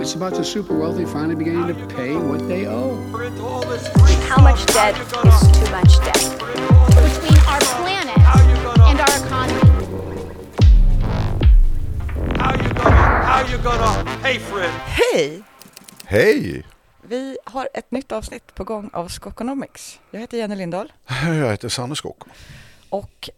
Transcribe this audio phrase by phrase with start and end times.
[0.00, 2.96] It's about the super wealthy finally beginning to pay what they owe.
[4.28, 6.22] How much debt is too much debt?
[7.08, 8.16] between our planet
[8.88, 9.60] and our economy.
[12.38, 14.70] How you gonna, how you gonna pay for it?
[14.70, 15.42] Hej!
[16.04, 16.64] Hej!
[17.02, 20.00] Vi har ett nytt avsnitt på gång av Skokonomics.
[20.10, 20.92] Jag heter Jenny Lindahl
[21.22, 22.22] Jag heter Sanne Skog.
[22.90, 23.30] och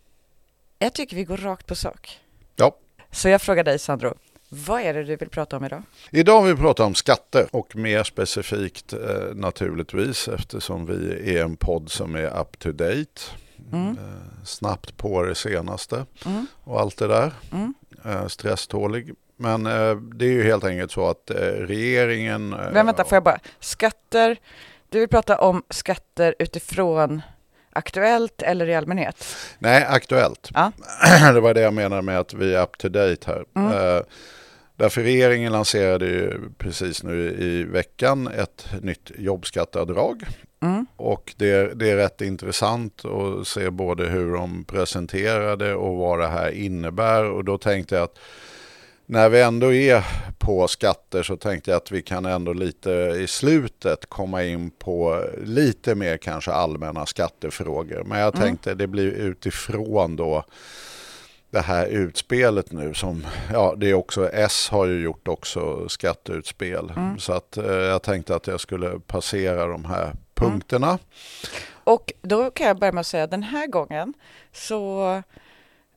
[0.78, 2.18] jag tycker vi går rakt på sak.
[2.56, 2.76] Ja.
[3.10, 4.14] Så jag frågar dig Sandro,
[4.52, 5.82] vad är det du vill prata om idag?
[6.10, 11.56] Idag vill vi prata om skatter och mer specifikt eh, naturligtvis eftersom vi är en
[11.56, 13.20] podd som är up to date.
[13.72, 13.88] Mm.
[13.88, 16.46] Eh, snabbt på det senaste Mm.
[16.64, 17.32] och allt det där.
[17.52, 17.74] Mm.
[18.04, 19.14] Eh, stresstålig.
[19.36, 19.64] Men
[20.14, 22.48] det är ju helt enkelt så att regeringen...
[22.48, 24.36] Men vänta, får jag bara, skatter,
[24.88, 27.22] du vill prata om skatter utifrån
[27.72, 29.36] Aktuellt eller i allmänhet?
[29.58, 30.50] Nej, aktuellt.
[30.54, 30.72] Ja.
[31.34, 33.44] det var det jag menade med att vi är up to date här.
[34.80, 34.84] Mm.
[34.84, 40.24] Därför regeringen lanserade ju precis nu i veckan ett nytt jobbskatteavdrag.
[40.62, 40.86] Mm.
[40.96, 46.18] Och det, det är rätt intressant att se både hur de presenterar det och vad
[46.18, 47.24] det här innebär.
[47.24, 48.18] Och då tänkte jag att
[49.06, 50.04] när vi ändå är
[50.38, 55.24] på skatter så tänkte jag att vi kan ändå lite i slutet komma in på
[55.44, 58.04] lite mer kanske allmänna skattefrågor.
[58.04, 58.46] Men jag Mm.
[58.46, 60.44] tänkte det blir utifrån då
[61.50, 66.92] det här utspelet nu som, ja det är också, S har ju gjort också skatteutspel.
[66.96, 67.18] Mm.
[67.18, 70.98] Så att eh, jag tänkte att jag skulle passera de här punkterna.
[71.84, 74.14] Och då kan jag börja med att säga den här gången
[74.52, 75.22] så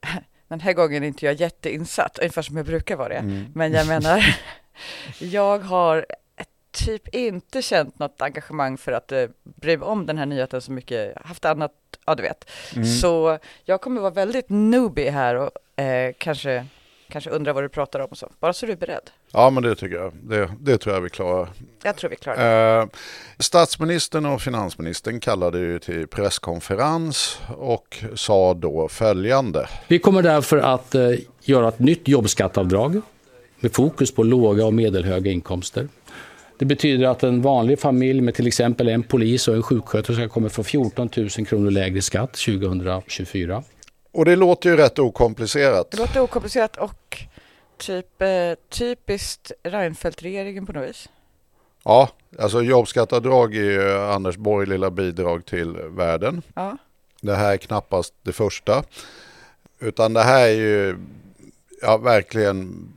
[0.48, 3.16] den här gången är inte jag jätteinsatt, ungefär som jag brukar vara det.
[3.16, 3.46] Mm.
[3.56, 4.36] Men jag menar,
[5.20, 6.06] jag har
[6.72, 10.72] typ inte känt något engagemang för att eh, bry mig om den här nyheten så
[10.72, 11.72] mycket, haft annat,
[12.06, 12.50] ja du vet.
[12.76, 12.86] Mm.
[12.86, 16.66] Så jag kommer vara väldigt noobie här och eh, kanske,
[17.10, 18.32] kanske undra vad du pratar om och så.
[18.40, 19.10] Bara så du är beredd.
[19.32, 21.50] Ja men det tycker jag, det, det tror jag vi klarar.
[21.84, 22.82] Jag tror vi klarar det.
[22.82, 22.88] Eh,
[23.40, 29.68] statsministern och finansministern kallade ju till presskonferens och sa då följande.
[29.88, 31.12] Vi kommer därför att eh,
[31.42, 33.02] göra ett nytt jobbskatteavdrag
[33.60, 35.88] med fokus på låga och medelhöga inkomster.
[36.64, 40.50] Det betyder att en vanlig familj med till exempel en polis och en sjuksköterska kommer
[40.50, 43.64] få 14 000 kronor lägre skatt 2024.
[44.12, 45.92] Och det låter ju rätt okomplicerat.
[45.92, 47.18] Det låter okomplicerat och
[47.78, 48.30] typ eh,
[48.70, 51.10] typiskt Reinfeldt-regeringen på något vis.
[51.84, 52.10] Ja,
[52.40, 56.42] alltså jobbskatteavdrag är ju Anders Borg lilla bidrag till världen.
[56.56, 56.78] Ja.
[57.22, 58.84] Det här är knappast det första.
[59.80, 60.98] Utan det här är ju
[61.82, 62.88] ja, verkligen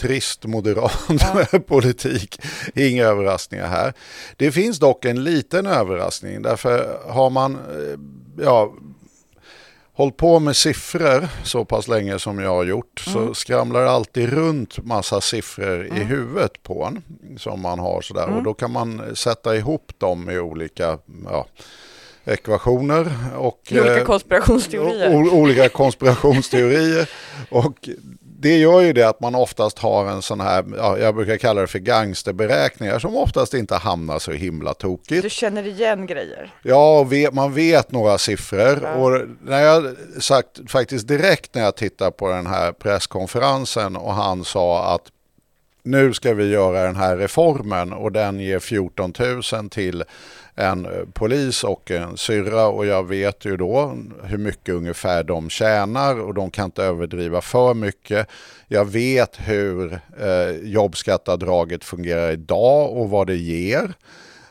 [0.00, 2.40] trist moderat politik.
[2.74, 3.92] Inga överraskningar här.
[4.36, 6.42] Det finns dock en liten överraskning.
[6.42, 7.98] Därför har man eh,
[8.44, 8.72] ja,
[9.92, 14.28] hållit på med siffror så pass länge som jag har gjort så skramlar det alltid
[14.28, 17.02] runt massa siffror i huvudet på en
[17.38, 21.46] som man har sådär och då kan man sätta ihop dem i olika ja,
[22.24, 25.34] ekvationer och olika eh, konspirationsteorier.
[25.34, 27.10] Olika konspirationsteorier.
[27.50, 27.88] och
[28.42, 31.60] det gör ju det att man oftast har en sån här, ja, jag brukar kalla
[31.60, 35.22] det för gangsterberäkningar som oftast inte hamnar så himla tokigt.
[35.22, 36.54] Du känner igen grejer.
[36.62, 38.78] Ja, vet, man vet några siffror.
[38.82, 38.94] Ja.
[38.94, 44.44] Och när jag sagt faktiskt direkt när jag tittar på den här presskonferensen och han
[44.44, 45.02] sa att
[45.82, 49.12] nu ska vi göra den här reformen och den ger 14
[49.52, 50.04] 000 till
[50.60, 55.50] en eh, polis och en syrra och jag vet ju då hur mycket ungefär de
[55.50, 58.28] tjänar och de kan inte överdriva för mycket.
[58.68, 63.92] Jag vet hur eh, jobbskatteavdraget fungerar idag och vad det ger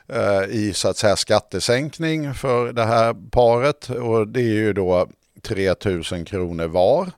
[0.08, 5.08] eh, i så att säga skattesänkning för det här paret och det är ju då
[5.41, 7.12] 3 000 kronor var.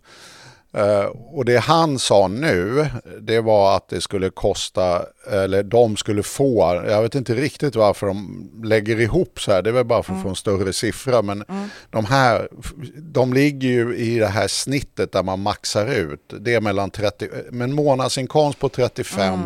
[0.73, 2.87] Eh, och det han sa nu,
[3.21, 8.07] det var att det skulle kosta, eller de skulle få, jag vet inte riktigt varför
[8.07, 11.21] de lägger ihop så här, det är väl bara för att få en större siffra,
[11.21, 11.43] men
[11.89, 12.47] de här,
[12.97, 16.33] de ligger ju i det här snittet där man maxar ut.
[16.39, 19.39] Det är mellan 30, med en månadsinkomst på 35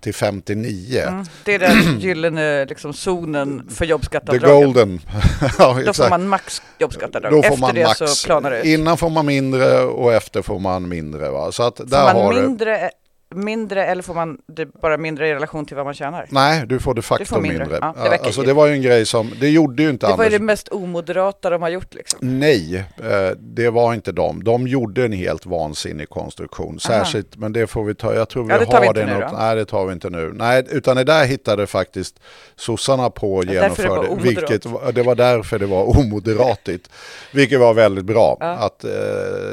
[0.00, 1.02] till 59.
[1.08, 1.24] Mm.
[1.44, 4.64] Det är den gyllene liksom, zonen för The jobbskatteavdraget.
[4.64, 5.00] golden.
[5.58, 7.32] ja, Då får man max jobbskatteavdrag.
[7.32, 7.98] Då får Efter man det max.
[7.98, 8.64] så planar det ut.
[8.66, 11.30] Innan får man mindre och efter får man mindre.
[11.30, 11.52] Va?
[11.52, 12.42] Så att Får där har man du...
[12.42, 12.90] mindre,
[13.34, 16.26] mindre eller får man det bara mindre i relation till vad man tjänar?
[16.28, 17.58] Nej, du får de facto Du får mindre.
[17.58, 17.78] mindre.
[17.82, 20.24] Ja, det alltså, det var ju en grej som, det gjorde ju inte Det var
[20.24, 20.38] ju Anders.
[20.40, 22.18] det mest omoderata de har gjort liksom.
[22.22, 24.44] Nej, eh, det var inte de.
[24.44, 26.80] De gjorde en helt vansinnig konstruktion.
[26.80, 29.32] Särskilt, men det får vi ta, jag tror vi Ja, det har vi det något.
[29.38, 30.32] Nej, det tar vi inte nu.
[30.34, 32.20] Nej, utan det där hittade faktiskt
[32.56, 34.08] sossarna på och det genomförde.
[34.08, 34.50] omoderat.
[34.50, 36.90] vilket, det var därför det var omoderatigt.
[37.32, 38.36] vilket var väldigt bra.
[38.40, 38.46] Ja.
[38.46, 38.90] Att eh,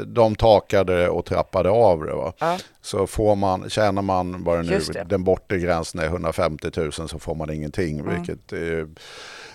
[0.06, 2.14] de takade och trappade av det.
[2.14, 2.58] Va?
[2.82, 5.04] Så får man, tjänar man bara nu, det.
[5.08, 8.14] den bortre gränsen är 150 000 så får man ingenting, Mm.
[8.16, 8.88] vilket är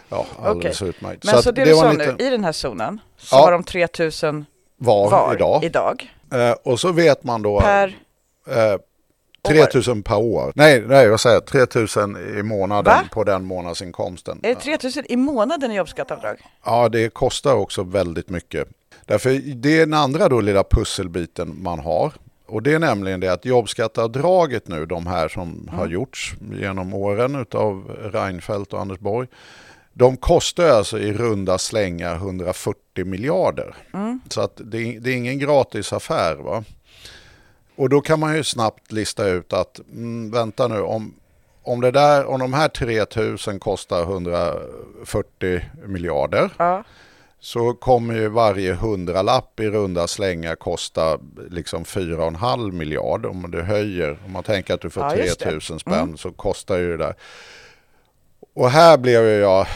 [0.10, 1.24] ja, alldeles utmärkt.
[1.24, 3.39] Men så, att det, du sa en nu, liten i den här zonen så Ja.
[3.42, 4.45] har de 3000
[4.77, 5.63] var, var idag.
[5.63, 6.13] idag.
[6.33, 7.98] Eh, och så vet man då Per,
[8.50, 8.80] eh,
[9.48, 10.51] 3000 per år.
[10.56, 11.45] Nej, nej, vad säger jag?
[11.45, 13.04] 3000 i månaden Va?
[13.12, 14.39] på den månadsinkomsten.
[14.44, 16.38] är det 3000 i månaden i jobbskatteavdrag?
[16.66, 18.68] Ja, det kostar också väldigt mycket.
[19.06, 22.13] Därför det är den andra då lilla pusselbiten man har.
[22.54, 27.36] Och det är nämligen det att jobbskatteavdraget nu, de här som har gjorts genom åren
[27.36, 29.28] utav Reinfeldt och Anders Borg.
[29.94, 33.76] De kostar alltså i runda slängar 140 miljarder.
[34.30, 36.36] Så att det, är- det är ingen gratis affär.
[36.36, 36.64] Va?
[37.76, 41.14] Och då kan man ju snabbt lista ut att, mm, vänta nu, om,
[41.64, 46.84] om, det där, om de här 3000 kostar 140 miljarder Ja.
[47.44, 51.19] Så kommer ju varje hundralapp i runda slängar kosta
[51.50, 54.18] liksom 4,5 miljard om du höjer.
[54.25, 55.45] Om man tänker att du får Ja, just det.
[55.45, 57.16] 3000 spänn så kostar ju det där.
[58.56, 59.68] Och här blev jag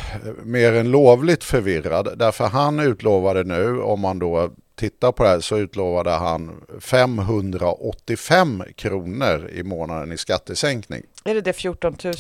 [0.43, 5.39] mer än lovligt förvirrad därför han utlovade nu, om man då tittar på det här,
[5.39, 11.03] så utlovade han 585 kronor i månaden i skattesänkning.
[11.23, 12.13] Är det det 14 000?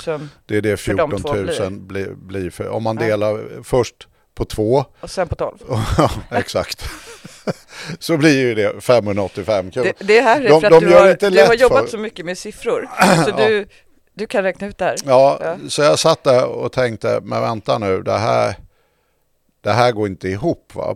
[0.45, 2.13] Det är det För de 14 två 000 blir.
[2.15, 3.05] blir, för, om man Ja.
[3.07, 5.57] delar först på två Och sen på 12?
[5.97, 6.85] Ja, exakt.
[7.99, 9.91] Så blir ju det 585 kronor.
[9.99, 12.25] Det, det här är De- för att du, har, du har jobbat för- så mycket
[12.25, 12.89] med siffror.
[13.25, 13.67] Så du,
[14.13, 14.95] du kan räkna ut det här.
[15.05, 15.55] Ja, Ja.
[15.69, 18.55] så jag satt där och tänkte, men vänta nu, det här,
[19.61, 20.71] det här går inte ihop.
[20.75, 20.95] Va?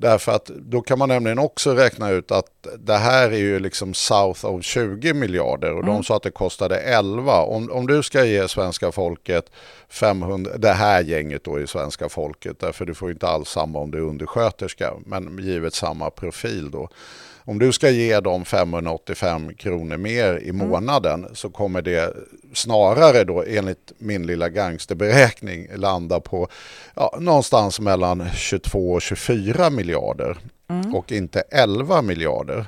[0.00, 3.94] Därför att då kan man nämligen också räkna ut att det här är ju liksom
[3.94, 7.40] south of 20 miljarder och de sa att det kostade 11.
[7.42, 9.50] Om, om du ska ge svenska folket
[9.88, 13.90] 500, det här gänget då i svenska folket, därför du får inte alls samma om
[13.90, 16.88] du är undersköterska, men givet samma profil då.
[17.48, 22.16] Om du ska ge dem 585 kronor mer i månaden så kommer det
[22.52, 26.48] snarare då enligt min lilla gangsterberäkning landa på
[26.94, 30.38] ja, någonstans mellan 22 och 24 miljarder
[30.94, 32.66] och inte 11 miljarder.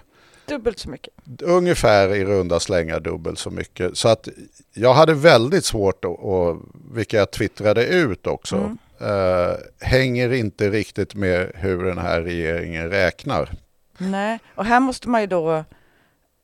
[0.48, 1.14] Dubbelt så mycket.
[1.42, 3.96] Ungefär i runda slängar dubbelt så mycket.
[3.96, 4.28] Så att
[4.74, 6.56] jag hade väldigt svårt att, och,
[6.94, 13.50] vilket jag twittrade ut också, eh, hänger inte riktigt med hur den här regeringen räknar.
[14.00, 15.64] Nej, och här måste man ju då,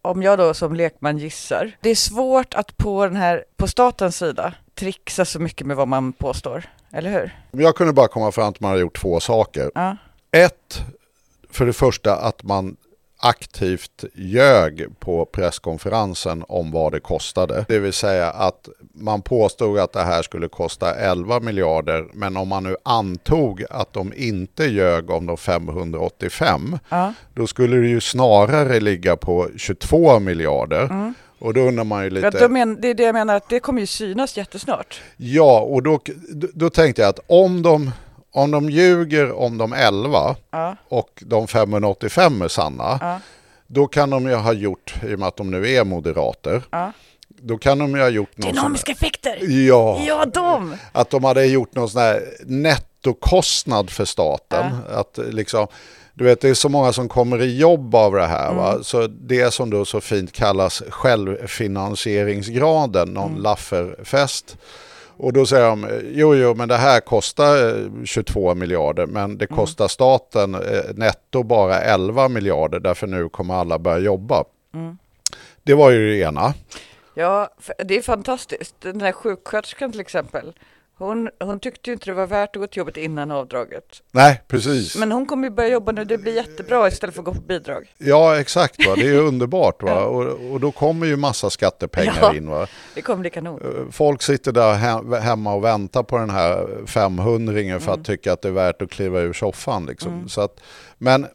[0.02, 4.16] om jag då som lekman gissar, det är svårt att på den här, på statens
[4.16, 7.40] sida, trixa så mycket med vad man påstår, eller hur?
[7.62, 9.70] Jag kunde bara komma fram till att man har gjort två saker.
[9.74, 9.96] Ja.
[10.30, 10.82] Ett,
[11.50, 12.76] för det första att man
[13.18, 17.64] aktivt ljög på presskonferensen om vad det kostade.
[17.68, 22.48] Det vill säga att man påstod att det här skulle kosta 11 miljarder men om
[22.48, 27.12] man nu antog att de inte ljög om de 585 Ja.
[27.34, 31.12] då skulle det ju snarare ligga på 22 miljarder.
[31.38, 32.38] Och då undrar man ju lite...
[32.40, 35.00] Ja, men, det är det jag menar, att det kommer ju synas jättesnart.
[35.16, 36.00] Ja, och då,
[36.54, 37.90] då tänkte jag att om de,
[38.36, 40.76] om de ljuger om de 11 Ja.
[40.88, 43.20] och de 585 är sanna, Ja.
[43.66, 46.92] då kan de ju ha gjort, i och med att de nu är moderater, Ja.
[47.28, 49.38] då kan de ju ha gjort någon sån Dynamiska effekter!
[49.68, 50.76] Ja, Ja, de!
[50.92, 54.76] att de hade gjort någon sån här nettokostnad för staten.
[54.90, 55.66] Att liksom,
[56.14, 58.54] du vet, det är så många som kommer i jobb av det här.
[58.54, 58.78] Va?
[58.82, 64.56] Så det som då så fint kallas självfinansieringsgraden, någon lafferfest.
[65.18, 69.46] Och då säger de, jo jo men det här kostar eh, 22 miljarder men det
[69.46, 70.60] kostar staten eh,
[70.94, 74.44] netto bara 11 miljarder därför nu kommer alla börja jobba.
[75.62, 76.54] Det var ju det ena.
[77.14, 77.48] Ja,
[77.84, 78.74] det är fantastiskt.
[78.80, 80.52] Den där sjuksköterskan till exempel,
[80.98, 83.84] hon, hon tyckte ju inte det var värt att gå till jobbet innan avdraget.
[84.12, 84.96] Nej, precis.
[84.96, 87.40] Men hon kommer ju börja jobba nu, det blir jättebra istället för att gå på
[87.40, 87.92] bidrag.
[87.98, 88.86] Ja, exakt.
[88.86, 88.94] Va?
[88.94, 89.82] Det är ju underbart.
[89.82, 90.04] Va?
[90.04, 92.34] Och, och då kommer ju massa skattepengar Ja.
[92.34, 92.48] in.
[92.50, 92.66] Va?
[92.94, 93.88] Det kommer bli kanon.
[93.92, 98.42] Folk sitter där he- hemma och väntar på den här 500 för att tycka att
[98.42, 99.86] det är värt att kliva ur soffan.
[99.86, 100.28] Liksom.
[100.28, 100.60] Så att,
[100.98, 101.26] men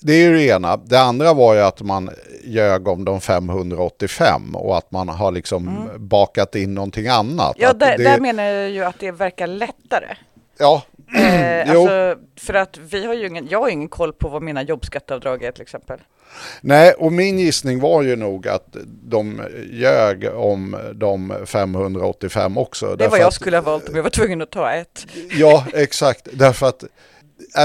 [0.00, 0.76] det är ju det ena.
[0.76, 2.10] Det andra var ju att man
[2.44, 7.54] ljög om de 585 och att man har liksom bakat in någonting annat.
[7.58, 10.16] Ja, där, det, där menar jag ju att det verkar lättare.
[10.58, 10.82] ja,
[11.14, 11.80] Eh, Jo.
[11.80, 15.42] alltså, för att vi har ju ingen, jag har ingen koll på vad mina jobbskatteavdrag
[15.42, 15.98] är till exempel.
[16.60, 19.42] Nej, och min gissning var ju nog att de
[19.72, 22.96] ljög om de 585 också.
[22.96, 25.06] Det vad jag skulle ha valt om jag var tvungen att ta ett.
[25.30, 26.28] Ja, exakt.
[26.32, 26.84] Därför att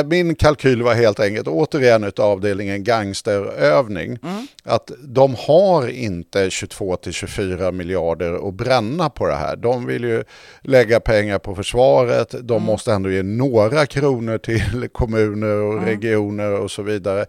[0.05, 4.17] min kalkyl var helt enkelt, återigen utav avdelningen gangsterövning,
[4.63, 9.55] att de har inte 22 till 24 miljarder att bränna på det här.
[9.55, 10.23] De vill ju
[10.61, 16.71] lägga pengar på försvaret, de måste ändå ge några kronor till kommuner och regioner och
[16.71, 17.25] så vidare.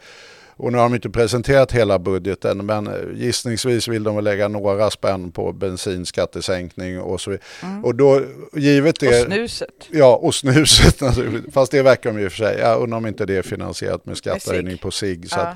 [0.58, 4.90] Och nu har de inte presenterat hela budgeten men gissningsvis vill de väl lägga några
[4.90, 7.44] spänn på bensinskattesänkning och så vidare.
[7.82, 8.20] Och då,
[8.54, 9.06] givet det...
[9.06, 9.20] Mm.
[9.20, 9.88] Och snuset.
[9.90, 11.54] Ja, och snuset naturligtvis.
[11.54, 12.58] Fast det verkar de ju för sig.
[12.58, 15.30] Jag undrar om inte det är finansierat med skattehöjning på cigg.
[15.30, 15.54] Så Ja.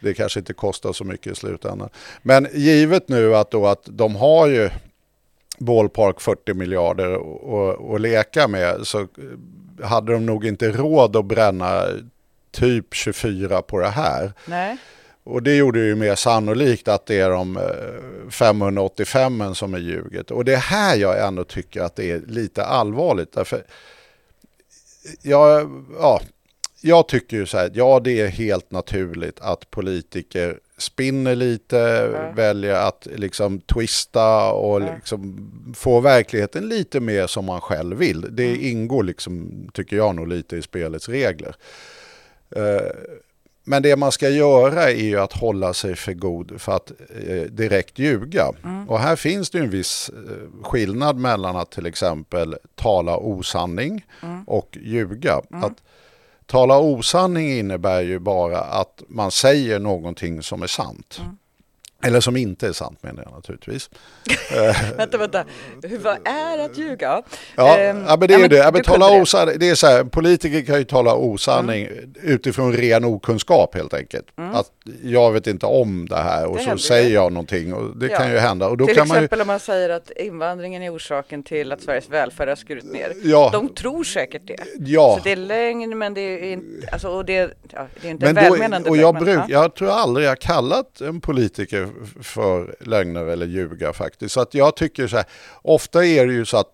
[0.00, 1.88] det kanske inte kostar så mycket i slutändan.
[2.22, 4.70] Men givet nu att, då att de har ju
[5.58, 9.06] ballpark 40 miljarder att- att leka med så
[9.82, 11.82] hade de nog inte råd att bränna
[12.50, 14.32] typ 24 på det här.
[14.46, 14.76] Nej.
[15.24, 20.30] Och det gjorde ju mer sannolikt att det är de eh, 585 som är ljuget.
[20.30, 23.32] Och det är här jag ändå tycker att det är lite allvarligt.
[23.32, 23.64] Därför
[25.22, 26.20] jag, ja,
[26.80, 32.74] jag tycker ju så här, ja det är helt naturligt att politiker spinner lite, väljer
[32.74, 38.26] att liksom twista och liksom få verkligheten lite mer som man själv vill.
[38.30, 41.54] Det ingår liksom, tycker jag nog lite i spelets regler.
[42.56, 42.90] Eh,
[43.64, 46.92] men det man ska göra är ju att hålla sig för god för att
[47.26, 48.48] eh, direkt ljuga.
[48.88, 54.06] Och här finns det ju en viss eh, skillnad mellan att till exempel tala osanning
[54.46, 55.40] och ljuga.
[55.50, 55.82] Att
[56.46, 61.20] tala osanning innebär ju bara att man säger någonting som är sant.
[62.02, 63.90] Eller som inte är sant menar jag naturligtvis.
[64.96, 65.44] Vänta, vänta.
[65.82, 67.22] Hur, vad är att ljuga?
[67.56, 68.56] Ja, Ehm, ja men det är ju det.
[68.56, 72.12] Ja, men tala osanning, det är så här, politiker kan ju tala osanning Mm.
[72.22, 74.26] utifrån ren okunskap helt enkelt.
[74.36, 74.66] Att
[75.02, 78.16] jag vet inte om det här och Det så säger jag någonting och det Ja.
[78.18, 78.68] kan ju hända.
[78.68, 81.72] Och då till kan man ju, exempel om man säger att invandringen är orsaken till
[81.72, 83.12] att Sveriges välfärd har skurit ner.
[83.22, 83.50] Ja.
[83.52, 84.56] De tror säkert det.
[84.78, 85.14] Ja.
[85.18, 88.26] Så det är lögn men det är inte, alltså, och det, ja, det är inte
[88.26, 89.44] men välmenande då, och jag, bruk, ja.
[89.48, 91.88] jag tror aldrig jag kallat en politiker
[92.22, 94.34] för lögner eller ljuga faktiskt.
[94.34, 95.26] Så att jag tycker så här,
[95.62, 96.68] ofta är det ju så att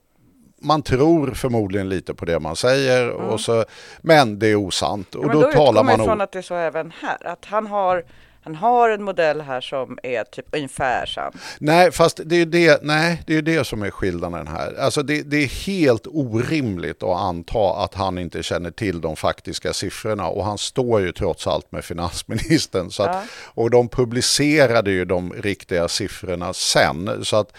[0.61, 3.65] man tror förmodligen lite på det man säger, och så,
[4.01, 5.15] men det är osant.
[5.15, 5.37] Och Mm.
[5.37, 7.27] Ja, då, då talar man o- att det är så även här.
[7.27, 8.05] Att han har,
[8.47, 11.33] han har en modell här som är typ ungefär sann.
[11.59, 14.75] Nej, fast det är ju det, nej, det, är det som är skillnaden här.
[14.81, 19.73] Alltså det, det är helt orimligt att anta att han inte känner till de faktiska
[19.73, 22.91] siffrorna och han står ju trots allt med finansministern.
[22.91, 23.23] Så att, Ja.
[23.45, 27.25] Och de publicerade ju de riktiga siffrorna sen.
[27.25, 27.53] Så att,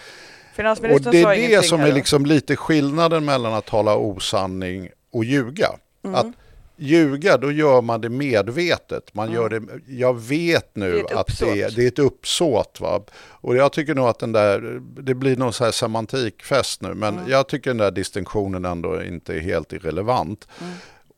[0.92, 5.68] och det är det som är liksom lite skillnaden mellan att tala osanning och ljuga.
[6.04, 6.14] Mm.
[6.14, 6.26] Att
[6.78, 9.14] ljuga, då gör man det medvetet.
[9.14, 11.06] Man gör det, jag vet nu Mm.
[11.08, 12.80] Det att det det är ett uppsåt.
[12.80, 13.00] Va?
[13.20, 17.18] Och jag tycker nog att den där, det blir någon så här semantikfest nu, men
[17.18, 17.30] Mm.
[17.30, 20.48] jag tycker den där distinktionen ändå inte är helt irrelevant.
[20.60, 20.72] Mm.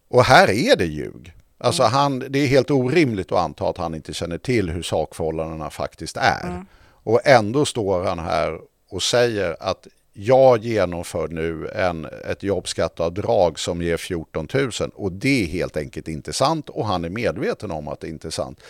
[0.09, 1.33] Och här är det ljug.
[1.59, 5.71] Alltså han, det är helt orimligt att anta att han inte känner till hur sakförhållandena
[5.71, 6.47] faktiskt är.
[6.47, 6.67] Mm.
[7.03, 8.59] Och ändå står han här
[8.91, 15.43] och säger att jag genomför nu en, ett jobbskatteavdrag som ger 14 000 och det
[15.43, 18.61] är helt enkelt inte sant och han är medveten om att det inte är sant.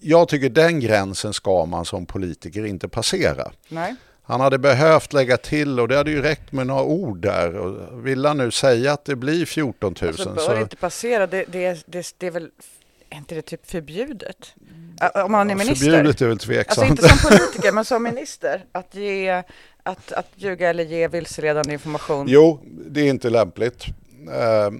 [0.00, 3.52] Jag tycker den gränsen ska man som politiker inte passera.
[3.68, 3.94] Nej.
[4.22, 7.56] Han hade behövt lägga till och det hade ju räckt med några ord där.
[7.56, 10.60] Och vill han nu säga att det blir 14 000 Alltså, bör så...
[10.60, 12.50] inte passera, det, det, det, det är väl,
[13.10, 14.54] är inte det typ förbjudet?
[15.24, 15.90] Om man är minister?
[15.90, 16.90] Förbjudet är väl Alltså tveksamt.
[16.90, 18.64] inte som politiker, men som minister.
[18.72, 19.42] Att, ge,
[19.88, 22.26] att, att ljuga eller ge vilseledande information.
[22.28, 23.84] Jo, det är inte lämpligt.
[24.32, 24.70] Eh,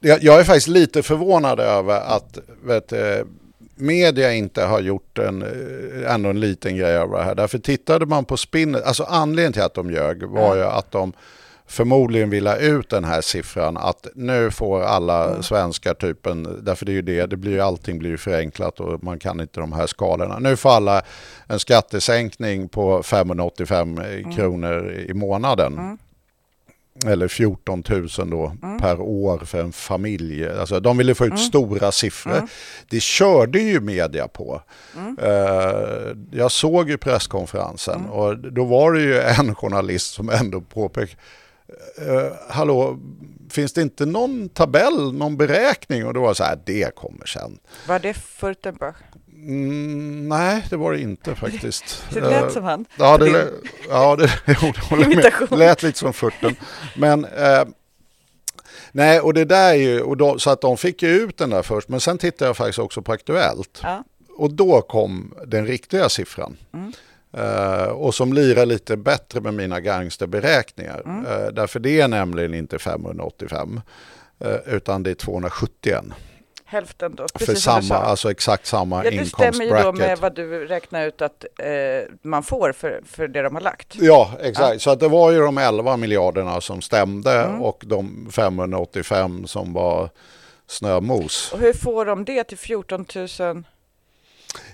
[0.00, 3.24] jag- är faktiskt lite förvånad över att vet, du,
[3.76, 7.34] media inte har gjort en, eh, ändå en liten grej av det här.
[7.34, 11.12] Därför tittade man på spinnet, alltså anledningen till att de ljög var ju att de
[11.66, 16.92] förmodligen vill ha ut den här siffran att nu får alla svenskar typen, därför det
[16.92, 19.86] är ju det, det blir allting blir ju förenklat och man kan inte de här
[19.86, 20.38] skalorna.
[20.38, 21.02] Nu får alla
[21.46, 24.00] en skattesänkning på 585
[24.36, 25.98] kronor i månaden.
[27.06, 30.48] Eller 14 000 då per år för en familj.
[30.48, 32.48] Alltså, de ville få ut stora siffror.
[32.90, 34.62] Det körde ju media på.
[35.22, 41.20] Eh, jag såg ju presskonferensen och då var det ju en journalist som ändå påpekade
[42.02, 42.98] Uh, hallå,
[43.50, 46.06] finns det inte någon tabell, någon beräkning?
[46.06, 47.58] Och då var det så här, det kommer sen.
[47.88, 48.96] Var det Furtenbach?
[49.34, 52.02] Mm, nej, det var det inte faktiskt.
[52.12, 52.84] Det lät Eh, som han.
[52.98, 53.50] Ja, det, Din- lä-
[53.88, 54.30] ja, det,
[54.62, 54.72] jo,
[55.50, 56.56] det lät lite som furten.
[56.96, 57.64] Men eh,
[58.92, 61.50] nej, och det där är ju, och då, så att de fick ju ut den
[61.50, 63.80] där först, men sen tittade jag faktiskt också på Aktuellt.
[63.82, 64.04] Ja.
[64.36, 66.56] Och då kom den riktiga siffran.
[67.36, 71.02] Eh, och som lirar lite bättre med mina gangsterberäkningar.
[71.06, 73.80] Eh, därför det är nämligen inte 585.
[74.40, 76.04] eh, utan det är 271.
[76.66, 78.06] Hälften då, För precis som du samma, sa.
[78.06, 81.44] alltså exakt samma Ja, det stämmer ju då med vad du räknar ut att
[82.22, 83.94] man får för, för det de har lagt.
[84.00, 84.82] Ja, exakt.
[84.82, 87.62] Så att det var ju de 11 miljarderna som stämde Mm.
[87.62, 90.10] och de 585 som var
[90.66, 91.50] snömos.
[91.52, 93.06] Och hur får de det till 14
[93.40, 93.64] 000?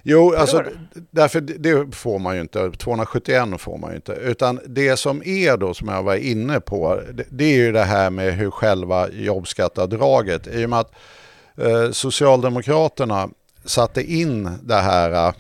[0.03, 0.65] Jo, alltså
[1.11, 4.13] därför det- det får man ju inte, 271 får man ju inte.
[4.13, 7.85] Utan det som är då, som jag var inne på, det, det är ju det
[7.85, 10.93] här med hur själva jobbskattavdraget, i och med att
[11.57, 13.29] eh, Socialdemokraterna
[13.65, 15.33] satte in det här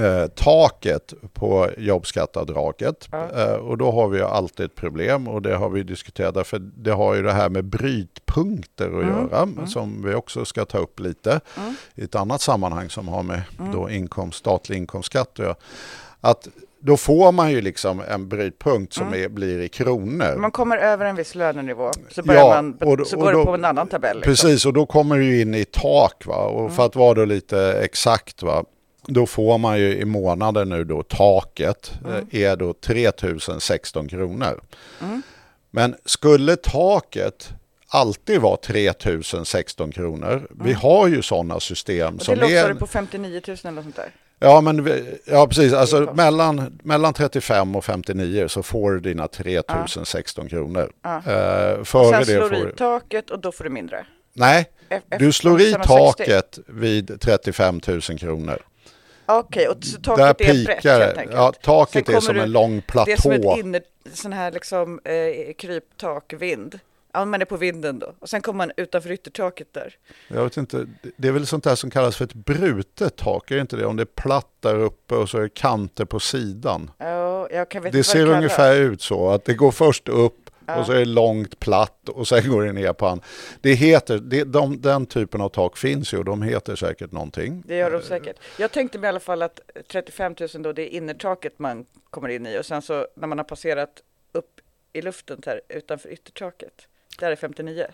[0.00, 3.08] eh, taket på jobbskattavdraget.
[3.36, 6.58] Eh, och då har vi ju alltid ett problem och det har vi diskuterat därför
[6.58, 11.00] det har ju det här med brytpunkter att göra som vi också ska ta upp
[11.00, 11.40] lite
[11.94, 15.54] i ett annat sammanhang som har med då inkomst, statlig inkomstskatt att göra.
[16.20, 16.48] Att
[16.80, 20.36] då får man ju liksom en brytpunkt som är, blir i kronor.
[20.38, 23.44] Man kommer över en viss lönenivå så, börjar Ja, man, då- så går då- det
[23.44, 24.16] på en annan tabell.
[24.16, 24.30] Liksom.
[24.30, 26.26] Precis, och då kommer du in i tak.
[26.26, 26.36] Va?
[26.36, 28.64] Och för att vara då lite exakt, va?
[29.06, 31.92] Då får man ju i månaden nu då taket
[32.32, 34.60] eh, är då 3016 kronor.
[35.70, 37.48] Men skulle taket
[37.88, 42.68] alltid vara 3016 kronor, vi har ju sådana system Och det som är...
[42.68, 44.10] det på 59 000 eller sånt där.
[44.38, 45.72] Ja, men vi, ja, precis.
[45.72, 50.92] Alltså, mellan, mellan 35 och 59 så får du dina 3016 kronor.
[51.02, 51.16] Ja.
[51.16, 54.06] Eh, Sen före det slår du i taket och då får du mindre.
[54.32, 55.86] Nej, F- du slår i 560.
[56.24, 58.58] taket vid 35 000 kronor.
[59.26, 61.16] Okej, och så Där taket är brett helt det.
[61.20, 61.32] enkelt.
[61.36, 63.52] Ja, taket är som en lång Det är som platå.
[63.52, 66.80] ett inner, sån här liksom eh, kryptakvind.
[67.12, 68.12] Ja, man är på vinden då.
[68.18, 69.94] Och sen kommer man utanför yttertaket där.
[70.28, 73.54] Jag vet inte, det är väl sånt där som kallas för ett brutet tak, är
[73.54, 73.86] det inte det?
[73.86, 76.90] Om det är platt där uppe och så är det kanter på sidan.
[76.98, 78.36] Ja, jag kan vet Det ser kallas.
[78.36, 80.76] ungefär ut så, att det går först upp Ja.
[80.76, 83.20] och så är det långt platt och sen går det ner på an.
[83.60, 87.62] Det heter, det, de, den typen av tak finns ju och de heter säkert någonting.
[87.66, 88.36] Det gör de säkert.
[88.58, 92.28] Jag tänkte mig i alla fall att 35 000 då, det är innertaket man kommer
[92.28, 94.60] in i och sen så när man har passerat upp
[94.92, 96.72] i luften här utanför yttertaket,
[97.18, 97.86] där är 59.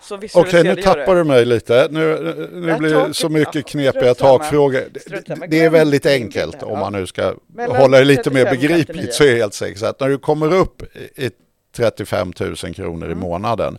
[0.00, 1.88] Så Okej, visualiserade nu tappar du mig lite.
[1.90, 4.84] Nu, nu blir det så mycket ja, knepiga takfrågor.
[4.90, 8.46] Det, det är väldigt enkelt om man nu ska Mellan hålla det lite mer 35
[8.46, 8.84] och 59.
[8.84, 10.82] begripligt så är det helt säkert så att när du kommer upp
[11.16, 11.30] i
[11.78, 13.18] 35 000 kronor Mm.
[13.18, 13.78] i månaden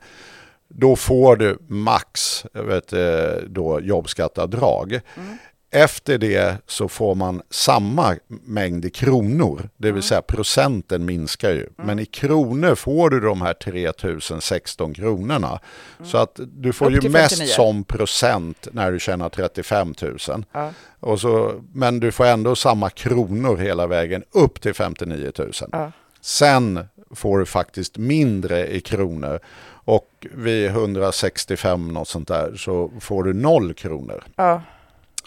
[0.67, 4.91] då får du max vet, eh, då, jobbskattavdrag.
[5.17, 5.38] Mm.
[5.71, 9.95] Efter det så får man samma mängd i kronor, det Mm.
[9.95, 11.67] vill säga procenten minskar ju.
[11.76, 15.60] Men i kronor får du de här 3016 kronorna.
[16.04, 17.00] Så att du får Mm.
[17.04, 17.54] Ju mest 59.
[17.54, 20.17] som procent när du tjänar 35 000.
[20.52, 20.71] Ja.
[21.00, 25.52] Och så, men du får ändå samma kronor hela vägen upp till 59 000.
[25.71, 25.91] Ja.
[26.21, 26.80] Sen
[27.12, 29.39] får du faktiskt mindre i kronor
[29.86, 34.24] och vid 165 något sånt där så får du noll kronor.
[34.36, 34.62] Ja,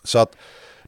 [0.04, 0.36] Så att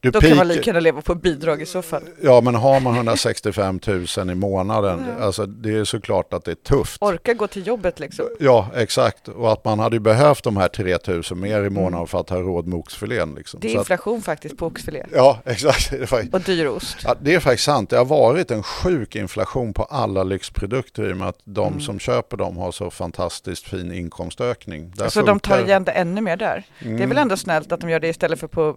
[0.04, 2.02] du då kan man peak- lika gärna leva på bidrag i så fall.
[2.22, 3.80] Ja men har man 165
[4.16, 7.02] 000 i månaden, alltså det är såklart att det är tufft.
[7.02, 8.26] Orka gå till jobbet liksom.
[8.40, 12.20] Ja exakt och att man hade behövt de här 3 000 mer i månaden för
[12.20, 13.34] att ha råd med oxfilén.
[13.34, 13.60] Liksom.
[13.60, 15.04] Det är Så att, inflation faktiskt på oxfilé.
[15.12, 15.92] ja exakt.
[16.32, 16.96] Och dyr ost.
[17.04, 17.90] Ja, det är faktiskt sant.
[17.90, 21.80] Det har varit en sjuk inflation på alla lyxprodukter i och med att de Mm.
[21.80, 24.92] som köper dem har så fantastiskt fin inkomstökning.
[24.96, 26.64] Där Så de tar funkar- igen det ännu mer där.
[26.80, 27.08] Det är Mm.
[27.08, 28.76] väl ändå snällt att de gör det istället för på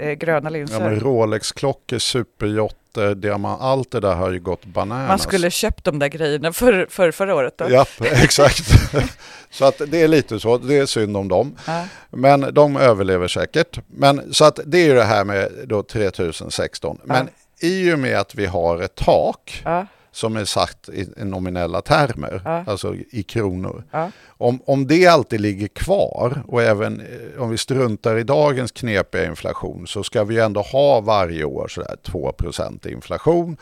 [0.00, 0.80] eh, gröna Ja, linser.
[0.80, 5.08] men Rolex-klockor, superjotter, diamant, allt det där har ju gått bananas.
[5.08, 7.66] Man skulle köpt de där grejerna för, för förra året då.
[7.70, 8.64] Ja, exakt.
[9.50, 11.56] så att det är lite så, det är synd om dem.
[11.66, 11.84] Ja.
[12.10, 13.78] Men de överlever säkert.
[13.86, 16.98] Men så att det är ju det här med då 3016.
[17.04, 17.28] Men
[17.60, 19.86] i och med att vi har ett tak Ja.
[20.12, 22.64] Som är satt i nominella termer, Ja.
[22.66, 23.84] alltså i kronor.
[23.90, 24.10] Ja.
[24.28, 29.26] Om, om det alltid ligger kvar och även eh, om vi struntar i dagens knepiga
[29.26, 33.56] inflation så ska vi ändå ha varje år sådär 2% inflation.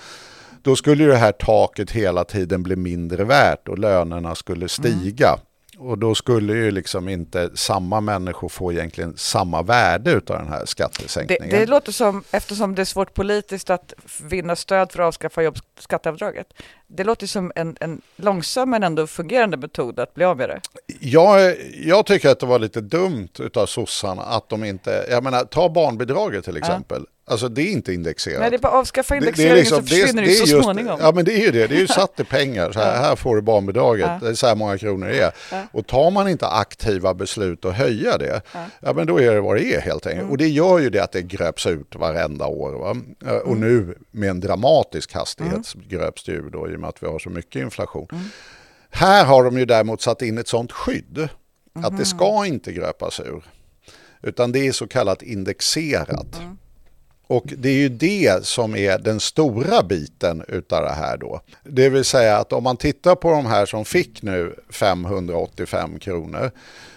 [0.63, 5.39] Då skulle det här taket hela tiden bli mindre värt och lönerna skulle stiga.
[5.79, 10.61] Och då skulle ju liksom inte samma människor få egentligen samma värde av den här
[10.61, 11.49] Det, skattesänkningen.
[11.51, 16.47] det låter som, eftersom det är svårt politiskt att vinna stöd för att avskaffa jobbskatteavdraget,
[16.87, 20.61] det låter som en, en långsam men ändå fungerande metod att bli av med det.
[21.01, 25.45] Jag, jag tycker att det var lite dumt utav sossarna att de inte, jag menar
[25.45, 27.07] ta barnbidraget till exempel.
[27.31, 28.41] Alltså det är inte indexerat.
[28.41, 30.47] Nej, det är bara att avskaffa Det- det indexeringen liksom- så försvinner det, ju så
[30.47, 30.99] just- småningom.
[31.03, 32.73] Ja men det är ju det, det är ju satt i pengar.
[32.73, 33.01] Så här, Ja.
[33.03, 34.19] här får du barnbidraget, Ja.
[34.23, 35.33] det är så här många kronor det är.
[35.53, 35.63] Ja.
[35.73, 38.41] Och tar man inte aktiva beslut att höja det,
[38.81, 38.93] ja.
[38.93, 40.21] men då är det vad det är helt enkelt.
[40.21, 40.31] Mm.
[40.31, 42.73] Och det gör ju det att det gröps ut varenda år.
[42.73, 42.97] Va?
[43.27, 43.61] Eh, Och Mm.
[43.69, 47.19] nu med en dramatisk hastighet gröps det ur då i och med att vi har
[47.19, 48.09] så mycket inflation.
[48.13, 48.25] Mm.
[48.91, 51.29] Här har de ju däremot satt in ett sånt skydd
[51.83, 53.45] att det ska inte gröpas ur.
[54.23, 56.41] Utan det är så kallat indexerat.
[57.31, 61.41] Och det är ju det som är den stora biten utav det här då.
[61.65, 66.51] Det vill säga att om man tittar på de här som fick nu 585 kronor.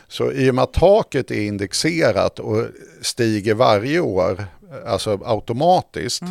[0.07, 2.65] Så i och med att taket är indexerat och
[3.01, 4.45] stiger varje år,
[4.85, 6.21] alltså automatiskt.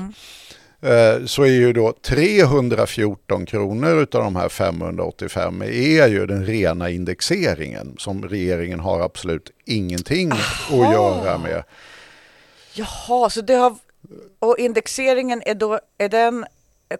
[0.82, 6.90] eh, Så är ju då 314 kronor utav de här 585 är ju den rena
[6.90, 11.62] indexeringen som regeringen har absolut ingenting att göra med.
[12.74, 13.76] Jaha, så det har...
[14.38, 16.46] Och indexeringen är då, är den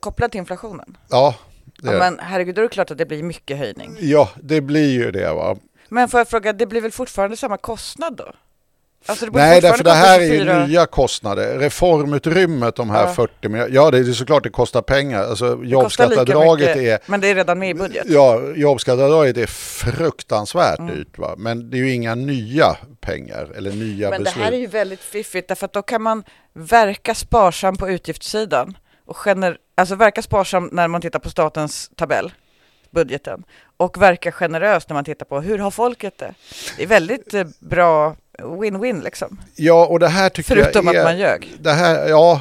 [0.00, 0.96] kopplad till inflationen?
[1.08, 1.34] Ja,
[1.82, 3.96] Ja, men herregud, då är det klart att det blir mycket höjning.
[4.00, 5.56] ja, det blir ju det va.
[5.88, 8.32] Men får jag fråga, det blir väl fortfarande samma kostnad då?
[9.06, 11.58] Alltså det Nej, därför det här är ju 24 nya kostnader.
[11.58, 13.12] Reformutrymmet, de här Ja.
[13.14, 13.74] 40 miljarder.
[13.74, 15.22] Ja, det är såklart det kostar pengar.
[15.24, 16.98] Alltså det jobbskatteavdraget är...
[17.06, 18.04] Men det är redan med i budget?
[18.08, 20.94] Ja, jobbskatteavdraget är fruktansvärt Mm.
[20.94, 21.34] dyrt va.
[21.38, 24.44] Men det är ju inga nya pengar eller nya Men det beslut.
[24.44, 29.16] här är ju väldigt fiffigt därför att då kan man verka sparsam på utgiftssidan och
[29.16, 32.32] gener- alltså verka sparsam när man tittar på statens tabell,
[32.90, 33.42] budgeten,
[33.76, 36.34] och verka generös när man tittar på hur har folket det?
[36.76, 39.40] Det är väldigt eh, bra win-win liksom.
[39.56, 40.98] Ja, och det här tycker Förutom jag är...
[41.00, 41.52] att man ljög.
[41.60, 42.40] Det här, ja,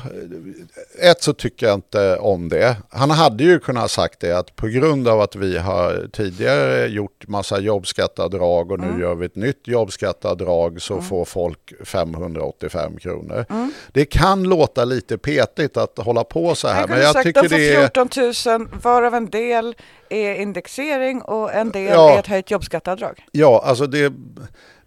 [1.01, 2.75] ett så tycker jag inte om det.
[2.89, 6.88] Han hade ju kunnat ha sagt det att på grund av att vi har tidigare
[6.88, 9.01] gjort massa jobbskatteavdrag och nu Mm.
[9.01, 13.45] gör vi ett nytt jobbskatteavdrag så får folk 585 kronor.
[13.49, 13.71] Mm.
[13.93, 17.49] Det kan låta lite petigt att hålla på så här, men jag sagt tycker de
[17.49, 18.33] får det är...
[18.35, 19.75] 14 000 varav en del
[20.09, 22.13] är indexering och en del Ja.
[22.15, 23.25] är ett höjt jobbskatteavdrag.
[23.31, 24.13] Ja, alltså det,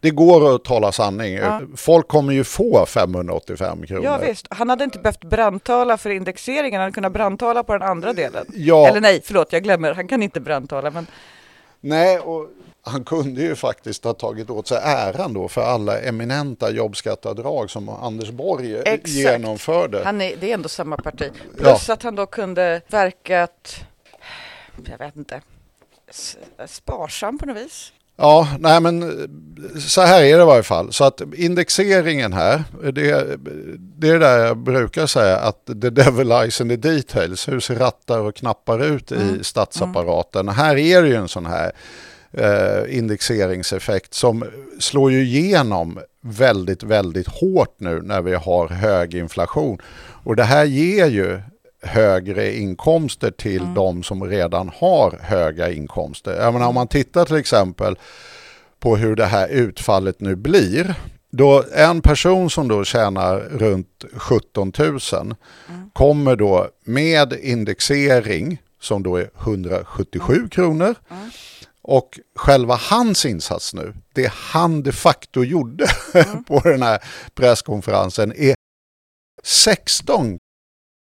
[0.02, 1.34] det går att tala sanning.
[1.34, 1.60] Ja.
[1.76, 4.04] Folk kommer ju få 585 kronor.
[4.04, 7.82] Ja visst, han hade inte behövt brandtala för indexeringen, han hade kunnat brandtala på den
[7.82, 8.46] andra delen.
[8.54, 8.88] Ja.
[8.88, 11.06] Eller nej, förlåt, jag glömmer, han kan inte brandtala, men
[11.80, 12.48] Nej, och
[12.82, 17.88] han kunde ju faktiskt ha tagit åt sig äran då för alla eminenta jobbskatteavdrag som
[17.88, 19.08] Anders Borg Exakt.
[19.08, 20.04] genomförde.
[20.04, 21.30] han är, det är ändå samma parti.
[21.58, 23.76] Plus att han då kunde verkat,
[24.84, 25.40] jag vet inte,
[26.66, 27.92] sparsam på något vis.
[28.22, 30.92] Ja, nej men eh, så här är det i varje fall.
[30.92, 33.36] Så att indexeringen här, det,
[33.96, 37.48] det är där jag brukar säga att the devil lies in the details.
[37.48, 40.48] Hur ser rattar och knappar ut i statsapparaten?
[40.48, 41.72] Här är det ju en sån här
[42.32, 44.44] eh, indexeringseffekt som
[44.80, 49.78] slår ju igenom väldigt, väldigt hårt nu när vi har hög inflation.
[50.24, 51.40] Och det här ger ju
[51.82, 56.40] högre inkomster till de som redan har höga inkomster.
[56.40, 57.98] Jag menar, om man tittar till exempel
[58.80, 60.94] på hur det här utfallet nu blir.
[61.30, 65.34] Då en person som då tjänar runt 17 000
[65.92, 70.94] kommer då med indexering som då är 177 kronor.
[71.82, 75.86] Och själva hans insats nu, det han de facto gjorde
[76.46, 78.54] på den här presskonferensen är
[79.42, 80.38] 16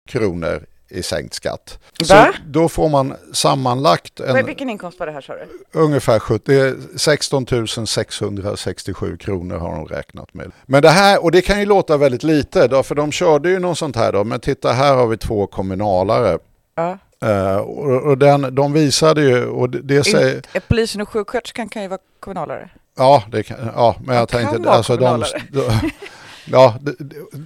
[0.07, 1.79] kronor i sänkt skatt.
[2.03, 2.33] Så Va?
[2.45, 5.79] då får man sammanlagt en, Vilken inkomst var det här sa du?
[5.79, 7.45] ungefär 70, det är 16
[7.87, 10.51] 667 kronor har de räknat med.
[10.65, 13.59] Men det här, och det kan ju låta väldigt lite, då, för de körde ju
[13.59, 16.37] något sånt här då, men titta här har vi två kommunalare.
[16.75, 16.97] Ja.
[17.21, 20.41] Eh, och och den, de visade ju, och det, det säger...
[20.67, 22.69] Polisen och sjuksköterskan kan ju vara kommunalare.
[22.97, 24.59] Ja, det kan, ja men jag kan tänkte...
[24.61, 25.41] vara Alltså, de, kommunalare.
[25.51, 25.91] de,
[26.51, 26.75] ja,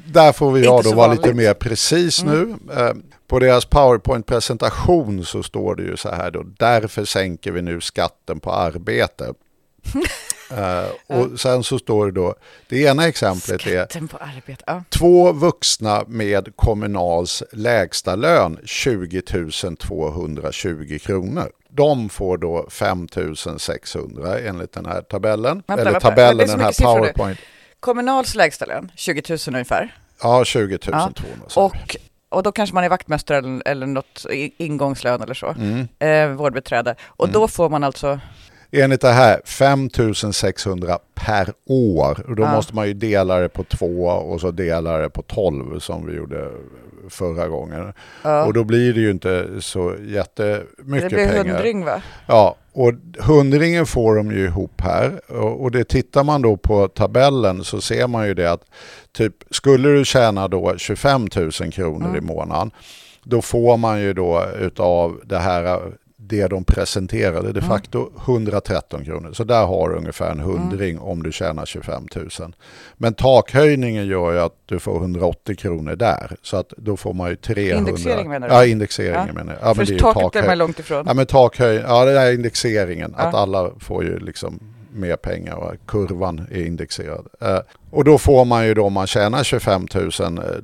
[0.06, 1.12] där får vi jag då vara.
[1.12, 1.18] Mm.
[1.18, 2.56] lite mer precis nu.
[2.78, 2.94] Eh,
[3.28, 8.40] på deras PowerPoint-presentation så står det ju så här då, därför sänker vi nu skatten
[8.40, 9.34] på arbete.
[10.58, 12.36] Eh, och sen så står det då,
[12.70, 14.64] det ena exemplet är Skatten arbete.
[14.68, 14.84] Ja.
[14.90, 19.22] Två vuxna med Kommunals lägsta lön 20
[19.80, 21.52] 220 kronor.
[21.70, 23.08] De får då 5
[23.58, 25.64] 600 enligt den här tabellen.
[25.68, 26.10] Vänta, Eller vänta.
[26.10, 27.36] Tabellen, är så den här mycket siffror
[27.82, 29.96] Kommunals lägstalön, 20 000 ungefär.
[30.22, 31.12] Ja, 20 200.
[31.48, 31.80] sa vi.
[31.80, 31.96] Och,
[32.30, 34.26] och då kanske man är vaktmästare eller, eller något
[34.58, 35.48] ingångslön eller så.
[35.48, 35.88] Mm.
[36.00, 36.96] Eh, vårdbiträde.
[37.08, 38.20] Och då får man alltså,
[38.72, 39.90] Enligt det här 5
[40.34, 42.26] 600 per år.
[42.30, 42.52] Och då Ja.
[42.56, 46.14] måste man ju dela det på två och så dela det på 12 som vi
[46.14, 46.52] gjorde
[47.10, 47.94] förra gången.
[48.24, 51.44] ja, Och då blir det ju inte så jättemycket det blir pengar.
[51.54, 52.02] hundring va?
[52.28, 55.22] Ja, och hundringen får de ju ihop här.
[55.32, 58.64] Och, och det tittar man då på tabellen så ser man ju det att
[59.12, 62.16] typ skulle du tjäna då 25 000 kronor Mm.
[62.16, 62.72] i månaden
[63.24, 65.82] då får man ju då utav det här
[66.28, 67.54] det de presenterade Mm.
[67.54, 69.34] de facto 113 kronor.
[69.34, 70.46] Så där har du ungefär en Mm.
[70.62, 72.30] hundring om du tjänar 25 000.
[72.98, 76.36] Men takhöjningen gör ju att du får 180 kronor där.
[76.42, 77.78] Så att då får man ju 300.
[77.90, 78.54] Indexering menar du?
[78.56, 79.34] Ja, indexeringen Ja.
[79.34, 79.62] menar jag.
[79.62, 81.04] Ja, men För det är taket är takhöj- man långt ifrån.
[81.08, 83.24] Ja men takhöj, ja det är indexeringen, Ja.
[83.24, 84.60] att alla får ju liksom
[84.94, 85.56] mer pengar.
[85.56, 85.74] Va?
[85.88, 87.28] Kurvan är indexerad.
[87.92, 89.88] Eh, och då får man ju då om man tjänar 25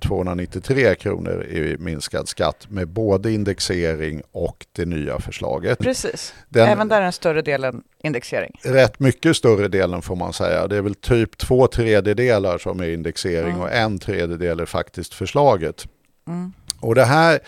[0.01, 5.79] 293 kronor i minskad skatt med både indexering och det nya förslaget.
[5.79, 6.33] Precis.
[6.49, 8.51] Den- Även där är den större delen indexering.
[8.63, 10.67] Rätt mycket större delen får man säga.
[10.67, 13.61] Det är väl typ två tredjedelar som är indexering Mm.
[13.61, 15.87] och en tredjedel är faktiskt förslaget.
[16.27, 16.53] Mm.
[16.79, 17.39] Och det här,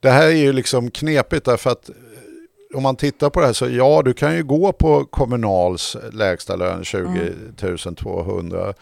[0.00, 1.94] det här är ju liksom knepigt därför att eh,
[2.76, 6.56] om man tittar på det här så ja, du kan ju gå på Kommunals lägsta
[6.56, 7.32] lön 20
[7.96, 8.74] 200.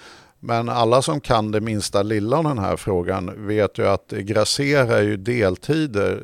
[0.46, 4.22] Men alla som kan det minsta lilla om den här frågan vet ju att det
[4.22, 6.22] grasserar ju deltider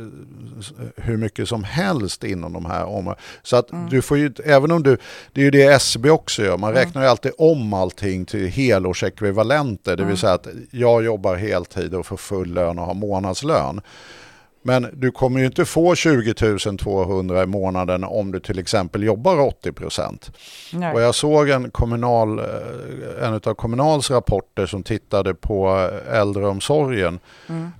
[0.78, 3.16] eh, hur mycket som helst inom de här områdena.
[3.42, 4.96] Så att du får ju, även om du,
[5.32, 9.96] det är ju det SCB också gör, man räknar ju alltid om allting till helårsekvivalenter,
[9.96, 13.80] det vill säga att jag jobbar heltid och får full lön och har månadslön.
[14.62, 16.34] Men du kommer ju inte få 20
[16.78, 20.30] 200 i månaden om du till exempel jobbar 80 procent.
[20.94, 22.44] Och jag såg en, kommunal, eh,
[23.22, 27.18] en av Kommunals rapporter som tittade på äldreomsorgen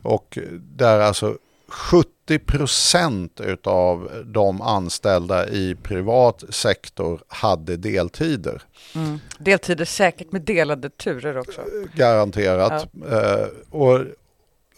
[0.02, 0.38] och
[0.76, 1.36] där alltså
[1.70, 8.62] 70 procent utav de anställda i privat sektor hade deltider.
[8.94, 9.18] Mm.
[9.38, 11.60] Deltid är säkert med delade turer också.
[11.94, 12.88] Garanterat.
[13.10, 14.00] Eh, och,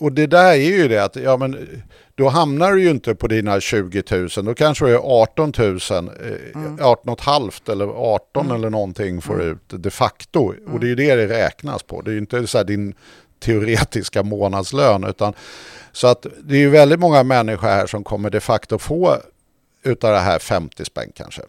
[0.03, 1.83] och det där är ju det att ja, men,
[2.15, 4.29] då hamnar du ju inte på dina 20 000.
[4.29, 5.79] Då kanske du är 18 000,
[6.81, 10.55] eh, 18 halvt eller 18 eller någonting får du ut de facto.
[10.73, 12.01] Och det är ju det det räknas på.
[12.01, 12.95] Det är ju inte så din
[13.41, 15.05] teoretiska månadslön.
[15.05, 15.35] Utan,
[15.93, 19.17] så att det är ju väldigt många människor här som kommer de facto få
[19.83, 21.43] utav det här 50 spänn kanske.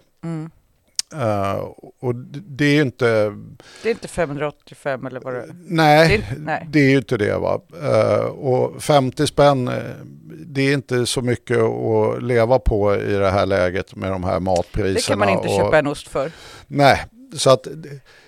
[1.22, 1.60] Eh,
[2.00, 3.06] och det- är ju inte...
[3.84, 5.56] Det är inte 585 eller vad det är.
[5.68, 6.68] Nej, Det är- nej.
[6.72, 7.38] det är ju inte det.
[7.38, 7.62] Va?
[7.84, 9.74] Eh, och 50 spänn, eh,
[10.46, 14.40] det är inte så mycket att leva på i det här läget med de här
[14.40, 14.94] matpriserna.
[14.94, 16.32] Det kan man inte och, köpa en ost för.
[16.68, 17.68] Nej, så att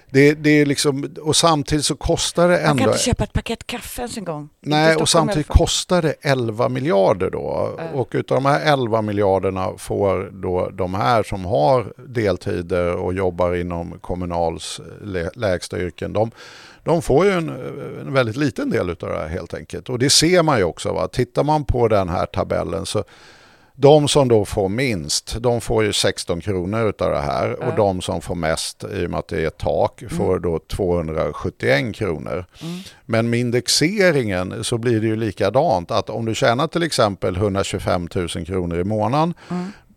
[0.09, 2.83] det, det är liksom, och samtidigt så kostar det Man ändå...
[2.83, 4.49] kan inte köpa ett paket kaffe ens en gång.
[4.61, 7.75] Nej, och samtidigt kostar det 11 miljarder då.
[7.77, 7.83] Ja.
[7.93, 13.55] Och utav de här 11 miljarderna får då de här som har deltider och jobbar
[13.55, 16.31] inom Kommunals lä- lägsta yrken, de,
[16.83, 17.49] de får ju en,
[18.01, 19.89] en väldigt liten del utav det här helt enkelt.
[19.89, 20.93] Och det ser man ju också.
[20.93, 21.07] Va?
[21.07, 23.03] Tittar man på den här tabellen så
[23.75, 27.63] de som då får minst, de får ju 16 kronor utav det här.
[27.63, 30.59] Och de som får mest, i och med att det är ett tak, får då
[30.59, 32.45] 271 kronor.
[33.05, 35.91] Men med indexeringen så blir det ju likadant.
[35.91, 39.33] Att om du tjänar till exempel 125 000 kronor i månaden,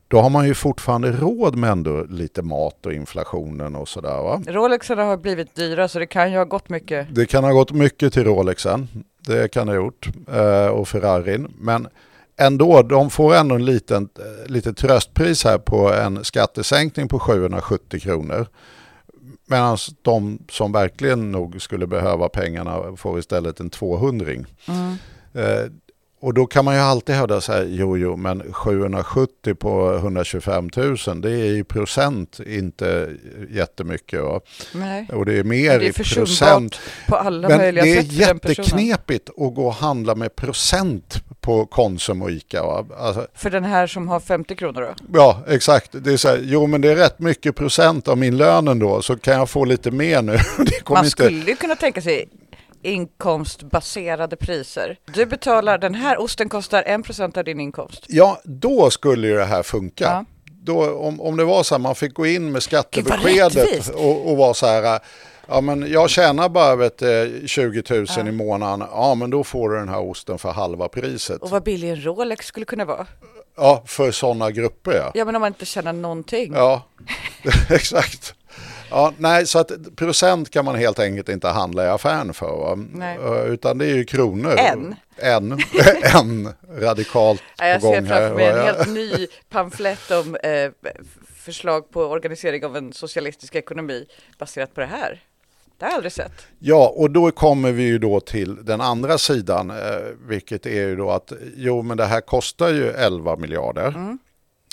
[0.08, 4.42] då har man ju fortfarande råd med ändå lite mat och inflationen och sådär va.
[4.46, 7.06] Rolexarna har blivit dyra så det kan ju ha gått mycket.
[7.10, 8.88] Det kan ha gått mycket till Rolexen,
[9.26, 11.54] det kan det ha gjort, eh, och Ferrarin.
[11.58, 11.88] Men
[12.38, 18.00] ändå, de får ändå en liten, eh, lite tröstpris här på en skattesänkning på 770
[18.00, 18.46] kronor.
[19.46, 24.32] Medan de som verkligen nog skulle behöva pengarna får istället en 200
[25.32, 25.70] eh,
[26.20, 30.70] Och då kan man ju alltid hävda så här, jo jo men 770 på 125
[30.76, 33.10] 000 det är i procent inte
[33.50, 34.22] jättemycket.
[34.22, 34.40] Va?
[34.74, 35.08] Nej.
[35.12, 36.80] Och det är Men mer det är i procent.
[37.08, 42.22] på alla Men möjliga det är jätteknepigt att gå och handla med procent på Konsum
[42.22, 42.62] och Ica.
[42.62, 42.84] Va?
[42.98, 45.18] Alltså, För den här som har 50 kronor då?
[45.18, 45.90] ja, exakt.
[45.92, 49.02] Det är så här, jo men det är rätt mycket procent av min lön ändå
[49.02, 50.38] så kan jag få lite mer nu.
[50.88, 51.10] Man inte...
[51.10, 52.28] skulle ju kunna tänka sig
[52.82, 54.98] inkomstbaserade priser.
[55.14, 58.04] Du betalar, den här osten kostar 1% av din inkomst.
[58.08, 60.04] Ja, då skulle ju det här funka.
[60.04, 60.24] Ja.
[60.62, 64.36] Då, om, om det var så här, man fick gå in med skattebeskedet och, och
[64.36, 65.00] vara så här,
[65.48, 67.82] ja men jag tjänar bara vet, du, 20
[68.16, 71.42] 000 i månaden, ja men då får du den här osten för halva priset.
[71.42, 73.06] Och vad billig en Rolex skulle kunna vara.
[73.56, 75.10] Ja, för sådana grupper ja.
[75.14, 76.52] Ja men om man inte tjänar någonting.
[76.54, 76.82] Ja,
[77.70, 78.34] exakt.
[78.90, 82.56] Ja, nej, så att procent kan man helt enkelt inte handla i affären för.
[82.58, 82.74] Va?
[82.92, 83.18] Nej.
[83.18, 84.54] Eh, Utan det är ju kronor.
[84.58, 84.94] En.
[85.16, 85.52] En.
[86.14, 86.48] en
[86.80, 88.18] radikalt Ja, jag på ser gång här.
[88.20, 90.70] framför mig en helt ny pamflett om eh,
[91.36, 94.06] förslag på organisering av en socialistisk ekonomi
[94.38, 95.22] baserat på det här.
[95.78, 96.46] Det har jag aldrig sett.
[96.58, 99.76] Ja, och då kommer vi ju då till den andra sidan, eh,
[100.28, 103.88] vilket är ju då att jo, men det här kostar ju 11 miljarder.
[103.88, 104.18] Mm.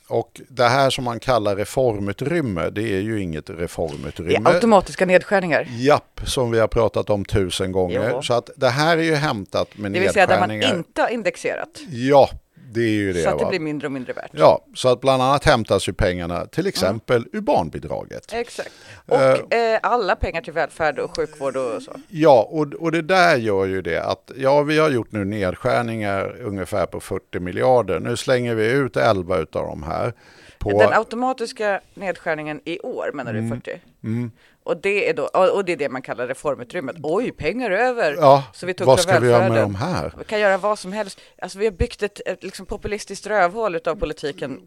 [0.08, 4.50] Och det här som man kallar reformutrymme, det är ju inget Det reformutrymme.
[4.50, 5.68] är automatiska nedskärningar.
[5.72, 8.10] Japp, som vi har pratat om tusen gånger.
[8.13, 8.22] Jo.
[8.22, 10.78] Så att det här är ju hämtat med Det vill säga där man nedskärningar.
[10.78, 11.70] inte har indexerat.
[11.89, 12.30] Ja,
[12.75, 13.23] det är ju det.
[13.23, 13.49] så att det va?
[13.49, 14.31] blir mindre och mindre värt.
[14.31, 18.33] Ja, så att bland annat hämtas ju pengarna till exempel ur barnbidraget.
[18.33, 18.71] Exakt.
[19.05, 21.91] Och eh, alla pengar till välfärd och sjukvård och så.
[22.07, 26.41] Ja, och, och det där gör ju det att ja, vi har gjort nu nedskärningar
[26.41, 27.99] ungefär på 40 miljarder.
[27.99, 30.13] Nu slänger vi ut 11 utav de här.
[30.59, 33.81] På, Den automatiska nedskärningen i år menar du 40?
[34.03, 34.31] Mm.
[34.65, 36.95] Och det är då, och det är det man kallar reformutrymmet.
[37.04, 38.13] Oj, pengar över!
[38.13, 40.13] Ja, Så vi tog vad ska vi göra med de här?
[40.17, 41.19] Vi kan göra vad som helst.
[41.41, 44.62] Alltså vi har byggt ett, ett liksom populistiskt rövhål utav politiken.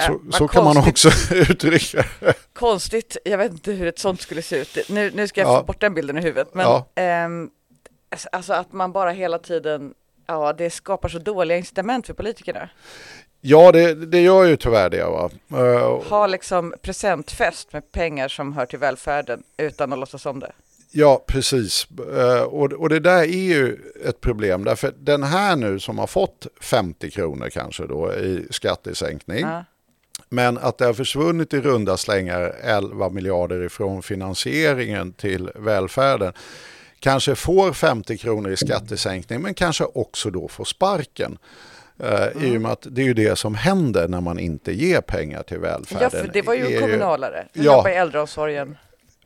[0.00, 2.04] Äh, Så, vad så kan man också uttrycka.
[2.52, 4.78] Konstigt, jag vet inte hur ett sånt skulle se ut.
[4.88, 5.58] Nu, nu ska jag Ja.
[5.60, 6.54] få bort den bilden i huvudet.
[6.54, 6.86] Men Ja.
[6.94, 7.50] ehm,
[8.32, 9.94] alltså att man bara hela tiden,
[10.26, 12.68] ja det skapar så dåliga incitament för politikerna.
[13.40, 15.04] Ja, det, det gör ju tyvärr det.
[15.04, 15.30] Va?
[15.52, 20.52] Eh, Ha liksom presentfest med pengar som hör till välfärden utan att låtsas om det.
[20.92, 21.86] Ja, precis.
[22.16, 24.64] Eh, Och, och det där är ju ett problem.
[24.64, 29.40] Därför den här nu som har fått 50 kronor kanske då i skattesänkning.
[29.40, 29.64] Ja.
[30.28, 36.32] Men att det har försvunnit i runda slängar 11 miljarder ifrån finansieringen till välfärden.
[36.98, 41.38] Kanske får 50 kronor i skattesänkning men kanske också då får sparken.
[42.02, 45.00] Eh, I och med att det är ju det som händer när man inte ger
[45.00, 46.10] pengar till välfärden.
[46.12, 47.46] Ja, för det var ju en kommunalare.
[47.52, 47.76] Den Ja.
[47.76, 48.76] jobbar i äldreomsorgen.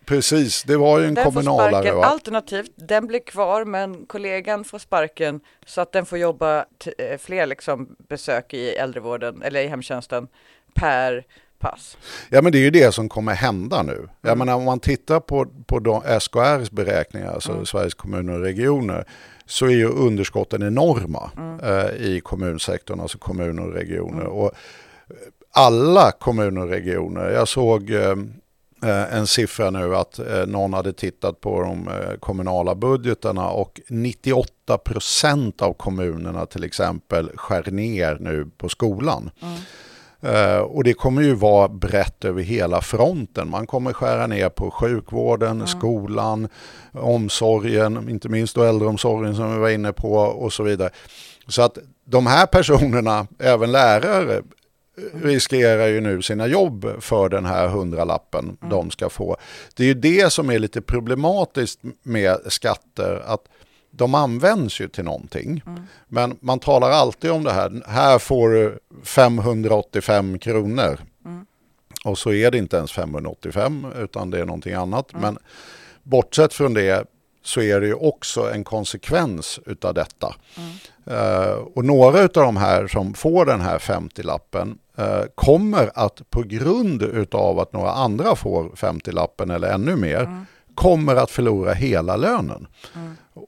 [0.06, 1.70] Precis, det var ju en Den får kommunalare.
[1.70, 1.96] sparken.
[1.96, 2.04] Va?
[2.04, 6.64] Alternativt, den blir kvar men kollegan får sparken så att den får jobba
[6.98, 10.28] eh, fler liksom besök i äldrevården eller i hemtjänsten
[10.74, 11.24] per
[11.58, 11.96] pass.
[12.30, 14.08] Ja men det är ju det som kommer hända nu.
[14.20, 19.04] Jag menar om man tittar på, på de, SKRs beräkningar, alltså Sveriges kommuner och regioner,
[19.46, 21.30] så är ju underskotten enorma
[21.62, 24.24] eh, i kommunsektorn, alltså kommuner och regioner.
[24.24, 25.16] Och eh,
[25.50, 28.14] alla kommuner och regioner, jag såg eh,
[28.82, 33.80] eh, en siffra nu att eh, någon hade tittat på de eh, kommunala budgetarna och
[33.88, 39.30] 98 procent av kommunerna till exempel skär ner nu på skolan.
[39.42, 39.48] Eh,
[40.66, 43.50] och det kommer ju vara brett över hela fronten.
[43.50, 46.48] Man kommer skära ner på sjukvården, skolan,
[46.92, 50.90] omsorgen, inte minst då äldreomsorgen som vi var inne på och så vidare.
[51.48, 54.42] Så att de här personerna, även lärare,
[55.22, 59.36] riskerar ju nu sina jobb för den här hundralappen de ska få.
[59.76, 63.44] Det är ju det som är lite problematiskt med skatter, att
[63.96, 65.62] de används ju till någonting.
[66.08, 70.98] Men man talar alltid om det här, här får du 585 kronor.
[72.04, 75.12] Och så är det inte ens 585 utan det är någonting annat.
[75.12, 75.38] Men
[76.02, 77.06] bortsett från det
[77.42, 80.34] så är det ju också en konsekvens utav detta.
[81.06, 86.42] Eh, och några av de här som får den här 50-lappen eh, kommer att på
[86.42, 92.66] grund utav att några andra får 50-lappen eller ännu mer kommer att förlora hela lönen.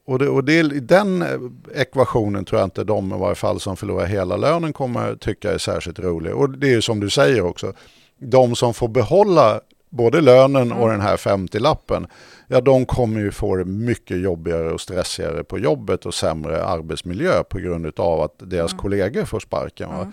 [0.06, 1.38] Och, det, och det, i den eh,
[1.74, 5.58] ekvationen tror jag inte de i varje fall som förlorar hela lönen kommer tycka är
[5.58, 6.34] särskilt rolig.
[6.34, 7.72] Och det är ju som du säger också,
[8.18, 12.06] de som får behålla både lönen och den här 50-lappen,
[12.48, 17.42] ja de kommer ju få det mycket jobbigare och stressigare på jobbet och sämre arbetsmiljö
[17.44, 19.88] på grund av att deras kollegor får sparken.
[19.88, 20.12] Va?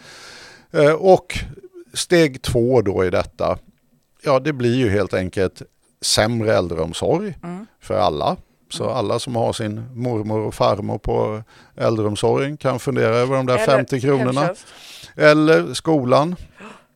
[0.72, 1.34] Eh, Och
[1.94, 3.58] steg två då i detta,
[4.24, 5.62] ja det blir ju helt enkelt
[6.02, 7.36] sämre äldreomsorg
[7.82, 8.38] för alla.
[8.74, 11.44] Så alla som har sin mormor och farmor på
[11.76, 14.42] äldreomsorgen kan fundera över de där Eller 50 kronorna.
[14.42, 14.68] hemtjänst.
[15.16, 16.36] Eller skolan.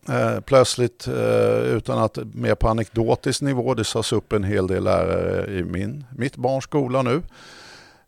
[0.09, 4.83] Eh, plötsligt, eh, utan att mer på anekdotisk nivå, det sas upp en hel del
[4.83, 7.21] lärare i min, mitt barns skola nu.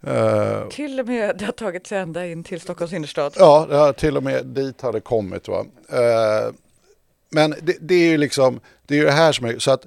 [0.04, 3.34] Eh, Till och med det har tagit sig ända in till Stockholms innerstad.
[3.38, 5.48] Ja, det har till och med dit har det kommit.
[5.48, 5.66] Va?
[5.90, 6.54] Eh,
[7.32, 9.86] men det, det är ju liksom, det är ju det här som är, så att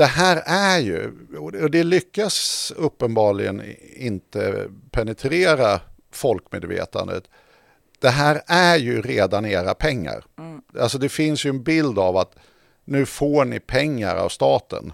[0.00, 3.62] det här är ju, och det lyckas uppenbarligen
[3.96, 5.80] inte penetrera
[6.12, 7.24] folkmedvetandet.
[7.98, 10.24] Det här är ju redan era pengar.
[10.80, 12.34] Alltså det finns ju en bild av att
[12.84, 14.92] nu får ni pengar av staten.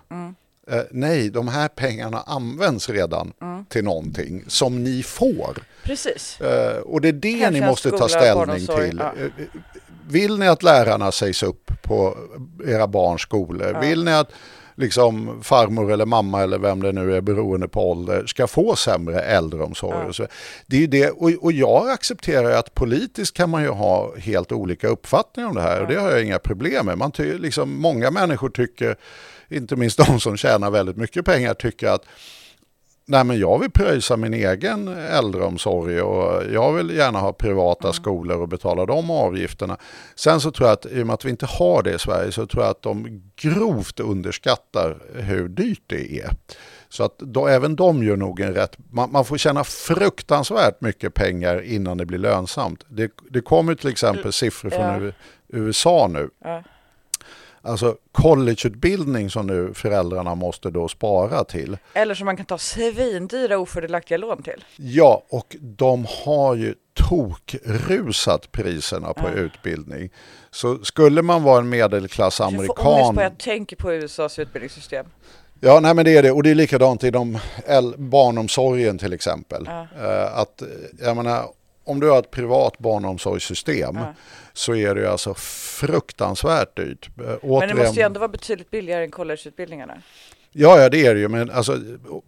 [0.71, 3.33] Eh, nej, de här pengarna används redan
[3.69, 5.59] till någonting som ni får.
[5.85, 6.41] Precis.
[6.41, 8.99] Eh, och det är det ni Hemtjänst, måste ta skola, ställning barnomsorg, till.
[8.99, 9.13] ja.
[9.25, 9.31] Eh,
[10.09, 12.17] Vill ni att lärarna sägs upp på
[12.67, 13.79] era barns skolor?
[13.81, 14.31] Vill ni att
[14.77, 19.21] liksom farmor eller mamma eller vem det nu är beroende på ålder ska få sämre
[19.21, 20.09] äldreomsorg?
[20.09, 20.27] Och så.
[20.67, 24.89] Det är det, och, och jag accepterar att politiskt kan man ju ha helt olika
[24.89, 26.99] uppfattningar om det här och det har jag inga problem med.
[26.99, 28.97] Man ty, liksom, många människor tycker,
[29.49, 32.05] inte minst de som tjänar väldigt mycket pengar, tycker att
[33.09, 38.41] Nej, men jag vill pröjsa min egen äldreomsorg och jag vill gärna ha privata skolor
[38.41, 39.77] och betala de avgifterna.
[40.15, 42.33] Sen så tror jag att i och med att vi inte har det i Sverige
[42.33, 46.31] så tror jag att de grovt underskattar hur dyrt det är.
[46.89, 51.15] Så att då, även de gör nog en rätt, man, man får tjäna fruktansvärt mycket
[51.15, 52.85] pengar innan det blir lönsamt.
[52.89, 55.13] Det, det kommer till exempel siffror från Ja.
[55.49, 56.31] USA nu.
[56.45, 56.63] Ja.
[57.67, 61.79] Alltså collegeutbildning som nu föräldrarna måste då spara till.
[61.95, 64.65] Eller som man kan ta svindyra ofördelaktiga lån till.
[64.77, 69.41] Ja, och de har ju tokrusat priserna på Ja.
[69.41, 70.11] utbildning.
[70.51, 75.07] Så skulle man vara en Jag får ångest medelklassamerikan bara jag tänker på USAs utbildningssystem.
[75.61, 76.31] Ja, nej men det är det.
[76.33, 77.39] Och det är likadant inom
[77.97, 79.65] barnomsorgen till exempel.
[79.67, 79.87] Ja.
[80.01, 80.69] Eh, Att, eh,
[81.03, 81.45] jag menar,
[81.85, 84.15] om du har ett privat barnomsorgssystem Ja.
[84.57, 87.09] Så är det ju alltså fruktansvärt dyrt.
[87.19, 90.03] Eh, Men det måste ju ändå vara betydligt billigare än collegeutbildningarna.
[90.53, 91.29] Ja, ja, det är det ju.
[91.29, 91.79] Men alltså,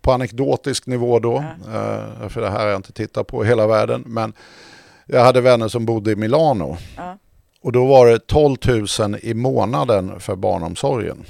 [0.01, 3.67] på anekdotisk nivå då, eh, för det här har jag inte tittat på i hela
[3.67, 4.33] världen, men
[5.07, 6.77] jag hade vänner som bodde i Milano.
[6.97, 7.19] Ja.
[7.61, 8.57] Och då var det 12
[9.01, 11.25] 000 i månaden för barnomsorgen.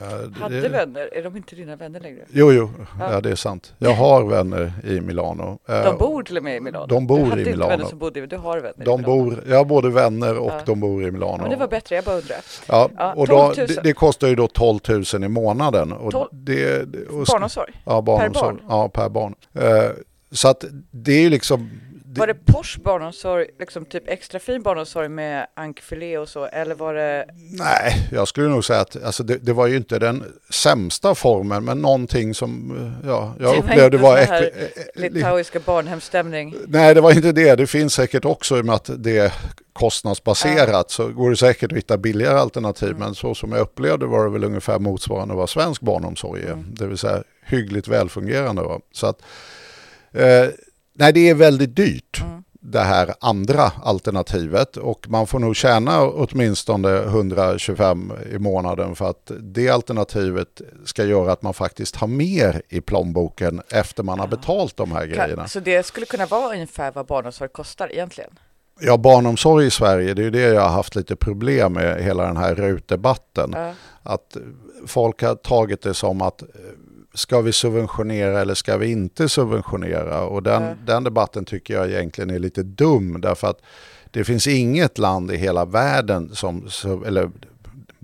[0.00, 0.06] Eh,
[0.40, 2.22] Hade det- vänner, är de inte dina vänner längre?
[2.32, 2.70] Jo, jo,
[3.00, 3.12] Ja.
[3.12, 3.20] ja.
[3.20, 3.74] det är sant.
[3.78, 5.58] Jag har vänner i Milano.
[5.68, 6.86] Eh, De bor till och med i Milano.
[6.86, 7.70] de bor du i hade inte Milano.
[7.70, 9.24] vänner som bodde i, du har vänner i De Milano.
[9.24, 10.60] bor, jag har både vänner och Ja.
[10.66, 11.38] de bor i Ja, Milano.
[11.40, 12.36] men det var bättre, jag bara undrar.
[12.68, 13.54] Ja, Ja, och 12 då, 000.
[13.66, 15.92] det, det kostar ju då 12 000 i månaden.
[15.92, 17.72] Och Tolv- det, det, och, Barnomsorg?
[17.84, 18.56] Ja, barnomsorg.
[18.56, 18.60] barn?
[18.68, 19.34] Ja, per barn.
[19.54, 19.90] Eh,
[20.30, 21.70] så att det är ju liksom...
[22.14, 26.74] Det, Var det Porsche barnomsorg, liksom typ extra fin barnomsorg med ankfilé och så, eller
[26.74, 27.26] var det...
[27.58, 31.64] Nej, jag skulle nog säga att alltså det, det var ju inte den sämsta formen,
[31.64, 34.18] men någonting som eh, ja, jag Det var upplevde inte var...
[34.18, 34.48] eh, eh,
[34.94, 36.54] li- Litauiska barnhemsstämning?
[36.66, 37.54] Nej, det var inte det.
[37.54, 39.32] Det finns säkert också i och med att det är
[39.72, 42.88] kostnadsbaserat så går det säkert att hitta billigare alternativ.
[42.88, 43.00] Mm.
[43.00, 46.52] Men så som jag upplevde var det väl ungefär motsvarande vad svensk barnomsorg är.
[46.52, 46.74] Mm.
[46.74, 48.62] Det vill säga hyggligt välfungerande.
[48.62, 48.80] Va?
[48.92, 49.22] Så att,
[50.12, 50.46] eh,
[50.94, 52.20] nej, det är väldigt dyrt.
[52.22, 52.44] Mm.
[52.60, 59.30] det här andra alternativet och man får nog tjäna åtminstone 125 i månaden för att
[59.40, 64.76] det alternativet ska göra att man faktiskt har mer i plånboken efter man har betalt
[64.76, 65.48] de här grejerna.
[65.48, 68.30] Så det skulle kunna vara ungefär vad barnomsorg kostar egentligen?
[68.80, 72.26] Ja, barnomsorg i Sverige, det är ju det jag har haft lite problem med hela
[72.26, 73.50] den här RUT-debatten.
[73.54, 73.72] Ja.
[74.02, 74.36] Att
[74.86, 76.42] folk har tagit det som att
[77.14, 80.22] ska vi subventionera eller ska vi inte subventionera?
[80.22, 80.74] Och den, Ja.
[80.86, 83.58] den debatten tycker jag egentligen är lite dum därför att
[84.10, 86.68] det finns inget land i hela världen som,
[87.06, 87.30] eller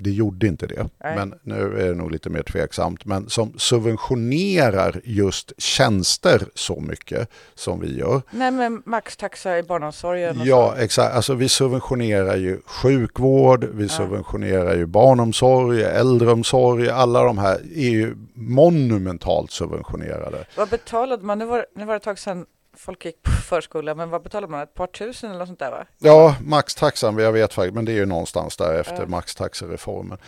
[0.02, 1.16] det gjorde inte det, Nej.
[1.16, 7.28] men nu är det nog lite mer tveksamt, men som subventionerar just tjänster så mycket
[7.54, 8.22] som vi gör.
[8.30, 10.82] Nej men maxtaxa i barnomsorgen Ja, så.
[10.82, 11.14] exakt.
[11.14, 16.88] Alltså vi subventionerar ju sjukvård, vi subventionerar ju barnomsorg, äldreomsorg.
[16.90, 20.44] Alla de här är ju monumentalt subventionerade.
[20.56, 21.38] Vad betalade man?
[21.38, 22.46] Nu var, nu var det ett tag sedan
[22.76, 24.62] folk gick på förskola, men vad betalade man?
[24.62, 25.86] Ett par tusen eller något sånt där va?
[25.98, 29.06] Ja, maxtaxan, jag vet faktiskt, men det är ju någonstans där efter Ja.
[29.06, 30.18] maxtaxereformen.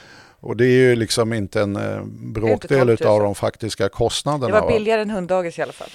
[0.40, 2.02] Och det är ju liksom inte en eh,
[2.34, 3.08] bråkdel 12 000.
[3.10, 4.46] av de faktiska kostnaderna.
[4.46, 4.68] Det var va?
[4.76, 5.90] billigare än hunddagis i alla fall.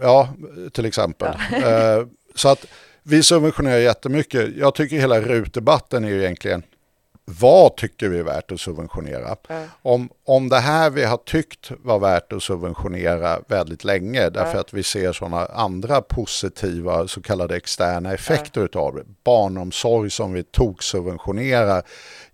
[0.00, 0.28] Ja,
[0.72, 1.28] till exempel.
[1.52, 2.66] Eh, så att
[3.02, 4.56] vi subventionerar jättemycket.
[4.56, 6.62] Jag tycker hela RUT-debatten är ju egentligen
[7.30, 9.36] vad tycker vi är värt att subventionera?
[9.48, 9.62] Ja.
[9.82, 14.60] Om, om det här vi har tyckt var värt att subventionera väldigt länge därför Ja.
[14.60, 19.02] att vi ser sådana andra positiva så kallade externa effekter utav det.
[19.24, 21.82] Barnomsorg som vi tog subventionerar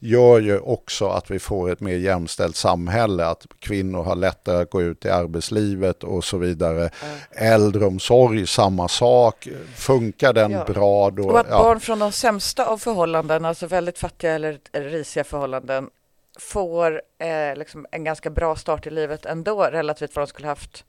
[0.04, 4.70] gör ju också att vi får ett mer jämställt samhälle, att kvinnor har lättare att
[4.70, 6.90] gå ut i arbetslivet och så vidare.
[7.30, 9.48] Äldreomsorg, samma sak.
[9.76, 10.64] Funkar den Ja.
[10.64, 11.28] bra då?
[11.28, 11.62] Och att ja.
[11.62, 15.90] barn från de sämsta av förhållanden, alltså väldigt fattiga eller, eller risiga förhållanden,
[16.38, 20.84] får eh, liksom en ganska bra start i livet ändå relativt vad de skulle haft.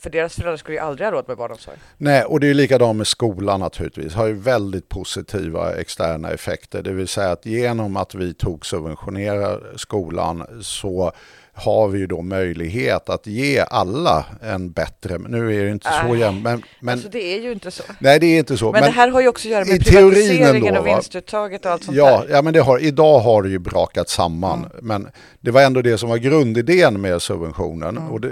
[0.00, 1.76] För deras föräldrar skulle ju aldrig ha råd med barnomsorg.
[1.96, 4.14] Nej, och det är ju likadant med skolan naturligtvis.
[4.14, 6.82] Har ju väldigt positiva externa effekter.
[6.82, 11.12] Det vill säga att genom att vi tog subventionera skolan så
[11.56, 16.16] har vi ju då möjlighet att ge alla en bättre, nu är det inte så
[16.16, 17.82] jämnt, men, men alltså det är ju inte så.
[17.98, 18.72] nej det är inte så.
[18.72, 21.84] Men, det här har ju också att göra med privatiseringen ändå, och vinstuttaget och allt
[21.84, 22.34] sånt Ja, där.
[22.34, 24.58] ja, men det har, idag har det ju brakat samman.
[24.58, 24.70] Mm.
[24.82, 25.08] Men
[25.40, 27.96] det var ändå det som var grundidén med subventionen.
[27.96, 28.10] Mm.
[28.10, 28.30] Och det,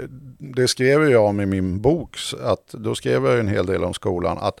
[0.55, 2.17] det skrev jag om i min bok.
[2.43, 4.37] Att då skrev jag en hel del om skolan.
[4.37, 4.59] Att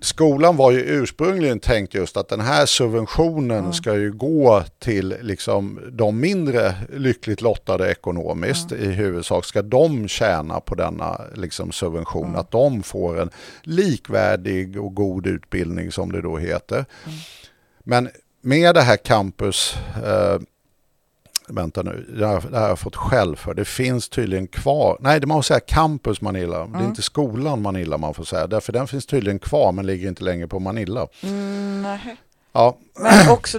[0.00, 3.72] skolan var ju ursprungligen tänkt just att den här subventionen Mm.
[3.72, 8.84] ska ju gå till liksom de mindre lyckligt lottade ekonomiskt Mm.
[8.90, 9.44] i huvudsak.
[9.44, 12.24] Ska de tjäna på denna liksom subvention?
[12.28, 12.36] Mm.
[12.40, 13.30] Att de får en
[13.62, 16.84] likvärdig och god utbildning som det då heter.
[17.84, 18.08] Men
[18.40, 20.38] med det här campus, eh,
[21.48, 23.54] vänta nu, det här, det här har jag fått skäll för.
[23.54, 26.84] Det finns tydligen kvar, nej det man får säga campus Manila, det är Mm.
[26.84, 28.46] inte skolan Manila man får säga.
[28.46, 31.06] Därför den finns tydligen kvar men ligger inte längre på Manila.
[31.22, 32.16] Mm, nej.
[32.52, 33.58] Ja, Men också...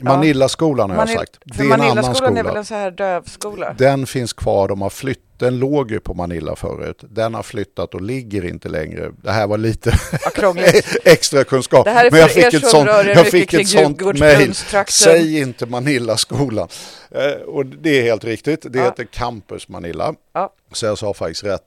[0.00, 1.36] Manillaskolan har jag Manil- sagt.
[1.56, 2.58] för Det är en annan Manillaskolan är väl skola.
[2.58, 3.74] en så här dövskola?
[3.78, 7.04] Den finns kvar, de har flytt, den låg ju på Manilla förut.
[7.10, 9.10] Den har flyttat och ligger inte längre.
[9.22, 9.92] Det här var lite
[10.34, 10.96] krångligt.
[11.04, 11.84] extra kunskap.
[11.84, 14.54] Det här är Men jag för er fick ett sånt, jag fick ett sånt mejl.
[14.88, 16.68] Säg inte Manilla-skolan.
[17.10, 18.66] Eh, och det är helt riktigt.
[18.72, 18.84] Det Ja.
[18.84, 20.14] heter Campus Manilla.
[20.34, 20.52] Ja.
[20.72, 21.62] Så jag sa faktiskt rätt.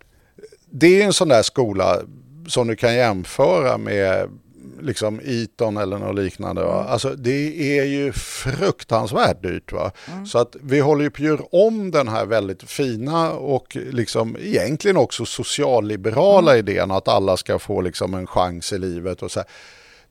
[0.72, 1.98] Det är en sån där skola
[2.48, 4.30] som du kan jämföra med
[4.82, 6.64] liksom Eton eller något liknande.
[6.64, 6.86] Va?
[6.90, 9.72] Alltså det är ju fruktansvärt dyrt.
[9.72, 9.92] Va?
[10.26, 14.38] Så att vi håller ju på att göra om den här väldigt fina och liksom
[14.40, 19.40] egentligen också socialliberala idén att alla ska få liksom en chans i livet och så
[19.40, 19.50] här,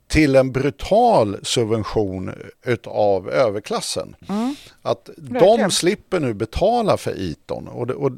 [0.09, 2.33] till en brutal subvention
[2.65, 4.17] utav överklassen.
[4.83, 8.13] Att de slipper nu betala för Eton och det, och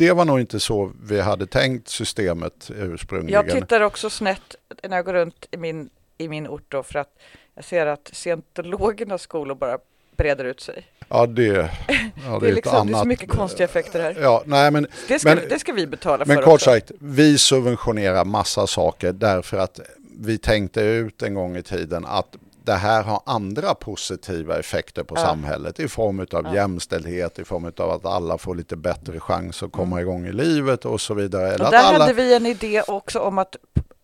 [0.00, 3.46] det var nog inte så vi hade tänkt systemet ursprungligen.
[3.46, 4.56] Jag tittar också snett
[4.88, 7.08] när jag går runt i min, i min ort då för att
[7.54, 9.78] jag ser att scientologernas skolor bara
[10.16, 10.86] breder ut sig.
[11.08, 11.68] Ja, det, ja,
[12.40, 14.16] Det är, ett liksom, det är så annat- mycket konstiga effekter här.
[14.20, 16.64] Ja, nej, men, Det ska, men, det ska vi betala men för kort också.
[16.64, 19.80] sagt, vi subventionerar massa saker därför att
[20.20, 22.36] vi tänkte ut en gång i tiden att
[22.70, 25.20] det här har andra positiva effekter på Ja.
[25.20, 29.72] samhället i form av jämställdhet, i form av att alla får lite bättre chans att
[29.72, 31.46] komma igång i livet och så vidare.
[31.46, 31.66] Eller Mm.
[31.66, 31.98] Och där alla...
[31.98, 33.56] hade vi en idé också om att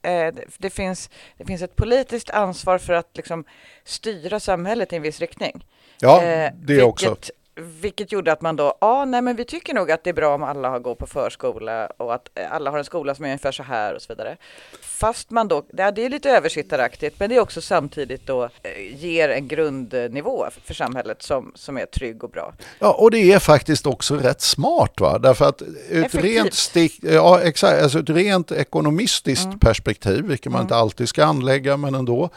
[0.02, 3.44] eh, det- finns, det finns ett politiskt ansvar för att liksom,
[3.84, 5.66] styra samhället i en viss riktning.
[6.00, 7.16] Ja, Eh, det vilket, också.
[7.60, 10.34] Vilket gjorde att man då, ja nej men vi tycker nog att det är bra
[10.34, 13.28] om alla har går på förskola och att eh, alla har en skola som är
[13.28, 14.36] ungefär så här och så vidare.
[14.80, 18.96] Fast man då, ja, det är lite översittaraktigt men det är också samtidigt då eh,
[18.96, 22.54] ger en grundnivå för samhället som, som är trygg och bra.
[22.78, 25.18] Ja, och det är faktiskt också rätt smart va?
[25.18, 26.24] Därför att Effektivt.
[26.24, 31.76] rent, stick, ja, exakt, alltså ett rent ekonomistiskt perspektiv, vilket man inte alltid ska anlägga
[31.76, 32.30] men ändå,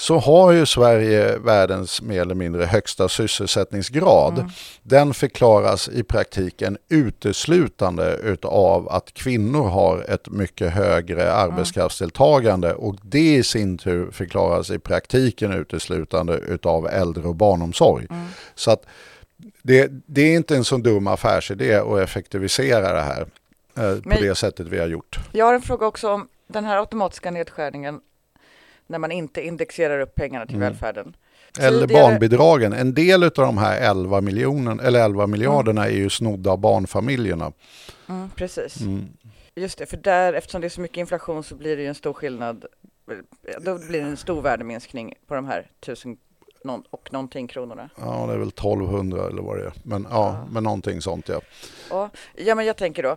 [0.00, 4.50] så har ju Sverige världens mer eller mindre högsta sysselsättningsgrad.
[4.82, 13.34] Den förklaras i praktiken uteslutande utav att kvinnor har ett mycket högre arbetskraftsdeltagande och det
[13.34, 18.06] i sin tur förklaras i praktiken uteslutande utav äldre och barnomsorg.
[18.54, 18.86] Så att
[19.62, 23.26] det, det är inte en så dum affärsidé att effektivisera det här
[23.76, 25.18] eh, på det sättet vi har gjort.
[25.32, 28.00] Jag har en fråga också om den här automatiska nedskärningen
[28.90, 31.16] när man inte indexerar upp pengarna till välfärden.
[31.58, 32.72] Eller Tidigare- barnbidragen.
[32.72, 37.52] En del av de här 11, miljonen, eller 11 miljarderna är ju snodda av barnfamiljerna.
[38.08, 38.80] Mm, precis.
[38.80, 39.04] Mm.
[39.54, 41.94] Just det, för där, eftersom det är så mycket inflation så blir det ju en
[41.94, 42.64] stor skillnad.
[43.60, 46.16] Då blir det en stor värdeminskning på de här tusen
[46.90, 47.90] och någonting kronorna.
[48.00, 49.72] Ja, det är väl 1200 eller vad det är.
[49.82, 51.40] Men ja, men någonting sånt ja.
[51.90, 53.16] Ja, ja, men jag tänker då,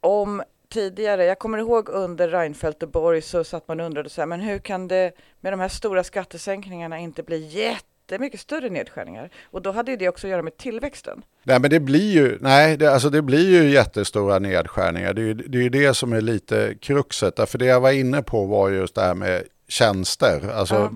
[0.00, 0.42] om
[0.74, 4.26] tidigare, jag kommer ihåg under Reinfeldt och Borg så satt man och undrade så här,
[4.26, 9.30] men hur kan det med de här stora skattesänkningarna inte bli jättemycket större nedskärningar?
[9.44, 11.22] Och då hade det också att göra med tillväxten.
[11.42, 15.14] Nej men det blir ju, nej, det, alltså det blir ju jättestora nedskärningar.
[15.14, 17.50] Det är ju det, är ju det som är lite kruxet.
[17.50, 20.50] För det jag var inne på var just det här med tjänster.
[20.54, 20.90] Alltså Ja.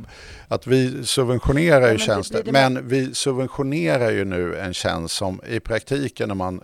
[0.48, 2.42] att vi subventionerar Ja, ju men det tjänster.
[2.44, 6.60] det med- Men vi subventionerar ju nu en tjänst som i praktiken när man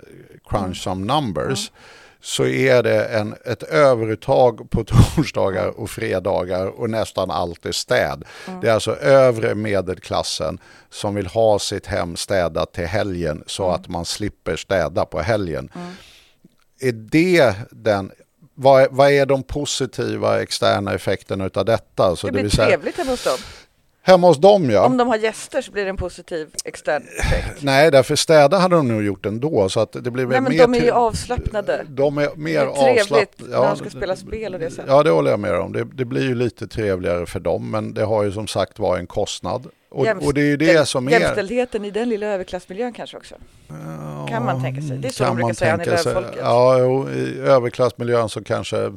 [0.48, 0.74] crunch Mm.
[0.74, 1.72] some numbers
[2.24, 4.84] så är det en, ett överuttag på
[5.16, 8.24] torsdagar och fredagar och nästan allt är städ.
[8.48, 8.60] Mm.
[8.60, 10.58] Det är alltså övre medelklassen
[10.90, 13.74] som vill ha sitt hem städat till helgen så Mm.
[13.74, 15.68] att man slipper städa på helgen.
[16.80, 18.10] Är det den,
[18.54, 22.16] vad, är- vad är de positiva externa effekterna utav detta?
[22.16, 23.38] Så Det blir vill säga, trevligt hemma hos dem.
[24.07, 24.86] Hemma hos dem ja.
[24.86, 27.59] Om de har gäster så blir det en positiv extern effekt.
[27.62, 29.68] Nej, därför städa hade de nog gjort ändå.
[29.68, 31.84] Så att det blir Nej, men mer de är ju avslappnade.
[31.88, 33.61] De är mer Det är trevligt avslappnade.
[33.61, 34.84] när de ska spela spel och det sen.
[34.88, 35.72] Ja, det håller jag med om.
[35.72, 38.98] Det, det blir ju lite trevligare för dem, men det har ju som sagt var
[38.98, 39.66] en kostnad.
[39.90, 41.12] Och, och det är ju det som är...
[41.12, 43.34] Jämställdheten i den lilla överklassmiljön kanske också.
[44.28, 44.98] kan man tänka sig.
[44.98, 46.14] Det är så de brukar säga, han är sig.
[46.38, 48.92] Ja, jo, i överklassmiljön så kanske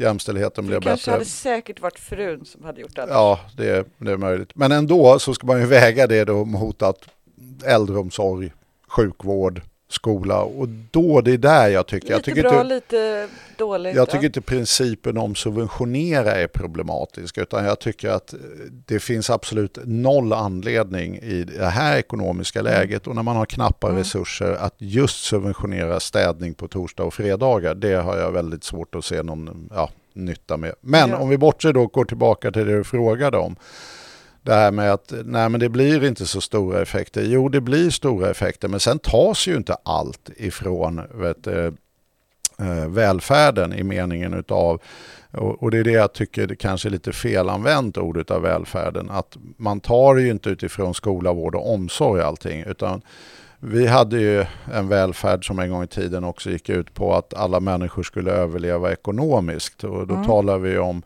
[0.00, 1.12] jämställdheten Det blir kanske bättre.
[1.12, 3.06] hade säkert varit frun som hade gjort det.
[3.08, 4.50] Ja, det är, det är möjligt.
[4.54, 7.08] Men ändå så ska man ju väga det då mot att
[7.64, 8.52] äldreomsorg,
[8.88, 9.62] sjukvård,
[9.92, 12.06] skola och då det är där jag tycker.
[12.06, 13.94] Lite jag tycker bra, inte, lite dåligt.
[13.96, 14.12] jag ja.
[14.12, 18.38] tycker inte principen om subventionera är problematisk utan jag tycker att eh,
[18.86, 22.72] det finns absolut noll anledning i det här ekonomiska Mm.
[22.72, 27.74] läget och när man har knappa resurser att just subventionera städning på torsdag och fredagar.
[27.74, 30.74] Det har jag väldigt svårt att se någon ja, nytta med.
[30.80, 31.16] Men Ja.
[31.18, 33.56] om vi bortser då och går tillbaka till det du frågade om.
[34.42, 37.22] Det här med att nej men det blir inte så stora effekter.
[37.22, 41.66] Jo det blir stora effekter men sen tas ju inte allt ifrån vet, du,
[42.58, 44.80] eh, välfärden i meningen utav
[45.32, 49.10] och, det är det jag tycker det kanske är lite felanvänt ordet av välfärden.
[49.10, 53.02] Att man tar ju inte utifrån skola, vård och omsorg allting utan
[53.62, 57.34] vi hade ju en välfärd som en gång i tiden också gick ut på att
[57.34, 61.02] alla människor skulle överleva ekonomiskt och då talar vi om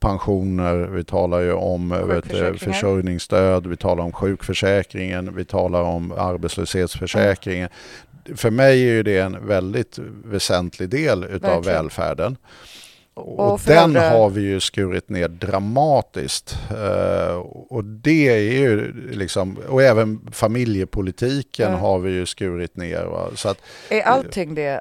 [0.00, 2.72] pensioner, vi talar ju om vet, du, Sjukförsäkringar.
[2.74, 7.68] försörjningsstöd, vi talar om sjukförsäkringen, vi talar om arbetslöshetsförsäkringen.
[8.36, 11.62] För mig är det en väldigt väsentlig del utav Verkligen.
[11.76, 12.36] välfärden.
[13.14, 16.58] Och, Och den föräldrar- har vi ju skurit ner dramatiskt.
[16.70, 17.34] Eh,
[17.68, 21.76] och det är ju liksom, och även familjepolitiken Ja.
[21.78, 23.04] har vi ju skurit ner.
[23.04, 23.28] Va?
[23.34, 23.58] Så att,
[23.90, 24.80] Är allting det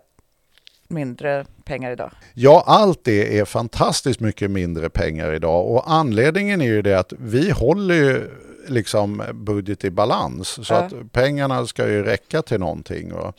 [0.87, 2.11] mindre pengar idag?
[2.33, 7.13] Ja, allt det är fantastiskt mycket mindre pengar idag och anledningen är ju det att
[7.19, 8.29] vi håller ju
[8.67, 10.77] liksom budget i balans så Ja.
[10.79, 13.13] att pengarna ska ju räcka till någonting.
[13.13, 13.35] Och,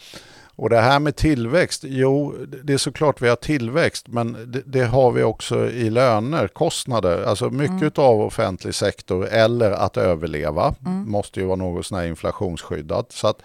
[0.56, 4.84] och det här med tillväxt, jo det är såklart vi har tillväxt men det, det
[4.84, 7.22] har vi också i löner, kostnader.
[7.24, 10.74] Alltså mycket av offentlig sektor eller att överleva
[11.06, 13.12] måste ju vara något sån här inflationsskyddat.
[13.12, 13.38] Så att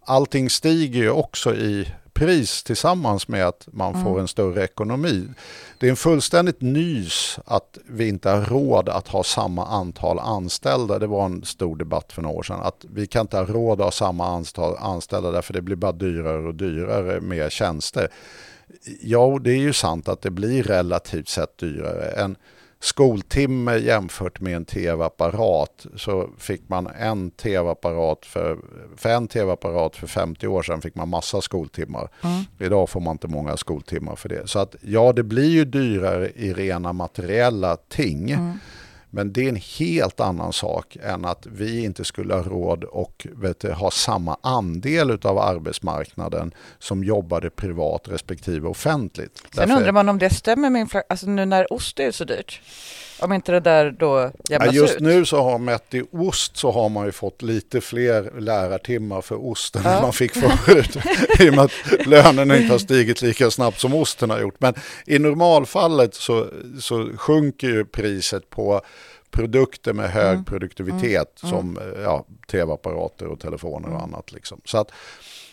[0.00, 5.28] allting stiger ju också i pris tillsammans med att man får en större ekonomi.
[5.78, 10.98] Det är en fullständigt nys att vi inte har råd att ha samma antal anställda.
[10.98, 12.60] Det var en stor debatt för några år sedan.
[12.62, 15.92] Att vi kan inte ha råd att ha samma antal anställda därför det blir bara
[15.92, 18.08] dyrare och dyrare med tjänster.
[19.00, 22.10] Ja, det är ju sant att det blir relativt sett dyrare.
[22.10, 22.36] En
[22.80, 28.58] skoltimme jämfört med en tv-apparat så fick man en tv-apparat för,
[28.96, 32.08] för en tv-apparat för 50 år sedan fick man massa skoltimmar.
[32.58, 34.48] Idag får man inte många skoltimmar för det.
[34.48, 38.36] Så att ja, det blir ju dyrare i rena materiella ting.
[39.16, 43.26] Men det är en helt annan sak än att vi inte skulle ha råd och
[43.60, 49.38] du, ha samma andel av arbetsmarknaden som jobbade privat respektive offentligt.
[49.38, 52.24] Sen Därför- undrar man om det stämmer med inflationen, alltså nu när ost är så
[52.24, 52.60] dyrt.
[53.20, 55.00] Om inte det där då Ja, jämnas just ut.
[55.00, 59.46] nu så har mätt i ost så har man ju fått lite fler lärartimmar för
[59.50, 59.90] osten Ja.
[59.96, 60.96] än man fick förut.
[61.40, 64.56] I och med att lönerna inte har stigit lika snabbt som osten har gjort.
[64.60, 64.74] Men
[65.06, 66.46] i normalfallet så,
[66.80, 68.80] så sjunker ju priset på
[69.30, 70.44] produkter med hög Mm.
[70.44, 74.32] produktivitet som eh, ja, tv-apparater och telefoner och annat.
[74.32, 74.60] Liksom.
[74.64, 74.90] Så att,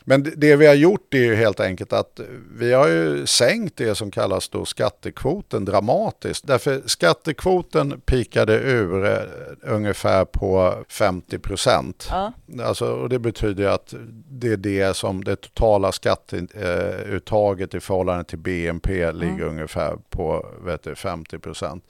[0.06, 2.20] men det- vi har gjort är ju helt enkelt att
[2.52, 6.48] vi har ju sänkt det som kallas då skattekvoten dramatiskt.
[6.48, 9.18] Därför skattekvoten pikade ur eh,
[9.62, 12.08] ungefär på 50 procent.
[12.10, 12.34] Ja.
[12.64, 13.94] Alltså, och det betyder att
[14.30, 20.84] det är det som det totala skatteuttaget i förhållande till BNP ligger ungefär på vet
[20.84, 21.84] du, 50 procent.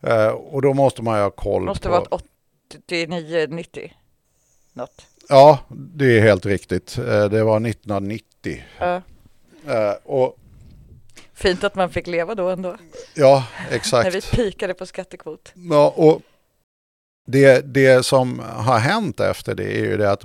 [0.00, 1.94] Eh, och då måste man ju ha koll måste på...
[1.94, 2.04] vara
[2.74, 3.92] 89, 90.
[4.72, 5.06] Något.
[5.30, 6.98] Ja, det är helt riktigt.
[6.98, 8.62] Eh, Det var 1990.
[8.78, 9.02] Ja.
[9.66, 10.36] Eh, Och
[11.34, 12.76] Fint att man fick leva då ändå.
[13.14, 14.30] ja, När vi exakt.
[14.30, 15.52] pikade på skattekvot.
[15.54, 16.22] Ja, och
[17.26, 20.24] det, det som har hänt efter det är ju det att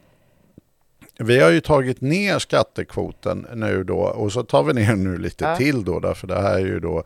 [1.19, 5.45] vi har ju tagit ner skattekvoten nu då och så tar vi ner nu lite
[5.45, 5.55] Ja.
[5.57, 7.03] till då därför det här är ju då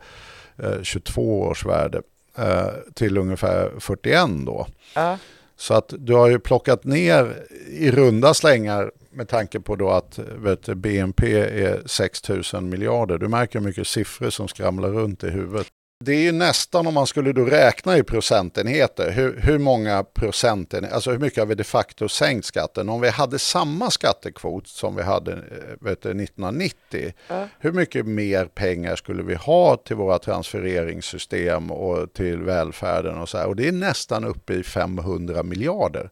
[0.58, 2.02] eh, 22 års värde
[2.38, 4.66] eh, till ungefär 41 då.
[4.94, 5.18] Ja.
[5.60, 10.18] Så att du har ju plockat ner i runda slängar med tanke på då att
[10.18, 13.18] vet, du, BNP är 6 000 miljarder.
[13.18, 15.66] Du märker hur mycket siffror som skramlar runt i huvudet.
[16.04, 19.10] Det är ju nästan om man skulle då räkna i procentenheter.
[19.10, 22.88] Hur, hur många procenten, alltså hur mycket har vi de facto sänkt skatten?
[22.88, 25.38] Om vi hade samma skattekvot som vi hade eh,
[25.80, 27.12] vet du, 1990.
[27.28, 27.48] Ja.
[27.58, 33.38] Hur mycket mer pengar skulle vi ha till våra transfereringssystem och till välfärden och så
[33.38, 33.46] här?
[33.46, 36.10] Och det är nästan uppe i 500 miljarder.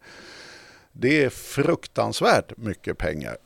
[0.92, 3.36] Det är fruktansvärt mycket pengar.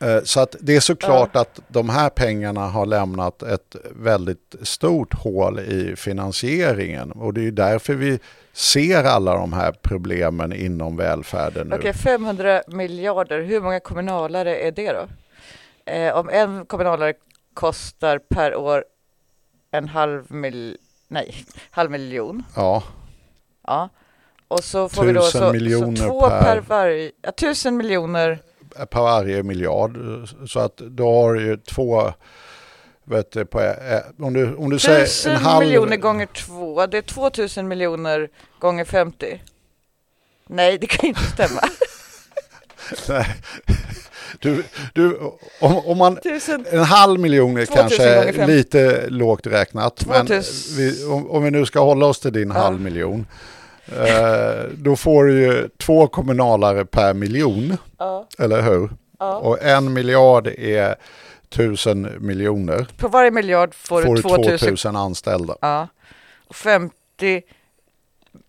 [0.00, 5.14] Eh, Så att det är såklart att de här pengarna har lämnat ett väldigt stort
[5.14, 8.18] hål i finansieringen och det är därför vi
[8.52, 11.76] ser alla de här problemen inom välfärden nu.
[11.76, 13.40] Okej, 500 miljarder.
[13.42, 15.06] Hur många kommunalare är det då?
[15.92, 17.14] Eh, om en kommunalare
[17.54, 18.84] kostar per år
[19.70, 20.76] en halv mil,
[21.08, 21.34] nej,
[21.70, 22.42] halv miljon.
[22.56, 22.82] Ja,
[23.66, 23.88] Ja.
[24.48, 27.76] Och så får vi då Tusen så, miljoner så två per- per, varje, ja, tusen
[27.76, 28.38] miljoner.
[28.90, 29.98] Per varje miljard.
[30.48, 32.12] Så att då har du ju två,
[33.04, 35.66] vet du, på, eh, om du, om du säger en halv...
[35.66, 39.42] miljoner gånger två, det är 2000 miljoner gånger 50.
[40.46, 41.60] Nej, det kan inte stämma.
[43.08, 43.36] Nej.
[44.38, 44.64] Du,
[44.94, 45.18] du,
[45.60, 46.66] om, om man, Tusen.
[46.70, 50.06] en halv miljon är 2000 kanske lite lågt räknat.
[50.06, 50.76] Men 2000.
[50.76, 52.54] vi, om, om vi nu ska hålla oss till din Ja.
[52.54, 53.26] halv miljon.
[53.92, 58.90] Eh, då får du ju två kommunalare per miljon, Ja, eller hur?
[59.18, 59.36] ja.
[59.36, 60.96] Och en miljard är
[61.48, 62.86] tusen miljoner.
[62.98, 64.58] På varje miljard får, Får du du 2000.
[64.58, 65.56] 2000 anställda.
[65.60, 65.88] Ja.
[66.48, 67.42] Och 50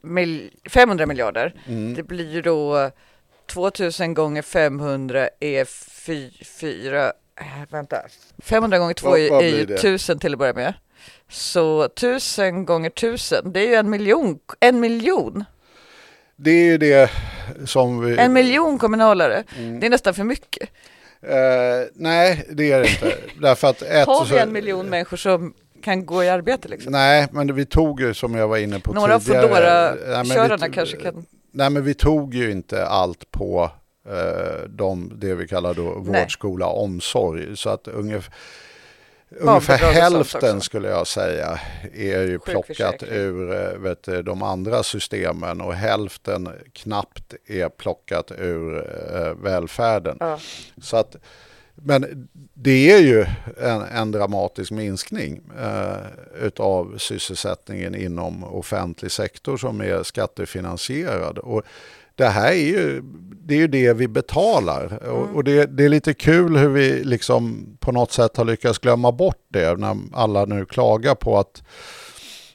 [0.02, 1.54] mil, 500 miljarder.
[1.68, 1.94] Mm.
[1.94, 2.92] Det blir ju då
[3.48, 5.66] 2000 gånger 500 är
[6.46, 7.12] 4, äh,
[7.70, 7.98] vänta.
[8.44, 9.74] 500 gånger 2 Vad- är, vad är blir ju det?
[9.76, 10.74] 1000 till att börja med.
[11.30, 14.40] Så 1000 gånger 1000, det är ju en miljon.
[14.60, 15.44] En miljon,
[16.36, 17.12] Det är ju det
[17.66, 18.18] som vi...
[18.18, 19.44] en miljon kommunalare.
[19.58, 19.80] Mm.
[19.80, 20.70] Det är nästan för mycket.
[21.22, 23.18] Eh, nej, det är det inte.
[23.42, 25.50] Därför att ett, Har vi en miljon människor så
[25.84, 26.92] kan gå i arbete liksom.
[26.92, 29.96] Nej, men vi tog ju som jag var inne på Några av tidigare.
[29.96, 31.26] Vi Foodora-körarna tog- kanske kan...
[31.52, 33.72] Nej, men vi tog ju inte allt på
[34.10, 37.58] eh, de, det vi kallar då vård, skola, omsorg.
[37.58, 38.34] Så att ungefär,
[39.30, 41.60] ungefär hälften skulle jag säga
[41.94, 48.32] är ju plockat ur eh, vet, du, de andra systemen och hälften knappt är plockat
[48.38, 48.78] ur
[49.14, 50.18] eh, välfärden.
[50.20, 50.40] Ja.
[50.82, 51.16] Så att,
[51.76, 53.26] men det är ju
[53.62, 55.98] en, en dramatisk minskning eh,
[56.42, 61.38] utav sysselsättningen inom offentlig sektor som är skattefinansierad.
[61.38, 61.64] Och
[62.16, 63.02] det här är ju
[63.46, 65.08] det, är ju det vi betalar.
[65.10, 68.80] Och, och det, det är lite kul hur vi liksom på något sätt har lyckats
[68.80, 71.64] glömma bort det när alla nu klagar på att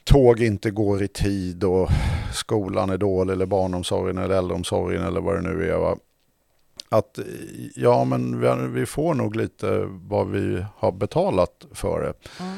[0.03, 1.89] tåg inte går i tid och
[2.33, 5.77] skolan är dålig eller barnomsorgen eller äldreomsorgen eller vad det nu är.
[5.77, 5.97] Va?
[6.89, 7.19] Att
[7.75, 12.13] ja, men vi, får nog lite vad vi har betalat för det.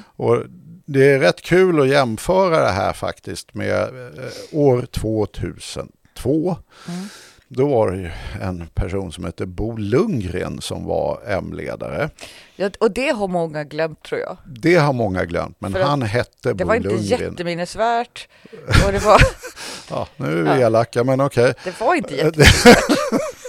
[0.06, 0.44] Och
[0.86, 4.86] det är rätt kul att jämföra det här faktiskt med eh, år
[6.14, 6.58] 2002.
[7.48, 8.12] Då var det ju
[8.42, 12.10] en person som hette Bo Lundgren som var M-ledare.
[12.56, 14.38] Ja, och det har många glömt tror jag.
[14.46, 17.20] Det har många glömt, men För han hette Det Bo var inte Lundgren.
[17.32, 18.28] jätteminnesvärt.
[18.86, 19.22] Och det var,
[19.90, 21.54] Ja, nu är vi elaka, men okej.
[21.64, 22.78] det var inte jätteminnesvärt.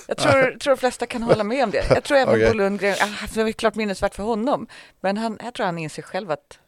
[0.08, 1.84] Jag tror, tror de flesta kan hålla med om det.
[1.88, 2.48] Jag tror även Okej.
[2.48, 4.66] Bo Lundgren, ah, det var klart minnesvärt för honom.
[5.00, 6.58] Men han, jag tror han inser själv att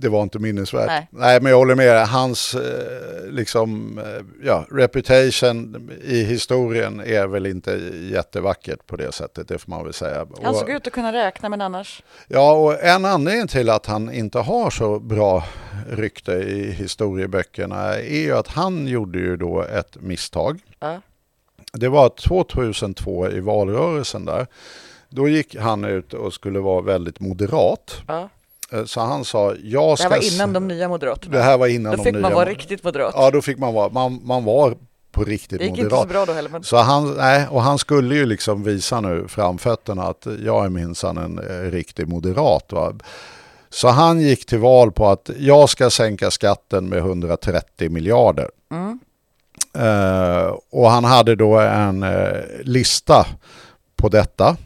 [0.00, 0.86] Det var inte minnesvärt.
[0.86, 1.08] Nej.
[1.10, 2.06] Nej, men jag håller med.
[2.08, 7.70] Hans eh, liksom, eh, ja, reputation i historien är väl inte
[8.12, 10.26] jättevackert på det sättet, det får man väl säga.
[10.42, 12.02] han Och- såg ut att kunna räkna men annars.
[12.28, 15.44] Ja, och en anledning till att han inte har så bra
[15.90, 20.60] rykte i historieböckerna är ju att han gjorde ju då ett misstag.
[20.80, 21.00] Ja.
[21.72, 24.46] Det var 2002 i valrörelsen där.
[25.08, 27.96] Då gick han ut och skulle vara väldigt moderat.
[28.08, 28.28] Ja.
[28.72, 30.08] Eh, Så han sa, jag Det ska...
[30.08, 31.36] här var innan de nya moderaterna.
[31.36, 33.14] Det här var innan Då de fick nya man vara riktigt moderat.
[33.16, 34.76] Ja, då fick man vara, man, man var
[35.12, 35.92] på riktigt det gick moderat.
[35.92, 36.50] inte så bra då heller.
[36.50, 36.62] Men...
[36.64, 41.18] Så han, nej, och han skulle ju liksom visa nu framfötterna att jag är minsann
[41.18, 42.72] en eh, riktig moderat.
[42.72, 42.92] Va?
[43.70, 48.48] Så han gick till val på att jag ska sänka skatten med 130 miljarder.
[49.78, 53.26] Eh, och han hade då en eh, lista
[53.96, 54.56] på detta,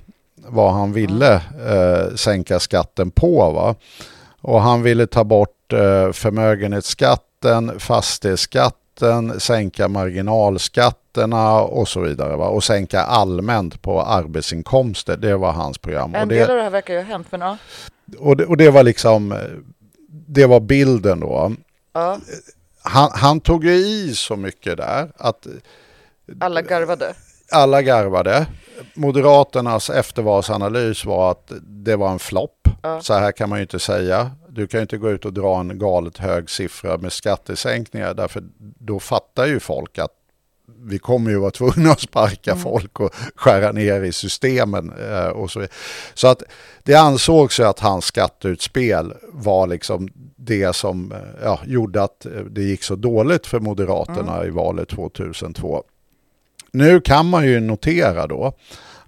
[0.46, 1.34] vad han ville
[1.68, 3.50] eh, sänka skatten på.
[3.50, 3.74] Va?
[4.40, 12.36] Och han ville ta bort eh, förmögenhetsskatten, fastighetsskatten, sänka marginalskatterna och så vidare.
[12.36, 12.48] Va?
[12.48, 15.16] Och sänka allmänt på arbetsinkomster.
[15.16, 16.14] Det var hans program.
[16.14, 17.56] En Och del det, av det här verkar ju ha hänt, men ja.
[18.18, 19.38] och det, och det var liksom,
[20.08, 21.52] det var bilden då.
[21.92, 22.18] ja
[22.82, 25.46] Han, han tog ju i så mycket där att
[26.40, 27.14] alla garvade.
[27.54, 28.46] Alla garvade.
[28.94, 32.68] Moderaternas eftervalsanalys var att det var en flopp.
[32.82, 33.00] Ja.
[33.00, 34.30] Så här kan man ju inte säga.
[34.48, 38.42] Du kan ju inte gå ut och dra en galet hög siffra med skattesänkningar därför
[38.78, 40.10] då fattar ju folk att
[40.86, 44.92] vi kommer ju vara tvungna att sparka folk och skära ner i systemen.
[45.10, 45.66] eh, Och så,
[46.14, 46.42] så att
[46.82, 52.32] det ansågs ju att hans skatteutspel var liksom det som eh, ja, gjorde att eh,
[52.32, 55.82] det gick så dåligt för Moderaterna i valet 2002.
[56.74, 58.52] Nu kan man ju notera då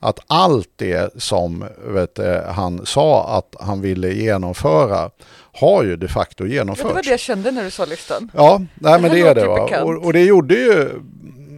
[0.01, 5.11] att allt det som vet, du, han sa att han ville genomföra
[5.53, 6.89] har ju de facto Ja, genomförts.
[6.89, 8.31] det var det jag kände när du sa listan.
[8.35, 9.47] Ja, nej, men det är det.
[9.47, 9.83] Va?
[9.83, 10.91] Och, och det gjorde ju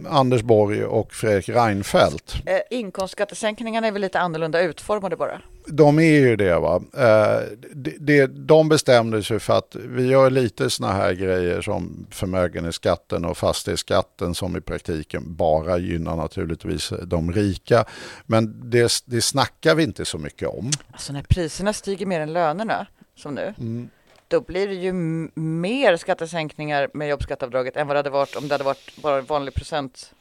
[0.09, 2.35] Anders Borg och Fredrik Reinfeldt.
[2.45, 5.41] Eh, inkomstskattesänkningarna är väl lite annorlunda utformade bara.
[5.71, 6.59] De är ju det.
[6.59, 6.81] Va?
[6.97, 13.37] Eh, de bestämde sig för att vi gör lite såna här grejer som förmögenhetsskatten och
[13.37, 17.85] fastighetsskatten som i praktiken bara gynnar naturligtvis de rika.
[18.25, 20.71] Men det, det snackar vi inte så mycket om.
[20.91, 23.89] Alltså när priserna stiger mer än lönerna, som nu, Mm.
[24.27, 24.93] då blir det ju
[25.41, 29.25] mer skattesänkningar med jobbskatteavdraget än vad det hade varit om det hade varit bara en
[29.25, 30.11] vanlig procent.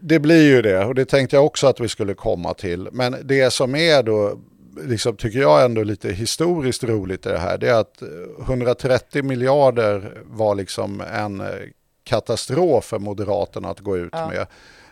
[0.00, 2.88] Det blir ju det och det tänkte jag också att vi skulle komma till.
[2.92, 4.38] Men det som är då,
[4.82, 8.08] liksom, tycker jag ändå lite historiskt roligt i det här, det är att eh,
[8.48, 11.46] 130 miljarder var liksom en eh,
[12.04, 14.28] katastrof för Moderaterna att gå ut Ja.
[14.28, 14.46] med.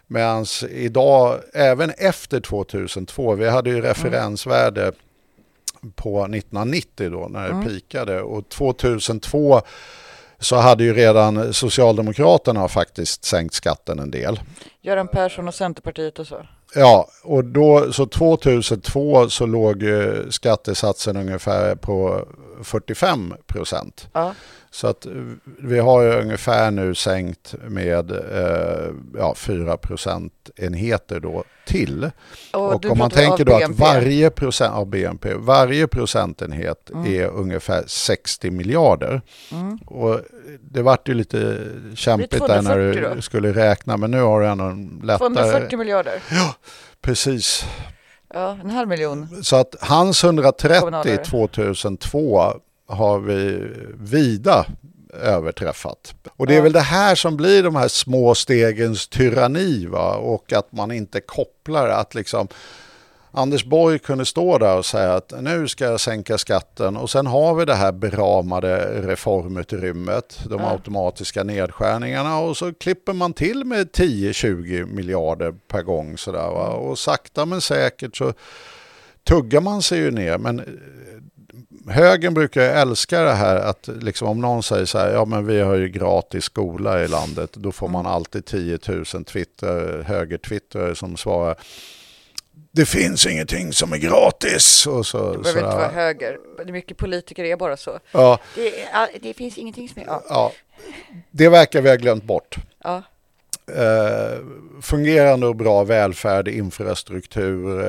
[0.06, 4.92] Medan idag, även efter 2002, vi hade ju referensvärde
[5.94, 9.60] på 1990 då när det pikade och 2002
[10.38, 14.40] så hade ju redan Socialdemokraterna faktiskt sänkt skatten en del.
[14.80, 16.46] Göran Persson och Centerpartiet och så.
[16.74, 22.26] Ja, och då så 2002 så låg ju skattesatsen ungefär på
[22.62, 24.08] 45 procent.
[24.12, 24.34] Ja.
[24.74, 25.12] Så att eh,
[25.58, 32.10] vi har ju ungefär nu sänkt med eh, ja, 4 procentenheter då till.
[32.52, 37.06] Och Och om man tänker då att varje procent av BNP, varje procentenhet Mm.
[37.14, 39.22] är ungefär 60 miljarder.
[39.86, 40.20] Och
[40.60, 41.58] det vart ju lite
[41.94, 43.22] kämpigt där när 240 du då?
[43.22, 45.28] skulle räkna men nu har du ändå en lättare...
[45.34, 46.22] 240 miljarder.
[47.02, 47.64] Precis.
[48.34, 49.44] Ja, en halv miljon.
[49.44, 51.16] Så att hans 130 Kommunalare.
[51.16, 52.52] 2002
[52.92, 53.68] har vi
[54.00, 54.66] vida
[55.22, 56.14] överträffat.
[56.36, 60.16] Och det är väl det här som blir de här små stegens tyranni va?
[60.16, 62.48] och att man inte kopplar att liksom
[63.34, 67.26] Anders Borg kunde stå där och säga att nu ska jag sänka skatten och sen
[67.26, 70.70] har vi det här beramade reformutrymmet, de Ja.
[70.70, 76.68] automatiska nedskärningarna och så klipper man till med 10-20 miljarder per gång sådär va?
[76.68, 78.32] och sakta men säkert så
[79.24, 80.80] tuggar man sig ju ner men
[81.88, 85.60] högern brukar älska det här att liksom om någon säger så här, ja men vi
[85.60, 91.16] har ju gratis skola i landet, då får man alltid 10 000 twitter, högertwittrare som
[91.16, 91.56] svarar
[92.74, 94.86] det finns ingenting som är gratis.
[94.86, 95.76] Och så, Det behöver inte sådär.
[95.76, 96.38] vara höger.
[96.66, 97.98] Mycket politiker är bara så.
[98.12, 98.72] ja, Det,
[99.22, 100.06] det finns ingenting som är...
[100.06, 100.22] Ja.
[100.28, 100.52] ja,
[101.30, 102.56] det verkar vi ha glömt bort.
[102.84, 103.02] ja.
[103.66, 104.38] Eh,
[104.82, 107.80] fungerande och bra välfärd, infrastruktur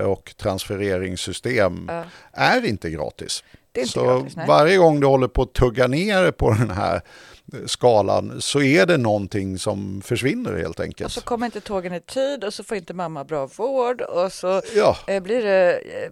[0.00, 2.04] eh, och transfereringssystem Ja.
[2.32, 3.44] är inte gratis.
[3.74, 7.00] Är inte så gratis, varje gång du håller på att tugga ner på den här
[7.66, 11.06] skalan så är det någonting som försvinner helt enkelt.
[11.06, 14.32] Och så kommer inte tågen i tid och så får inte mamma bra vård och
[14.32, 16.10] så Ja, eh, blir det, eh,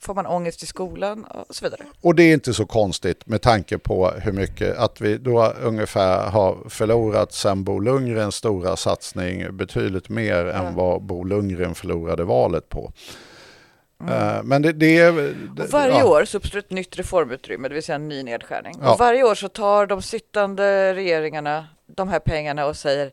[0.00, 1.82] får man ångest i skolan och så vidare.
[2.00, 6.30] och det är inte så konstigt med tanke på hur mycket att vi då ungefär
[6.30, 12.68] har förlorat sen Bo Lundgrens stora satsning betydligt mer än vad Bo Lundgren förlorade valet
[12.68, 12.92] på.
[14.08, 15.12] Eh, Men det, det är...
[15.12, 15.50] det- Mm.
[15.64, 16.04] Och varje ja.
[16.04, 18.74] år så uppstår ett nytt reformutrymme, det vill säga en ny nedskärning.
[18.82, 18.92] Ja.
[18.92, 23.10] Och varje år så tar de sittande regeringarna de här pengarna och säger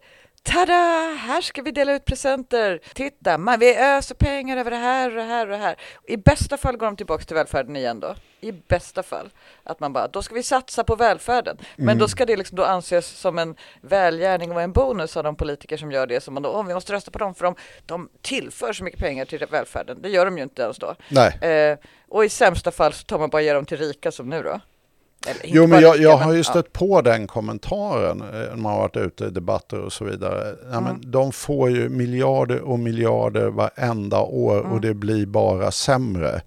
[0.47, 0.73] Tada!
[1.19, 2.79] Här ska vi dela ut presenter.
[2.93, 5.75] Titta, man, vi öser pengar över det här och det här och det här.
[6.07, 8.15] I bästa fall går de tillbaka till välfärden igen då.
[8.41, 9.29] I bästa fall.
[9.63, 11.57] Att man bara, då ska vi satsa på välfärden.
[11.75, 11.97] Men Mm.
[11.97, 15.77] då ska det liksom då anses som en välgärning och en bonus av de politiker
[15.77, 16.21] som gör det.
[16.23, 18.99] Som man då, åh, vi måste rösta på dem för de, de tillför så mycket
[18.99, 20.01] pengar till välfärden.
[20.01, 20.95] Det gör de ju inte ens då.
[21.09, 21.37] Nej.
[21.51, 21.77] Eh,
[22.09, 24.59] och i sämsta fall så tar man bara ger dem till rika som nu då.
[25.27, 26.43] Eller, Jo, men jag, jag har ju ja.
[26.43, 30.55] stött på den kommentaren eh, när man har varit ute i debatter och så vidare.
[30.71, 31.11] Ja, men Mm.
[31.11, 34.71] de får ju miljarder och miljarder varenda år Mm.
[34.71, 36.41] och det blir bara sämre.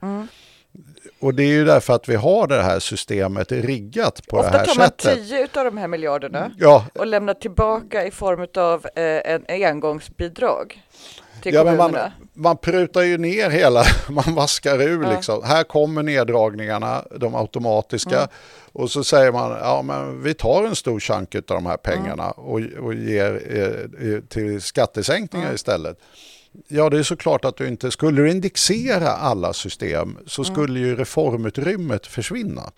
[1.20, 4.59] Och det är ju därför att vi har det här systemet riggat på det Ofta
[4.59, 5.28] här tar man sättet.
[5.28, 10.83] 10 av de här miljarderna Ja, och lämnar tillbaka i form av eh, en engångsbidrag
[11.43, 11.97] till ja men man,
[12.34, 15.12] man prutar ju ner hela, man vaskar ur Ja.
[15.14, 15.43] liksom.
[15.45, 18.16] Här kommer neddragningarna, de automatiska.
[18.16, 18.28] Mm.
[18.72, 22.22] Och så säger man, ja men vi tar en stor chunk av de här pengarna
[22.38, 22.47] Mm.
[22.47, 25.99] och, och ger eh, eh, till skattesänkningar istället.
[26.68, 30.16] Ja, det är såklart att du inte, skulle du indexera alla system Mm.
[30.26, 32.70] så skulle ju reformutrymmet försvinna.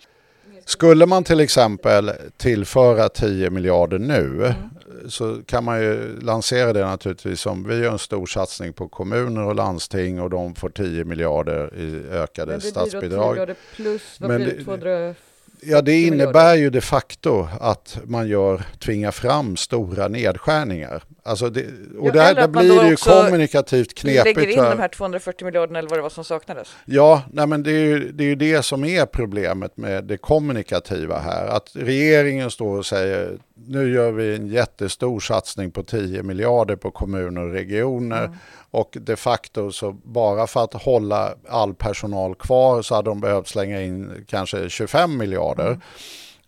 [0.65, 4.53] Skulle man till exempel tillföra 10 miljarder nu
[4.95, 5.09] Mm.
[5.09, 9.41] så kan man ju lansera det naturligtvis som vi gör en stor satsning på kommuner
[9.43, 13.55] och landsting och de får 10 miljarder i ökade statsbidrag.
[13.75, 14.57] plus, vad Men blir det?
[14.57, 14.63] det?
[14.63, 15.15] 200...
[15.61, 21.03] Ja, det innebär ju de facto att man gör, tvingar fram stora nedskärningar.
[21.25, 21.65] Alltså det,
[21.97, 24.25] och Ja, där, där blir det ju kommunikativt knepigt.
[24.37, 26.75] lägger in de här 240 miljarderna eller vad det var som saknades.
[26.85, 30.17] Ja, nej men det är, ju, det är ju det som är problemet med det
[30.17, 31.47] kommunikativa här.
[31.47, 36.91] Att regeringen står och säger nu gör vi en jättestor satsning på 10 miljarder på
[36.91, 38.37] kommuner och regioner.
[38.71, 43.47] Och de facto så bara för att hålla all personal kvar så hade de behövt
[43.47, 45.79] slänga in kanske 25 miljarder.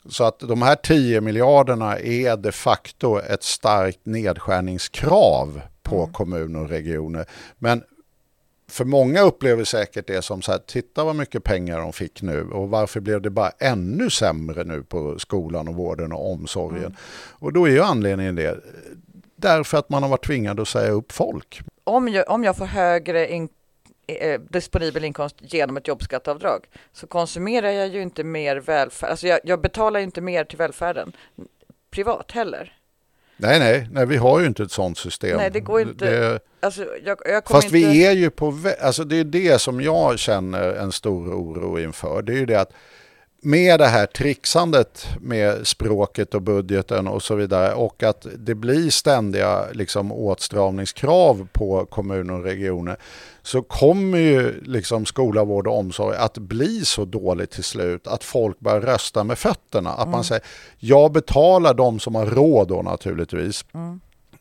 [0.09, 6.69] Så att de här 10 miljarderna är de facto ett starkt nedskärningskrav på kommuner och
[6.69, 7.25] regioner.
[7.57, 7.83] Men
[8.67, 12.49] för många upplever säkert det som så här, titta vad mycket pengar de fick nu
[12.49, 16.95] och varför blev det bara ännu sämre nu på skolan och vården och omsorgen.
[17.31, 18.59] Och då är ju anledningen det,
[19.35, 21.61] därför att man har varit tvingad att säga upp folk.
[21.83, 23.49] Om jag, om jag får högre in,
[24.07, 29.09] eh, disponibel inkomst genom ett jobbskatteavdrag så konsumerar jag ju inte mer välfärd.
[29.09, 31.11] Alltså jag, jag betalar ju inte mer till välfärden
[31.91, 32.77] privat heller.
[33.37, 35.37] Nej, nej, nej, vi har ju inte ett sånt system.
[35.37, 36.05] Nej, det går inte.
[36.05, 37.77] Det, Alltså jag, jag fast inte...
[37.77, 42.21] vi är ju på alltså det är det som jag känner en stor oro inför.
[42.21, 42.73] Det är ju det att
[43.41, 48.89] med det här trixandet med språket och budgeten och så vidare och att det blir
[48.89, 52.97] ständiga liksom, åtstramningskrav på kommuner och regioner
[53.45, 58.23] så kommer ju liksom skola, vård och omsorg att bli så dåligt till slut att
[58.23, 59.89] folk börjar rösta med fötterna.
[59.89, 60.43] Att man säger,
[60.77, 63.65] jag betalar de som har råd då naturligtvis.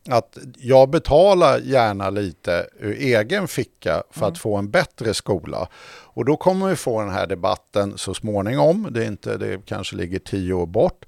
[0.08, 5.68] Att jag betalar gärna lite ur egen ficka för att få en bättre skola.
[6.04, 8.88] Och då kommer vi få den här debatten så småningom.
[8.90, 11.04] Det, är inte, det kanske ligger tio år bort.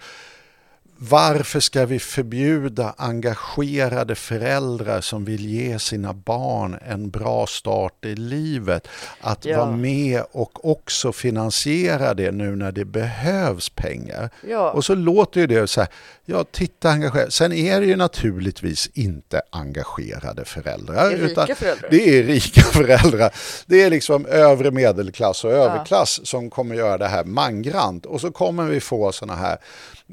[0.99, 8.15] Varför ska vi förbjuda engagerade föräldrar som vill ge sina barn en bra start i
[8.15, 8.89] livet
[9.21, 9.59] att Ja.
[9.59, 14.31] vara med och också finansiera det nu när det behövs pengar?
[14.49, 14.71] Ja.
[14.71, 15.91] Och så låter ju det så här,
[16.27, 17.33] ja titta engagerat.
[17.33, 21.11] Sen är det ju naturligtvis inte engagerade föräldrar.
[21.11, 21.91] Det är rika föräldrar.
[21.91, 23.35] Det är rika föräldrar.
[23.67, 28.07] Det är liksom övre medelklass och överklass som kommer göra det här mangrant.
[28.07, 29.59] Och så kommer vi få sådana här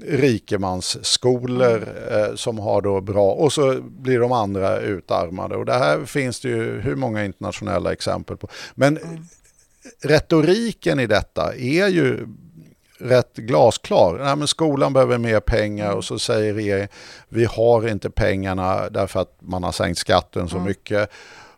[0.06, 5.56] rikemansskolor eh, som har då bra och så blir de andra utarmade.
[5.56, 8.48] Och det här finns det ju hur många internationella exempel på.
[8.76, 9.00] Men
[10.04, 12.28] retoriken i detta är ju
[13.00, 14.20] rätt glasklar.
[14.24, 16.88] Nej, men skolan behöver mer pengar och så säger regeringen
[17.30, 21.10] vi har inte pengarna därför att man har sänkt skatten så mycket.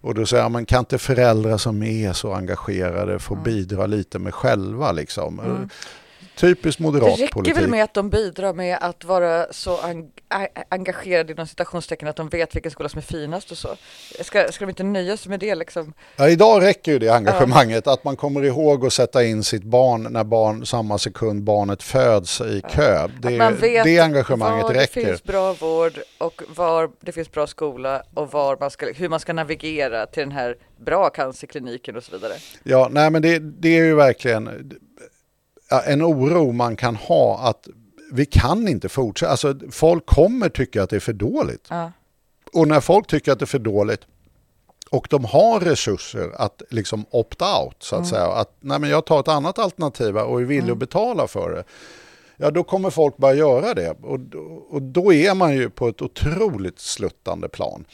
[0.01, 4.33] Och då säger man kan inte föräldrar som är så engagerade få bidra lite med
[4.33, 5.41] själva liksom.
[6.35, 7.57] Typiskt Det moderat räcker politik.
[7.57, 10.11] väl med att de bidrar med att vara så en-
[10.69, 13.69] engagerade inom citationstecken att de vet vilken skola som är finast och så.
[14.21, 15.93] Ska, ska de inte nöja sig med det liksom?
[16.15, 20.03] Ja, idag räcker ju det engagemanget att man kommer ihåg att sätta in sitt barn
[20.09, 23.07] när barn samma sekund barnet föds i kö.
[23.21, 25.01] Det, man vet det engagemanget var räcker.
[25.01, 29.09] det finns bra vård och var det finns bra skola och var man ska, hur
[29.09, 30.55] man ska navigera till den här
[30.85, 32.33] bra cancerkliniken och så vidare.
[32.63, 34.75] Ja, nej men det, det är ju verkligen ja,
[35.85, 37.67] en oro man kan ha att
[38.11, 39.31] vi kan inte fortsätta.
[39.31, 41.67] Alltså, folk kommer tycka att det är för dåligt.
[41.69, 41.91] Ja.
[42.53, 44.01] Och när folk tycker att det är för dåligt
[44.89, 48.25] och de har resurser att liksom opt-out så att säga.
[48.25, 51.63] Att nej men jag tar ett annat alternativ och är villig att betala för det.
[52.37, 53.89] Ja då kommer folk bara göra det.
[53.89, 54.19] Och,
[54.69, 57.85] och då är man ju på ett otroligt sluttande plan.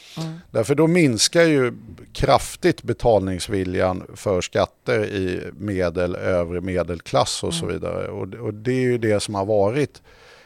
[0.51, 1.73] Därför då minskar ju
[2.13, 8.07] kraftigt betalningsviljan för skatter i medel, övre medelklass och så vidare.
[8.07, 10.01] Och, och det är ju det som har varit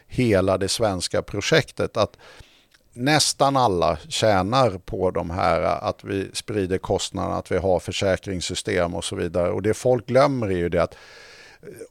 [0.07, 1.97] hela det svenska projektet.
[1.97, 2.17] Att
[2.93, 9.03] nästan alla tjänar på de här att vi sprider kostnaderna, att vi har försäkringssystem och
[9.03, 9.51] så vidare.
[9.51, 10.95] Och det folk glömmer är ju det att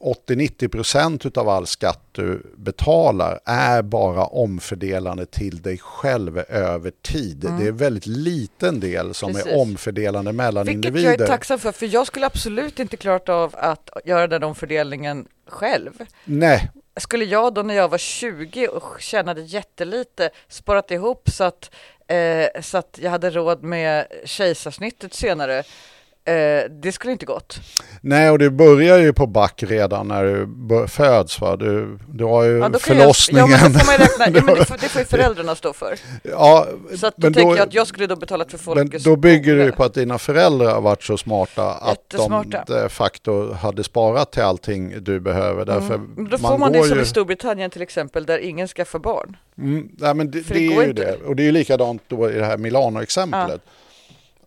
[0.00, 7.36] 80-90% av all skatt du betalar är bara omfördelande till dig själv över tid.
[7.36, 9.52] Det är en väldigt liten del som Precis.
[9.52, 11.10] är omfördelande mellan Vilket individer.
[11.10, 15.28] jag är tacksam för, för jag skulle absolut inte klarat av att göra den omfördelningen
[15.46, 15.92] själv.
[16.24, 21.70] Nej, Skulle jag då när jag var 20 och tjänade jättelite sparat ihop så att,
[22.06, 25.62] eh, så att jag hade råd med kejsarsnittet senare,
[26.24, 27.60] eh, det skulle inte gått.
[28.00, 31.40] Nej, och det börjar ju på back redan när du föds.
[31.40, 31.56] Va?
[31.56, 33.50] Du, du har ju Ja, förlossningen.
[33.50, 35.54] Jag, ja, men då får man räkna, ja, men det, får, det får ju föräldrarna
[35.54, 35.98] stå för.
[36.22, 36.66] Ja,
[36.96, 39.04] Så att då men tänker då- jag att jag skulle då betalat för Men folkets
[39.04, 42.88] då bygger det ju på att dina föräldrar har varit så smarta att de de
[42.88, 45.64] facto hade sparat till allting du behöver.
[45.64, 47.02] Därför Men Då får man, det går som ju...
[47.02, 49.36] i Storbritannien till exempel, där ingen skaffar barn.
[49.58, 51.02] Mm, nej, men det, det, det är ju inte.
[51.04, 51.16] det.
[51.26, 53.60] Och det är ju likadant då i det här Milano-exemplet.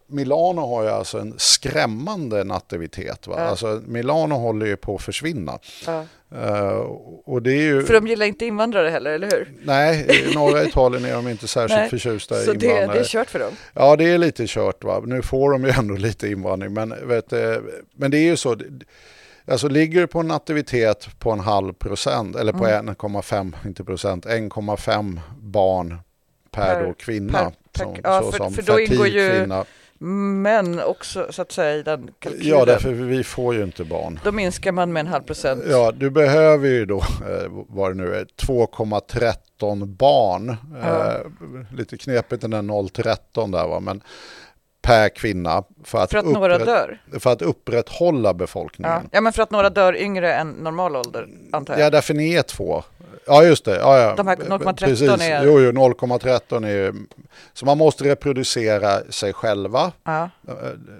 [0.07, 3.27] Milano har ju alltså en skrämmande nativitet.
[3.27, 3.35] Va?
[3.37, 3.43] Ja.
[3.43, 5.59] Alltså, Milano håller ju på att försvinna.
[5.85, 6.03] Ja.
[6.35, 6.77] Eh,
[7.25, 7.83] och det är ju...
[7.83, 9.51] För de gillar inte invandrare heller, eller hur?
[9.63, 12.93] Nej, i norra Italien är de inte särskilt Nej, förtjusta i Så det, invandrare.
[12.93, 13.51] det är kört för dem.
[13.73, 14.83] Ja, det är lite kört.
[14.83, 15.01] Va?
[15.05, 16.73] Nu får de ju ändå lite invandring.
[16.73, 18.57] Men, vet, du, men det är ju så.
[19.47, 22.95] Alltså ligger du på en nativitet på en halv procent eller på Mm.
[22.95, 25.97] 1,5, inte procent, 1,5 barn
[26.51, 27.31] per, Per- då kvinna.
[27.39, 29.65] per- per- som, ja, för- för då ingår ju- kvinna.
[29.99, 32.47] Men också så att säga i den kalkylen.
[32.59, 34.19] Ja, därför vi får ju inte barn.
[34.23, 35.63] Då minskar man med en halv procent.
[35.69, 40.55] Ja, du behöver ju då, eh, vad det nu är, 2,13 barn.
[40.81, 41.11] Ja.
[41.11, 41.21] Eh,
[41.77, 44.01] lite knepigt den där 0,13 där va, men
[44.81, 45.63] per kvinna.
[45.83, 47.01] För att, För att några dör.
[47.19, 48.33] För att upprätthålla Ja.
[48.33, 49.09] befolkningen.
[49.11, 51.91] ja, men för att några dör yngre än normal ålder, antar Ja, jag.
[51.91, 52.83] därför ni är två.
[53.25, 53.77] Ja, just det.
[53.77, 54.15] Ja, ja.
[54.15, 55.09] De här 0,13 Precis.
[55.09, 56.93] är- Jo, jo, 0,13 är ju...
[57.53, 59.91] Så man måste reproducera sig själva.
[60.03, 60.29] Ja.
[60.47, 60.53] Eh,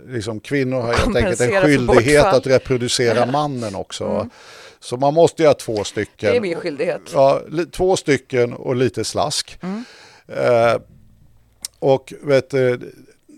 [0.08, 4.30] Liksom, kvinnor har helt enkelt en skyldighet att reproducera mannen också.
[4.80, 6.32] Så man måste ha två stycken.
[6.32, 7.02] Det är min skyldighet.
[7.14, 7.42] Ja,
[7.72, 9.60] två stycken och lite slask.
[9.62, 9.84] Mm.
[10.28, 10.78] Eh,
[11.80, 12.80] och vet du,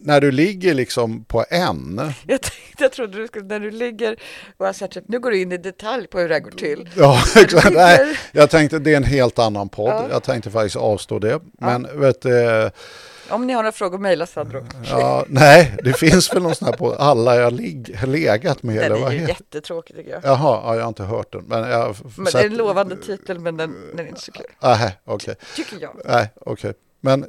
[0.01, 4.19] när du ligger liksom på en, Jag, tänkte, jag trodde du skulle, när du ligger
[4.57, 6.89] och jag typ, nu går du in i detalj på hur det här går till.
[6.97, 7.73] Ja, exakt.
[7.73, 9.89] Nej, jag tänkte det är en helt annan podd.
[9.89, 10.07] Ja.
[10.11, 11.39] Jag tänkte faktiskt avstå det.
[11.59, 12.69] Men vet du,
[13.29, 14.65] Om ni har några frågor, mejla Sandro.
[14.89, 18.75] ja, nej, det finns väl någon sån här på alla jag lig, legat med.
[18.75, 20.21] Den eller är vad ju heter jättetråkig tycker jag.
[20.23, 21.43] Jaha, ja, jag har inte hört den.
[21.43, 24.45] Men jag Men det är en lovande titel men den, den är inte så kul.
[24.61, 25.35] Nej, okej.
[25.55, 26.01] Tycker jag.
[26.05, 26.73] Nej, okej.
[27.01, 27.25] Men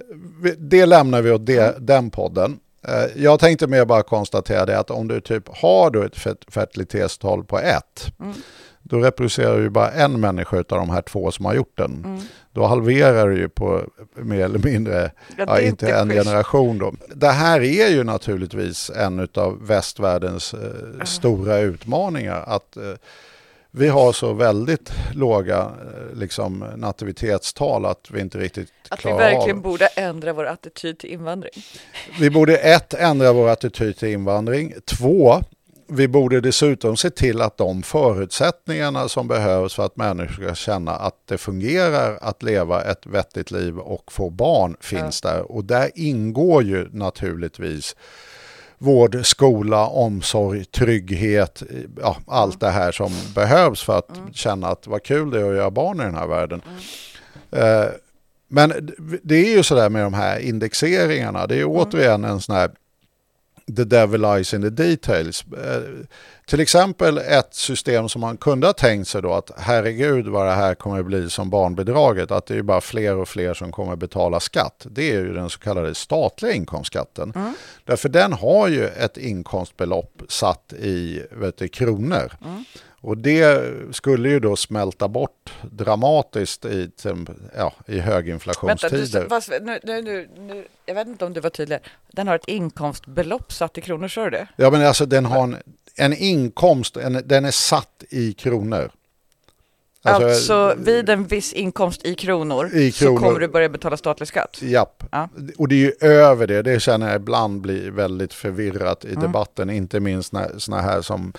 [0.58, 2.58] det lämnar vi åt det, den podden.
[2.88, 6.50] Eh, Jag tänkte mer bara konstatera det att om du typ har du ett fer-
[6.50, 8.12] fertilitetstal på ett,
[8.82, 12.20] då reproducerar du ju bara en människa av de här två som har gjort den.
[12.52, 13.82] Då halverar du ju på
[14.14, 16.24] mer eller mindre, Ja, inte inte en schysst.
[16.24, 16.94] generation då.
[17.14, 22.44] Det här är ju naturligtvis en av västvärldens eh, stora utmaningar.
[22.46, 22.82] Att eh,
[23.70, 29.18] vi har så väldigt låga eh, liksom, nativitetstal att vi inte riktigt Att vi klarar
[29.18, 29.62] verkligen av.
[29.62, 31.52] borde ändra vår attityd till invandring.
[32.20, 34.74] Vi borde ett, ändra vår attityd till invandring.
[34.84, 35.42] Två,
[35.88, 40.92] vi borde dessutom se till att de förutsättningarna som behövs för att människor ska känna
[40.92, 45.52] att det fungerar att leva ett vettigt liv och få barn finns där.
[45.52, 47.96] Och där ingår ju naturligtvis
[48.82, 51.62] vård, skola, omsorg, trygghet,
[52.00, 55.56] ja, allt det här som behövs för att känna att vad kul det är att
[55.56, 56.62] göra barn i den här världen.
[57.50, 57.86] Eh,
[58.48, 58.90] men
[59.22, 62.70] det är ju sådär med de här indexeringarna, det är ju återigen en sån här
[63.76, 65.44] the devil lies in the details.
[65.52, 65.82] Eh,
[66.46, 70.52] till exempel ett system som man kunde ha tänkt sig då att herregud vad det
[70.52, 73.96] här kommer att bli som barnbidraget, att det är bara fler och fler som kommer
[73.96, 74.86] betala skatt.
[74.90, 77.32] Det är ju den så kallade statliga inkomstskatten.
[77.84, 82.32] Därför den har ju ett inkomstbelopp satt i vet du, kronor.
[83.02, 87.12] Och det skulle ju då smälta bort dramatiskt i, ja, i
[87.56, 89.60] Vänta, du, höginflationstider.
[89.60, 91.78] nu, nu, nu, jag vet inte om du var tydlig.
[92.12, 94.48] Den har ett inkomstbelopp satt i kronor, sa du det?
[94.56, 95.56] Ja men alltså den har en,
[95.96, 98.90] en inkomst, en, den är satt i kronor.
[100.02, 103.18] Alltså, vid en viss inkomst i kronor, I kronor.
[103.18, 104.58] så kommer du börja betala statlig skatt.
[104.62, 105.04] Japp.
[105.12, 105.28] Ja.
[105.58, 109.18] Och det är ju över det, det känner jag ibland blir väldigt förvirrat Mm.
[109.18, 111.32] i debatten, inte minst när såna här som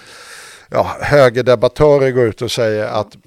[0.72, 3.18] ja, högerdebattörer går ut och säger att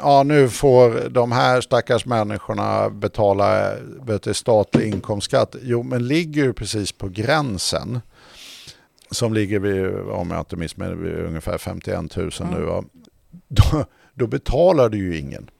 [0.00, 3.72] ja, nu får de här stackars människorna betala
[4.32, 5.56] statlig inkomstskatt.
[5.62, 8.00] Jo, men ligger ju precis på gränsen
[9.10, 12.62] som ligger vid, om jag inte missminner ungefär 51 000 nu.
[12.62, 12.84] va.
[13.48, 15.50] Då, då betalar du ju ingen.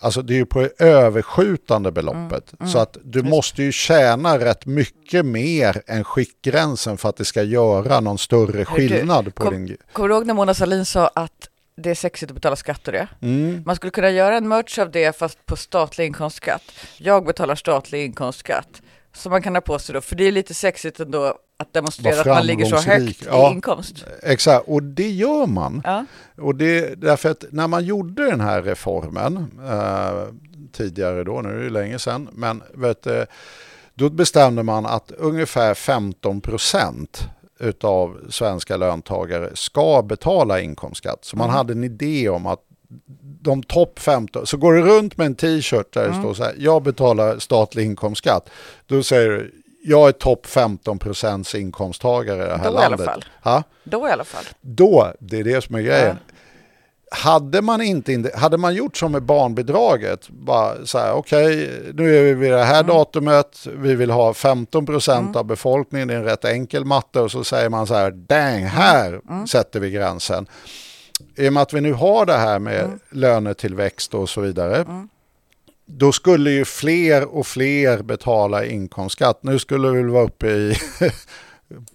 [0.00, 2.54] Alltså det är ju på det överskjutande beloppet.
[2.72, 7.42] Så att du måste ju tjäna rätt mycket mer än skiktgränsen för att det ska
[7.42, 9.76] göra någon större Hör du, skillnad på kom- din...
[9.92, 12.92] Kommer du ihåg när Mona Sahlin sa att det är sexigt att betala skatt och
[12.92, 13.08] det?
[13.22, 13.62] Mm.
[13.66, 16.62] Man skulle kunna göra en merch av det fast på statlig inkomstskatt.
[16.98, 18.82] Jag betalar statlig inkomstskatt.
[19.16, 22.20] Som man kan ha på sig då, för det är lite sexigt ändå att demonstrera
[22.20, 23.50] att man ligger så högt Ja.
[23.50, 24.04] i inkomst.
[24.22, 25.82] Exakt, och det gör man.
[25.84, 26.04] Ja.
[26.38, 30.22] Och det därför att när man gjorde den här reformen eh,
[30.72, 33.26] tidigare då, nu är det länge sedan, men vet, du,
[33.94, 37.28] då bestämde man att ungefär 15 procent
[37.60, 41.24] utav svenska löntagare ska betala inkomstskatt.
[41.24, 42.60] Så man hade en idé om att
[43.42, 46.54] de topp 15, så går du runt med en t-shirt där det står så här,
[46.58, 48.48] jag betalar statlig inkomstskatt.
[48.86, 49.52] Då säger du,
[49.84, 53.06] jag är topp 15 procents inkomsttagare i det här Då i alla landet.
[53.06, 53.24] fall.
[53.42, 53.62] Ja?
[53.84, 54.44] Då i alla fall.
[54.60, 56.16] Då, det är det som är grejen.
[57.10, 62.22] Hade man, inte, hade man gjort som med barnbidraget, bara så här, okej, nu är
[62.22, 66.24] vi vid det här datumet, vi vill ha 15 procent av befolkningen, det är en
[66.24, 70.46] rätt enkel matte och så säger man så här, dang, här sätter vi gränsen.
[71.36, 75.06] I och med att vi nu har det här med lönetillväxt och så vidare,
[75.86, 79.42] då skulle ju fler och fler betala inkomstskatt.
[79.42, 80.74] Nu skulle vi vara uppe i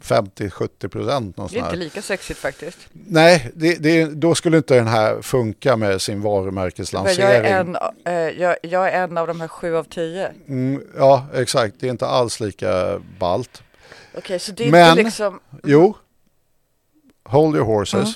[0.01, 2.77] 50-70 procent Det är inte lika sexigt faktiskt.
[2.91, 7.29] Nej, det, det, då skulle inte den här funka med sin varumärkeslansering.
[7.29, 10.31] jag, är en, eh, jag, jag är en av de här sju av tio.
[10.47, 11.75] Mm, ja, exakt.
[11.79, 13.63] Det är inte alls lika balt.
[14.17, 15.39] Okej, så det är Men- inte liksom...
[15.63, 15.97] Jo,
[17.23, 17.93] hold your horses.
[17.93, 18.13] Mm.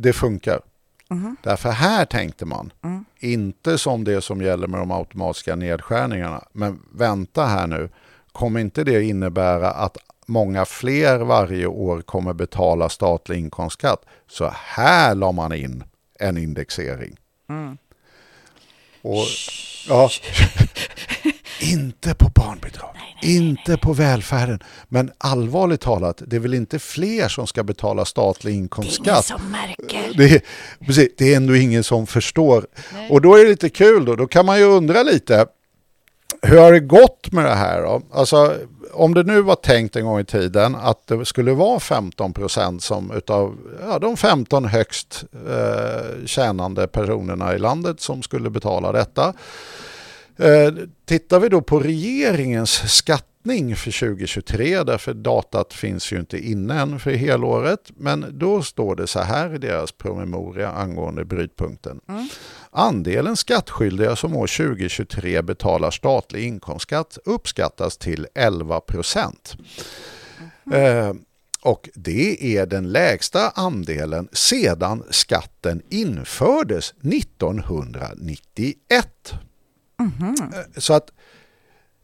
[0.00, 0.60] Det funkar.
[1.08, 1.36] Mm-hmm.
[1.42, 3.04] Därför här tänkte man, Mm.
[3.18, 7.88] inte som det som gäller med de automatiska nedskärningarna, men vänta här nu,
[8.32, 9.96] kommer inte det innebära att
[10.26, 14.04] många fler varje år kommer betala statlig inkomstskatt?
[14.26, 15.84] Så här la man in
[16.20, 17.16] en indexering.
[17.48, 17.78] Mm.
[19.02, 19.24] Och,
[19.88, 20.10] ja,
[21.60, 22.90] inte på barnbidrag,
[23.22, 24.62] inte på välfärden.
[24.88, 29.24] Men allvarligt talat, det är väl inte fler som ska betala statlig inkomstskatt?
[29.24, 30.12] som märker.
[30.16, 30.40] Det är,
[30.86, 32.66] precis, det är ändå ingen som förstår.
[33.10, 35.46] Och då är det lite kul då, då kan man ju undra lite,
[36.42, 38.02] hur har det gått med det här då?
[38.12, 38.56] Alltså,
[38.92, 42.82] om det nu var tänkt en gång i tiden att det skulle vara 15 procent
[42.82, 49.34] som utav ja, de 15 högst eh, tjänande personerna i landet som skulle betala detta.
[50.38, 50.72] Eh,
[51.04, 57.00] tittar vi då på regeringens skattning för 2023, därför datat finns ju inte inne än
[57.00, 62.00] för helåret, men då står det så här i deras promemoria angående brytpunkten.
[62.70, 69.56] Andelen skattskyldiga som år 2023 betalar statlig inkomstskatt uppskattas till 11 procent.
[70.72, 71.12] Eh,
[71.62, 79.34] och det är den lägsta andelen sedan skatten infördes 1991.
[79.98, 81.10] Eh, Så att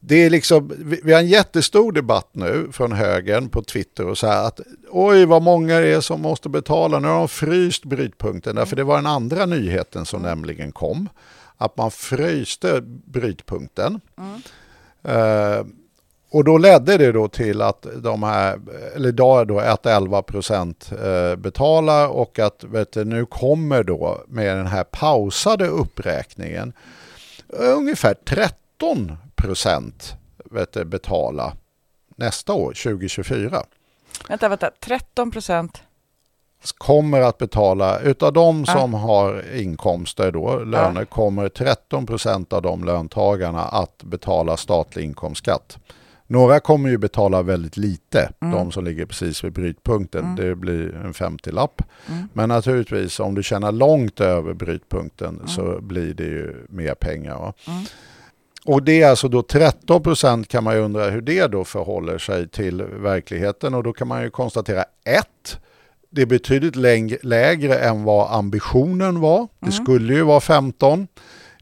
[0.01, 0.73] det är liksom,
[1.05, 4.61] vi har en jättestor debatt nu från högern på Twitter och så här att
[4.91, 8.57] oj vad många det är som måste betala, nu har de fryst brytpunkten.
[8.57, 11.09] Därför det var den andra nyheten som nämligen kom.
[11.57, 14.01] Att man fryste brytpunkten.
[15.03, 15.65] Eh,
[16.31, 18.61] och då ledde det då till att de här,
[18.97, 24.25] eller idag då att 11 procent eh, betalar och att vet du, nu kommer då
[24.29, 26.73] med den här pausade uppräkningen
[27.59, 30.15] ungefär 13 procent
[30.85, 31.57] betala
[32.17, 33.63] nästa år, 2024.
[34.29, 35.83] Vänta, vänta, 13 procent.
[36.79, 41.07] Kommer att betala, utav de som har inkomster då, löner, Ja.
[41.07, 45.79] kommer 13 procent av de löntagarna att betala statlig inkomstskatt.
[46.27, 50.37] Några kommer ju betala väldigt lite, de som ligger precis vid brytpunkten.
[50.37, 51.83] Det blir en 50-lapp.
[52.33, 57.39] Men naturligtvis om du tjänar långt över brytpunkten så blir det ju mer pengar.
[57.39, 57.55] Va?
[58.67, 62.19] Och det är alltså då 13 procent kan man ju undra hur det då förhåller
[62.19, 65.61] sig till verkligheten och då kan man ju konstatera ett,
[66.11, 66.77] det är betydligt
[67.25, 69.49] lägre än vad ambitionen var.
[69.61, 71.07] Det skulle ju vara 15.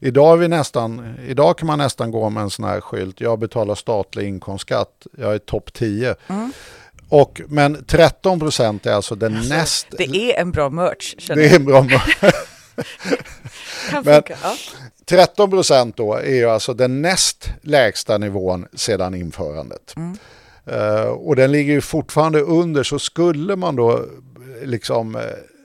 [0.05, 3.39] Idag, är vi nästan, idag kan man nästan gå med en sån här skylt, jag
[3.39, 6.15] betalar statlig inkomstskatt, jag är topp 10.
[7.09, 9.87] Och, men 13 procent är alltså den näst...
[9.97, 11.81] Det är en bra merch, känner det är en bra
[13.89, 14.35] Kan men- funka.
[14.43, 14.55] Ja.
[15.05, 19.95] 13 procent då är ju alltså den näst lägsta nivån sedan införandet.
[20.65, 24.05] Eh, och den ligger ju fortfarande under så skulle man då
[24.63, 25.21] liksom eh,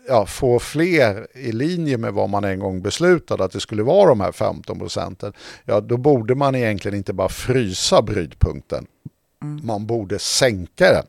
[0.08, 4.08] ja, få fler i linje med vad man en gång beslutade att det skulle vara
[4.08, 5.32] de här 15 procenten.
[5.64, 8.86] Ja, då borde man egentligen inte bara frysa brytpunkten.
[9.62, 11.06] Man borde sänka den.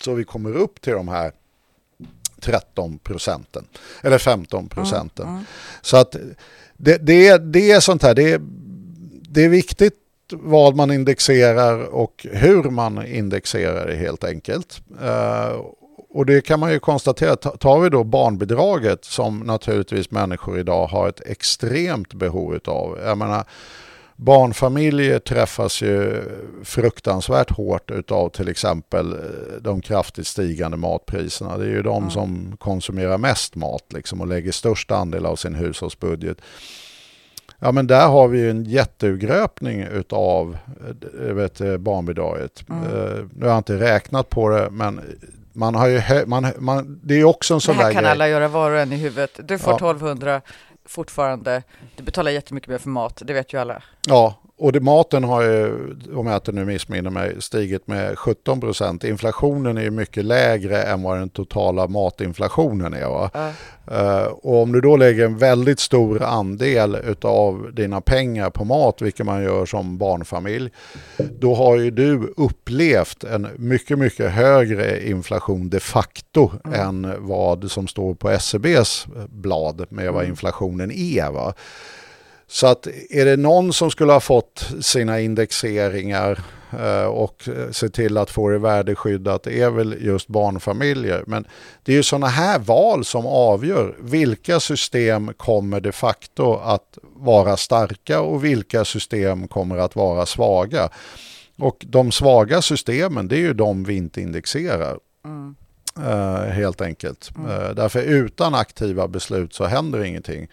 [0.00, 1.32] Så vi kommer upp till de här
[2.40, 3.64] 13 procenten.
[4.02, 5.44] Eller 15 procenten.
[5.82, 6.16] Så att
[6.76, 8.40] det, det, det är sånt här, det
[9.32, 9.98] det är viktigt
[10.32, 14.82] vad man indexerar och hur man indexerar det helt enkelt.
[16.14, 20.86] Och det kan man ju konstatera, Ta- tar vi då barnbidraget som naturligtvis människor idag
[20.86, 22.98] har ett extremt behov utav.
[23.04, 23.44] Jag menar,
[24.16, 26.22] barnfamiljer träffas ju
[26.64, 29.18] fruktansvärt hårt utav till exempel eh,
[29.60, 31.58] de kraftigt stigande matpriserna.
[31.58, 35.54] Det är ju de som konsumerar mest mat liksom och lägger störst andel av sin
[35.54, 36.38] hushållsbudget.
[37.58, 40.56] Ja men där har vi ju en jätteurgröpning utav
[41.20, 42.64] eh, vet, eh, barnbidraget.
[42.70, 45.00] Eh, nu har jag inte räknat på det men
[45.52, 48.10] man har ju man, man, det är också en Det sån här där kan grej.
[48.12, 49.40] alla göra var och en i huvudet.
[49.48, 49.76] Du får Ja.
[49.76, 50.40] 1200
[50.88, 51.62] fortfarande.
[51.96, 53.82] Du betalar jättemycket mer för mat, det vet ju alla.
[54.08, 55.74] Ja, och det, maten har ju,
[56.14, 59.04] om jag inte nu missminner mig, stigit med 17 procent.
[59.04, 63.00] Inflationen är ju mycket lägre än vad den totala matinflationen är.
[63.00, 63.30] Ja.
[63.90, 69.02] Eh, och om du då lägger en väldigt stor andel utav dina pengar på mat,
[69.02, 70.70] vilket man gör som barnfamilj,
[71.38, 77.88] då har ju du upplevt en mycket, mycket högre inflation de facto än vad som
[77.88, 81.30] står på SCBs blad med vad inflationen är.
[81.30, 81.54] Va?
[82.52, 86.40] Så att är det någon som skulle ha fått sina indexeringar
[86.80, 91.24] eh, och eh, se till att få det värdeskyddat är väl just barnfamiljer.
[91.26, 91.46] Men
[91.82, 97.56] det är ju sådana här val som avgör vilka system kommer de facto att vara
[97.56, 100.88] starka och vilka system kommer att vara svaga.
[101.58, 104.98] Och de svaga systemen det är ju de vi inte indexerar.
[105.98, 107.30] Eh, helt enkelt.
[107.36, 110.48] Eh, därför utan aktiva beslut så händer ingenting.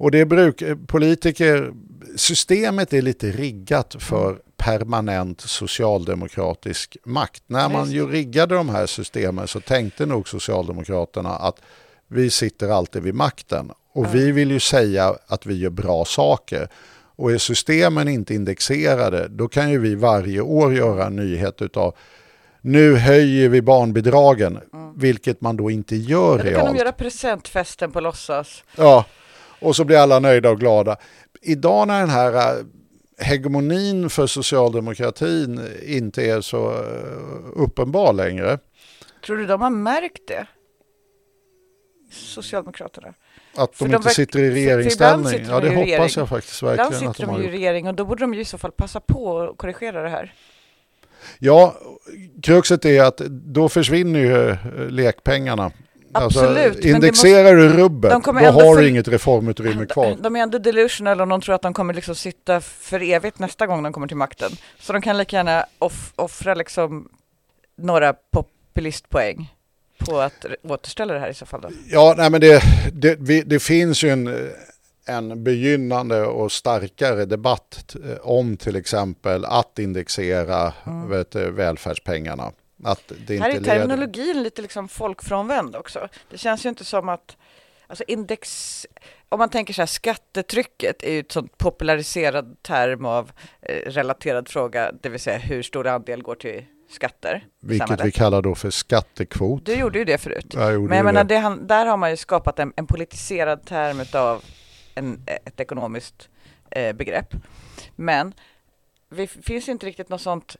[0.00, 1.72] Och det bruk, politiker,
[2.16, 7.42] systemet är lite riggat för permanent socialdemokratisk makt.
[7.46, 11.62] När man ju riggade de här systemen så tänkte nog Socialdemokraterna att
[12.08, 16.68] vi sitter alltid vid makten och vi vill ju säga att vi gör bra saker.
[17.16, 21.96] Och är systemen inte indexerade då kan ju vi varje år göra en nyhet utav
[22.60, 24.60] nu höjer vi barnbidragen,
[24.96, 26.66] vilket man då inte gör Då kan realt.
[26.66, 28.64] de göra presentfesten på låtsas.
[28.76, 29.04] Ja,
[29.60, 30.96] och så blir alla nöjda och glada.
[31.42, 32.64] Idag när den här, äh,
[33.18, 36.82] hegemonin för socialdemokratin inte är så eh,
[37.56, 38.58] uppenbar längre.
[39.26, 40.46] Tror du de har märkt det?
[42.12, 43.14] Socialdemokraterna.
[43.56, 45.20] Att de de inte sitter i regeringsställning.
[45.26, 46.10] ibland sitter Ja, de det hoppas regering.
[46.16, 47.54] jag faktiskt Ibland verkligen att sitter de de har ju i gjort.
[47.54, 50.34] regering och då borde de ju i så fall passa på att korrigera det här.
[51.38, 51.74] Ja,
[52.42, 54.58] kruxet är att då försvinner ju eh,
[54.90, 55.72] lekpengarna.
[56.12, 60.16] Absolut, men det Alltså, indexerar du rubbet, de kommer då har du inget reformutrymme kvar.
[60.20, 63.66] De är ändå delusional och de tror att de kommer liksom sitta för evigt nästa
[63.66, 64.50] gång de kommer till makten.
[64.80, 67.08] Så de kan lika gärna off offra liksom
[67.76, 69.54] några populistpoäng
[69.98, 71.60] på att återställa det här i så fall.
[71.60, 71.68] Då.
[71.88, 72.62] Ja, nej men det,
[72.92, 74.50] det, vi, det finns ju en,
[75.06, 80.72] en begynnande och starkare debatt eh, om till exempel att indexera
[81.08, 82.52] vet, du, välfärdspengarna.
[82.84, 83.42] Att det Mm.
[83.42, 83.80] Här är inte leder...
[83.80, 86.08] terminologin lite liksom folkfrånvänd också.
[86.30, 87.36] Det känns ju inte som att
[87.90, 88.86] Alltså index,
[89.28, 93.32] om man tänker så här, skattetrycket är ju ett sånt populariserad term av
[93.62, 98.06] eh, relaterad fråga, det vill säga hur stor andel går till skatter Vilket samhället.
[98.06, 99.66] vi kallar då för skattekvot.
[99.66, 100.46] Du gjorde ju det förut.
[100.54, 101.56] Jag Men jag menar, det.
[101.60, 104.44] där har man ju skapat en, en politiserad term av
[104.94, 106.28] en, ett ekonomiskt
[106.70, 107.34] eh, begrepp.
[107.96, 108.34] Men
[109.08, 110.56] det finns inte riktigt något sånt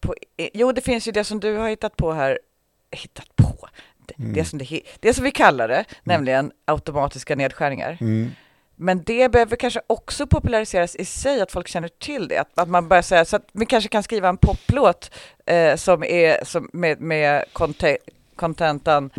[0.00, 0.14] på,
[0.54, 2.38] jo det finns ju det som du har hittat på här,
[2.90, 3.68] hittat på,
[4.06, 4.32] det, Mm.
[4.32, 7.98] det, som, det, det som vi kallar det, nämligen automatiska nedskärningar.
[8.00, 8.30] Mm.
[8.76, 12.38] Men det behöver kanske också populariseras i sig, att folk känner till det.
[12.38, 15.10] Att, att man börjar säga, så att vi kanske kan skriva en poplåt
[15.46, 17.44] eh, som är som med, med
[18.36, 19.10] contentan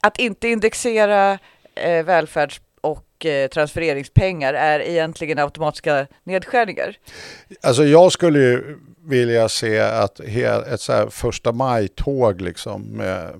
[0.00, 1.38] att inte indexera
[1.74, 2.60] eh, välfärds
[3.18, 6.96] och eh, transfereringspengar är egentligen automatiska nedskärningar.
[7.60, 13.30] Alltså jag skulle ju vilja se att ett så här första maj-tåg liksom med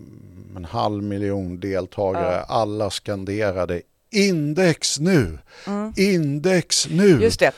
[0.56, 2.54] en halv miljon deltagare, Ja.
[2.54, 5.38] alla skanderade index nu,
[5.96, 7.08] index nu.
[7.10, 7.22] Mm.
[7.22, 7.52] Just det.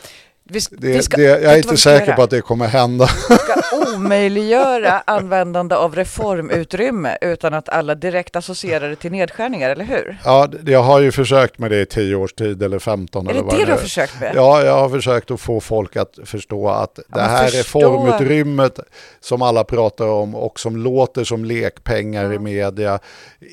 [0.53, 3.09] Vi, Det, vi ska, det, jag är inte säker på att det kommer hända.
[3.29, 3.63] Vi ska
[3.97, 10.19] omöjliggöra användande av reformutrymme utan att alla direkt associerar det till nedskärningar, eller hur?
[10.25, 13.31] Ja, det- jag har ju försökt med det i tio års tid eller 15 Är
[13.31, 14.33] eller det vad det du har försökt med?
[14.35, 17.59] Ja, jag har försökt att få folk att förstå att det men här förstå.
[17.81, 18.79] reformutrymmet
[19.21, 22.99] som alla pratar om och som låter som lekpengar i media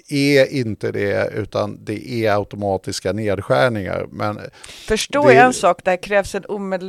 [0.09, 4.05] är inte det utan det är automatiska nedskärningar.
[4.11, 4.39] Men
[4.87, 6.86] Förstå Det- en sak, där krävs en omedelbar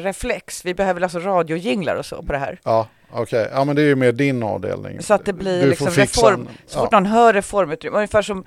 [0.00, 0.64] reflex.
[0.64, 2.60] Vi behöver alltså radiojinglar och så på det här.
[2.64, 5.02] ja, okej, ja men det är ju mer din avdelning.
[5.02, 6.40] Så att det blir Du liksom reform.
[6.40, 7.00] en- Så fort ja.
[7.00, 8.44] någon hör reformutrymme, ungefär som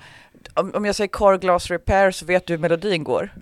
[0.54, 3.34] om, om jag säger car glass repair så vet du hur melodin går.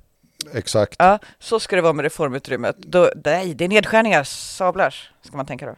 [0.55, 0.94] Exakt.
[0.98, 2.77] Ja, så ska det vara med reformutrymmet.
[2.78, 5.74] Då, nej, det är nedskärningar, sablars, ska man tänka då.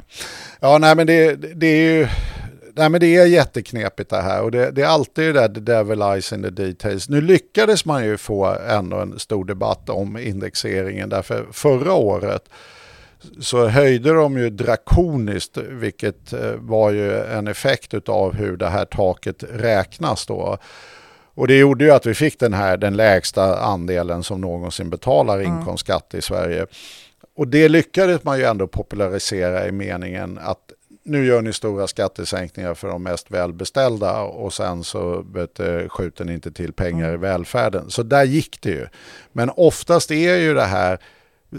[0.61, 2.07] Ja, nej men det, det är ju...
[2.75, 5.61] Nej men det är jätteknepigt det här och det, det är alltid det där the
[5.61, 7.09] devil lies in the details.
[7.09, 12.49] Nu lyckades man ju få ändå en stor debatt om indexeringen därför förra året
[13.41, 18.85] så höjde de ju drakoniskt vilket eh, var ju en effekt av hur det här
[18.85, 20.59] taket räknas då.
[21.35, 25.41] Och det gjorde ju att vi fick den här den lägsta andelen som någonsin betalar
[25.41, 26.67] inkomstskatt i Sverige.
[27.37, 30.73] Och det lyckades man ju ändå popularisera i meningen att
[31.03, 36.35] nu gör ni stora skattesänkningar för de mest välbeställda och sen så vet, skjuter ni
[36.35, 37.91] inte till pengar i välfärden.
[37.91, 38.87] Så där gick det ju.
[39.33, 40.99] Men oftast är ju det här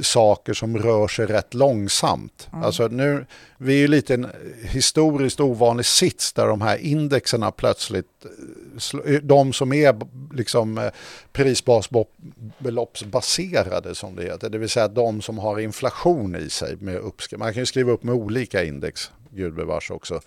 [0.02, 2.48] saker som rör sig rätt långsamt.
[2.52, 3.26] Alltså nu,
[3.58, 4.28] vi är ju lite en
[4.62, 8.30] historiskt ovanlig sits där de här indexerna plötsligt, eh,
[8.78, 9.96] sl- de som är
[10.34, 10.92] liksom eh,
[11.32, 17.40] prisbasbeloppsbaserade som det heter, det vill säga de som har inflation i sig med uppskriv.
[17.40, 20.22] Man kan ju skriva upp med olika index, gudbevars också,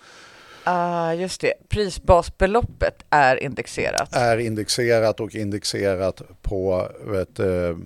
[0.69, 1.53] Ah, just det.
[1.69, 4.15] Prisbasbeloppet är indexerat.
[4.15, 7.77] är indexerat och indexerat på, vet, eh,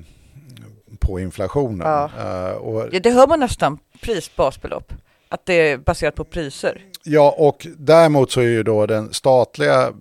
[1.00, 1.88] på inflationen.
[1.88, 2.10] Ja.
[2.50, 4.94] Eh, och Ja, det hör man nästan, prisbasbelopp.
[5.30, 6.82] Att det är baserat på priser.
[7.04, 9.94] Ja, och däremot så är ju då den statliga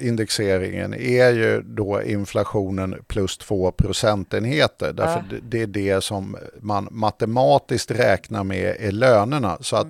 [0.00, 4.92] indexeringen är ju då inflationen plus två procentenheter.
[4.92, 5.36] Därför Ja.
[5.42, 9.58] det- är det som man matematiskt räknar med är lönerna.
[9.60, 9.86] Så att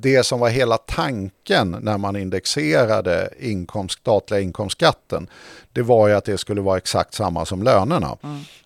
[0.00, 5.28] det som var hela tanken när man indexerade inkomst, statliga inkomstskatten,
[5.72, 8.16] det var ju att det skulle vara exakt samma som lönerna.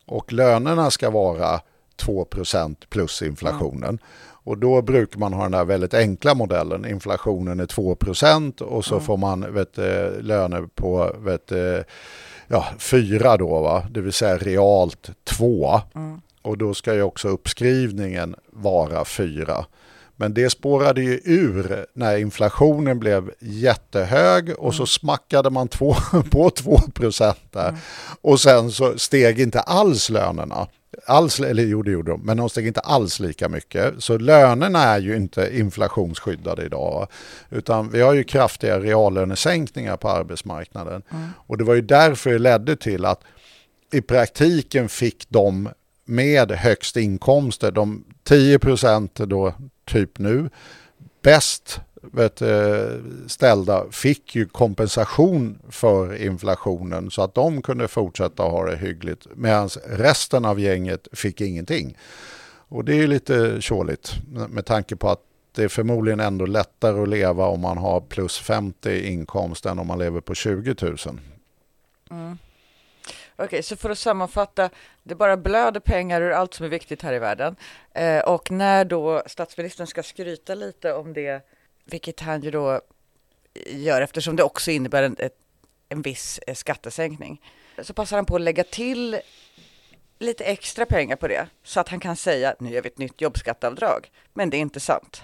[0.07, 1.61] Och lönerna ska vara
[2.03, 3.99] 2% plus inflationen.
[4.49, 6.87] Och då brukar man ha den där väldigt enkla modellen.
[6.87, 11.79] Inflationen är 2% och så får man vet, eh, löner på vet, eh,
[12.47, 13.87] ja, 4 då, va?
[13.91, 15.81] det vill säga realt 2.
[16.43, 19.65] Och då ska ju också uppskrivningen vara 4.
[20.21, 25.95] Men det spårade ju ur när inflationen blev jättehög och så smackade man två,
[26.31, 26.81] på 2
[27.51, 27.77] där.
[28.21, 30.69] Och sen så steg inte alls lönerna.
[31.07, 33.95] Alls, eller jo det gjorde de, men de steg inte alls lika mycket.
[33.99, 37.09] Så lönerna är ju inte inflationsskyddade idag.
[37.51, 41.03] Utan vi har ju kraftiga reallönesänkningar på arbetsmarknaden.
[41.11, 41.29] Mm.
[41.37, 43.21] Och det var ju därför det ledde till att
[43.93, 45.69] i praktiken fick de
[46.05, 49.55] med högst inkomster, de 10 procent då
[49.89, 50.51] typ nu,
[51.23, 52.91] bäst vet, eh,
[53.27, 59.69] ställda fick ju kompensation för inflationen så att de kunde fortsätta ha det hyggligt medan
[59.87, 61.97] resten av gänget fick ingenting.
[62.71, 64.15] Och det är lite tjåligt
[64.49, 65.21] med tanke på att
[65.53, 69.87] det är förmodligen ändå lättare att leva om man har plus 50 inkomst än om
[69.87, 70.97] man lever på 20 000.
[72.11, 72.39] Mm.
[73.41, 74.71] Okej, okay, så för att sammanfatta,
[75.03, 77.57] det bara blöder pengar ur allt som är viktigt här i världen.
[77.95, 81.47] Eh, och när då statsministern ska skryta lite om det,
[81.85, 82.81] vilket han ju då
[83.67, 85.37] gör eftersom det också innebär en, ett,
[85.89, 87.43] en viss eh, skattesänkning,
[87.83, 89.21] så passar han på att lägga till
[90.19, 93.21] lite extra pengar på det så att han kan säga nu gör vi ett nytt
[93.21, 94.11] jobbskatteavdrag.
[94.35, 95.23] Men det är inte sant.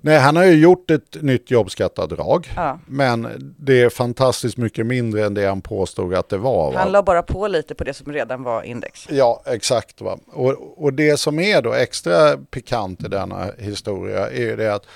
[0.00, 2.52] Nej, han har ju gjort ett nytt jobbskatteavdrag.
[2.56, 2.78] Ja.
[2.86, 3.28] Men
[3.58, 6.72] det är fantastiskt mycket mindre än det han påstod att det var.
[6.72, 6.78] Va?
[6.78, 9.06] Han la bara på lite på det som redan var index.
[9.10, 10.00] Ja, exakt.
[10.00, 10.18] Va?
[10.26, 14.86] Och, och det som är då extra pikant i denna historia är ju det att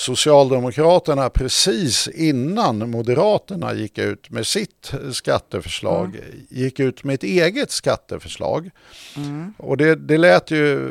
[0.00, 6.46] Socialdemokraterna precis innan Moderaterna gick ut med sitt skatteförslag mm.
[6.48, 8.70] gick ut med ett eget skatteförslag.
[9.16, 9.54] Mm.
[9.58, 10.90] Och det, det lät ju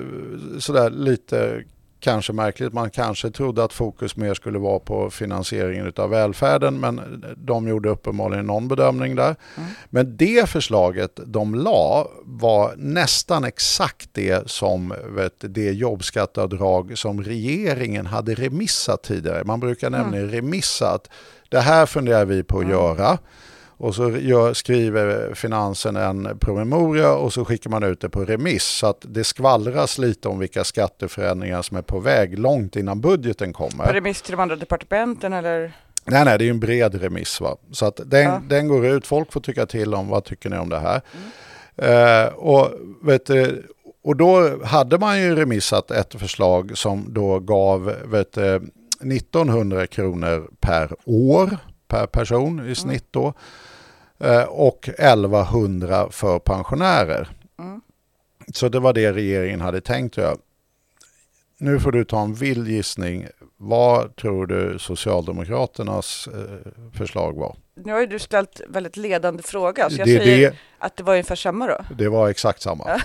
[0.59, 1.63] sådär lite
[1.99, 2.73] kanske märkligt.
[2.73, 7.89] Man kanske trodde att fokus mer skulle vara på finansieringen av välfärden men de gjorde
[7.89, 9.35] uppenbarligen någon bedömning där.
[9.57, 9.69] Mm.
[9.89, 18.05] Men det förslaget de la var nästan exakt det som vet, det jobbskatteavdrag som regeringen
[18.05, 19.43] hade remissat tidigare.
[19.43, 20.01] Man brukar mm.
[20.01, 21.09] nämligen remissa att
[21.49, 22.75] det här funderar vi på att mm.
[22.75, 23.17] göra.
[23.79, 28.63] Och så gör, skriver finansen en promemoria och så skickar man ut det på remiss.
[28.63, 33.53] Så att det skvallras lite om vilka skatteförändringar som är på väg långt innan budgeten
[33.53, 33.85] kommer.
[33.85, 35.73] På remiss till de andra departementen eller?
[36.05, 37.41] Nej, nej, det är en bred remiss.
[37.41, 37.57] Va?
[37.71, 38.41] Så att den, ja.
[38.47, 41.01] den går ut, folk får tycka till om vad tycker ni om det här.
[41.13, 42.25] Mm.
[42.25, 43.67] Uh, och, vet du,
[44.03, 50.49] och då hade man ju remissat ett förslag som då gav vet du, 1900 kronor
[50.59, 51.57] per år
[51.87, 52.75] per person i mm.
[52.75, 53.27] snitt då.
[53.27, 53.33] Eh,
[54.47, 57.29] och 1100 för pensionärer.
[57.59, 57.81] Mm.
[58.53, 60.37] Så det var det regeringen hade tänkt göra.
[61.57, 63.27] Nu får du ta en vild gissning.
[63.57, 67.55] Vad tror du Socialdemokraternas eh, förslag var?
[67.75, 71.03] Nu har ju du ställt väldigt ledande fråga, så jag det, säger det, att det
[71.03, 71.77] var ungefär samma då?
[71.97, 72.85] Det var exakt samma.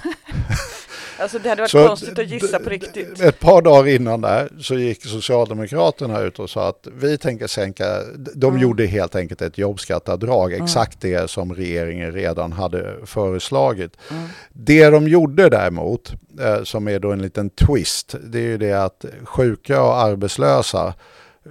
[1.19, 3.20] Alltså det hade varit så konstigt att gissa på riktigt.
[3.20, 8.01] Ett par dagar innan där så gick Socialdemokraterna ut och sa att vi tänker sänka,
[8.35, 8.62] de mm.
[8.62, 10.65] gjorde helt enkelt ett jobbskattavdrag, mm.
[10.65, 13.97] exakt det som regeringen redan hade föreslagit.
[14.11, 14.28] Mm.
[14.53, 18.73] Det de gjorde däremot, eh, som är då en liten twist, det är ju det
[18.73, 20.95] att sjuka och arbetslösa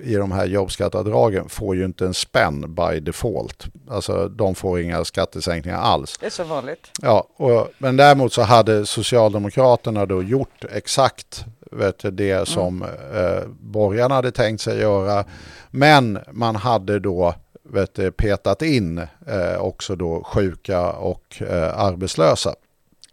[0.03, 3.65] i de här jobbskatteavdragen får ju inte en spänn by default.
[3.89, 6.17] Alltså de får inga skattesänkningar alls.
[6.19, 6.91] Det är så vanligt.
[7.01, 12.45] Ja, och, men däremot så hade Socialdemokraterna då gjort exakt vet det mm.
[12.45, 12.81] som
[13.13, 15.25] eh, borgarna hade tänkt sig göra.
[15.71, 17.33] Men man hade då
[17.63, 18.97] vet petat in
[19.27, 22.55] eh, också då sjuka och eh, arbetslösa.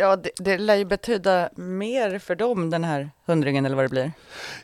[0.00, 3.88] Ja, det, det lär ju betyda mer för dem, den här hundringen eller vad det
[3.88, 4.12] blir.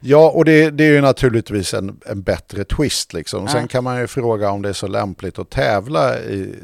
[0.01, 3.13] Ja, och det, det är ju naturligtvis en, en bättre twist.
[3.13, 3.43] Liksom.
[3.43, 3.53] Ja.
[3.53, 6.55] Sen kan man ju fråga om det är så lämpligt att tävla i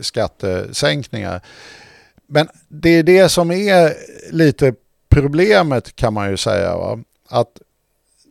[0.00, 1.40] skattesänkningar.
[2.26, 3.92] Men det är det som är
[4.30, 4.74] lite
[5.08, 6.76] problemet kan man ju säga.
[6.76, 6.98] Va?
[7.28, 7.60] Att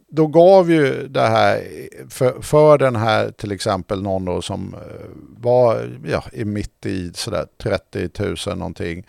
[0.08, 1.64] då gav ju det här
[2.10, 4.80] för, för den här till exempel någon då som eh,
[5.38, 8.10] var ja, i mitt i sådär 30
[8.48, 9.06] 000 någonting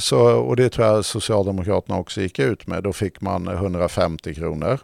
[0.00, 2.82] så, och det tror jag Socialdemokraterna också gick ut med.
[2.82, 4.78] Då fick man 150 kronor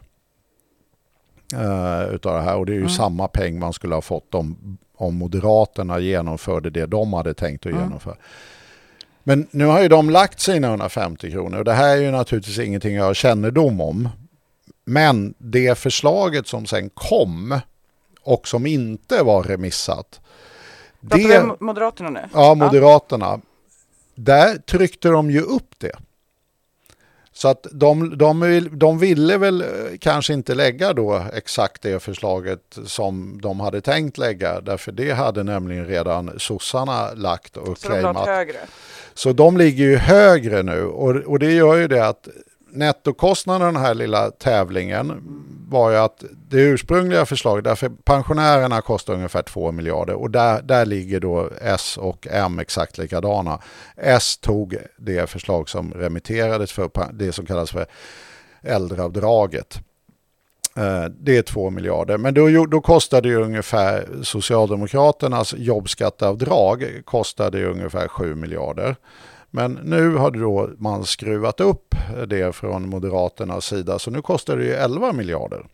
[1.55, 2.57] uh, utav det här.
[2.57, 2.91] Och det är ju mm.
[2.91, 7.73] samma peng man skulle ha fått om, om Moderaterna genomförde det de hade tänkt att
[7.73, 7.85] mm.
[7.85, 8.17] genomföra.
[9.23, 12.59] Men nu har ju de lagt sina 150 kronor och det här är ju naturligtvis
[12.59, 14.09] ingenting jag har kännedom om.
[14.85, 17.61] Men det förslaget som sen kom
[18.23, 20.21] och som inte var remissat.
[21.01, 22.21] Det, Moderaterna nu?
[22.33, 23.41] Ja, Moderaterna
[24.19, 25.93] där tryckte de ju upp det.
[27.33, 29.67] Så att de, de, de ville väl eh,
[30.01, 34.61] kanske inte lägga då exakt det förslaget som de hade tänkt lägga.
[34.61, 38.27] Därför det hade nämligen redan sossarna lagt och Så claimat.
[38.27, 38.59] de högre?
[39.15, 42.29] Så de ligger ju högre nu och, och det gör ju det att
[42.71, 45.23] nettokostnaden den här lilla tävlingen
[45.69, 50.87] var ju att det ursprungliga förslaget, därför pensionärerna kostar ungefär 2 miljarder och där, där
[50.87, 53.61] ligger då S och M exakt likadana.
[53.97, 57.87] S tog det förslag som remitterades för det som kallas för
[58.63, 59.81] äldreavdraget.
[60.77, 62.19] Eh, det är 2 miljarder.
[62.19, 68.97] Men då, då kostade ju ungefär Socialdemokraternas jobbskatteavdrag kostade ungefär 7 miljarder.
[69.51, 71.95] Men nu har då man skruvat upp
[72.27, 75.67] det från Moderaternas sida så nu kostar det ju 11 miljarder.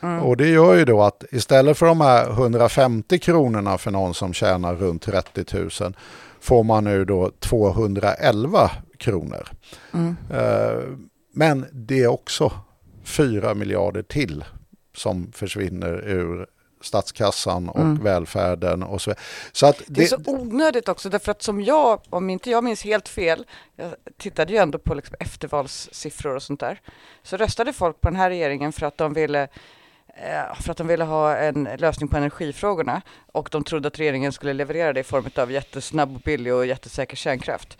[0.00, 0.22] Mm.
[0.22, 4.32] Och det gör ju då att istället för de här 150 kronorna för någon som
[4.32, 5.44] tjänar runt 30
[5.82, 5.96] 000
[6.40, 9.48] får man nu då 211 kronor.
[9.94, 10.16] Mm.
[10.32, 10.82] Eh,
[11.34, 12.52] men det är också
[13.04, 14.44] 4 miljarder till
[14.96, 16.46] som försvinner ur
[16.86, 18.04] statskassan och mm.
[18.04, 19.14] välfärden och så
[19.52, 22.64] Så att det, det, är så onödigt också därför att som jag, om inte jag
[22.64, 23.46] minns helt fel,
[23.76, 26.80] jag tittade ju ändå på liksom eftervalssiffror och sånt där,
[27.22, 29.42] så röstade folk på den här regeringen för att de ville
[30.08, 33.02] eh, för att de ville ha en lösning på energifrågorna
[33.32, 36.66] och de trodde att regeringen skulle leverera det i form av jättesnabb och billig och
[36.66, 37.78] jättesäker kärnkraft.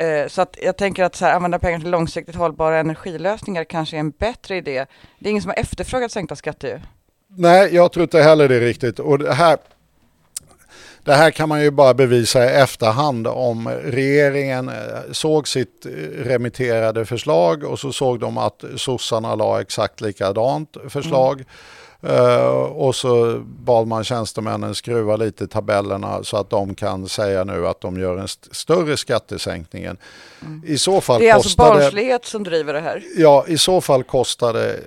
[0.00, 3.96] Eh, så att jag tänker att så här, använda pengar till långsiktigt hållbara energilösningar kanske
[3.96, 4.86] är en bättre idé.
[5.18, 6.80] Det är ingen som har efterfrågat sänkta skatter ju.
[7.36, 8.98] Nej, jag tror inte heller det riktigt.
[8.98, 9.58] Och det här,
[11.04, 14.74] det här kan man ju bara bevisa i efterhand om regeringen eh,
[15.12, 15.90] såg sitt eh,
[16.24, 21.34] remitterade förslag och så såg de att sossarna la exakt likadant förslag.
[21.40, 21.48] Mm.
[22.04, 27.44] Uh, och så bad man tjänstemännen skruva lite i tabellerna så att de kan säga
[27.44, 29.84] nu att de gör en st större skattesänkning.
[29.84, 29.98] Mm.
[30.66, 33.02] I så fall det är alltså barnslighet som driver det här?
[33.16, 34.80] Ja, i så fall kostar det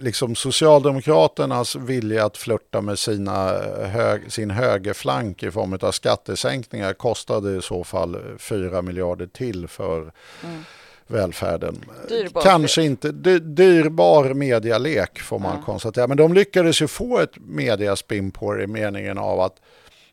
[0.00, 3.52] liksom Socialdemokraternas vilja att flörta med sina
[3.84, 9.98] hög, sin högerflank i form av skattesänkningar kostade i så fall 4 miljarder till för
[10.44, 10.64] mm.
[11.06, 11.84] välfärden.
[12.08, 15.62] Dyrbar Kanske inte, dy, dyrbar medialek får man ja.
[15.64, 16.06] konstatera.
[16.06, 19.60] Men de lyckades ju få ett mediaspin på det i meningen av att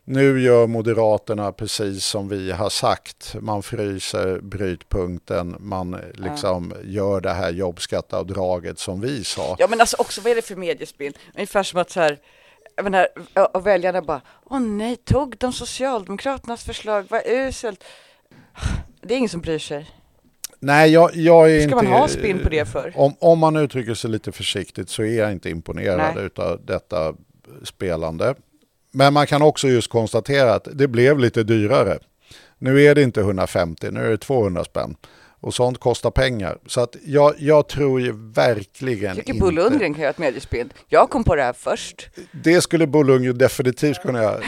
[0.08, 3.36] nu gör Moderaterna precis som vi har sagt.
[3.40, 6.90] Man fryser brytpunkten, man liksom ja.
[6.90, 9.56] gör det här jobbskatteavdraget som vi sa.
[9.58, 11.12] Ja men alltså också vad är det för mediespinn?
[11.34, 12.18] Ungefär som att så här,
[12.76, 13.08] jag menar,
[13.54, 17.84] och väljarna bara, åh nej, tog de Socialdemokraternas förslag, vad uselt.
[19.00, 19.90] Det är ingen som bryr sig.
[20.58, 21.74] Nej, jag, jag är Ska inte...
[21.74, 22.92] man ha spinn på det för?
[22.96, 27.14] Om, om man uttrycker sig lite försiktigt så är jag inte imponerad av detta
[27.64, 28.34] spelande.
[28.96, 31.98] Men man kan också just konstatera att det blev lite dyrare.
[32.58, 34.96] Nu är det inte 150, nu är det 200 spänn.
[35.40, 36.58] Och sånt kostar pengar.
[36.66, 39.24] Så att jag, jag tror ju verkligen inte...
[39.24, 40.72] Tycker Bo Lundgren kan göra ett mediespel.
[40.88, 42.08] Jag kom på det här först.
[42.32, 44.40] Det skulle Bo Lundgren definitivt kunna göra.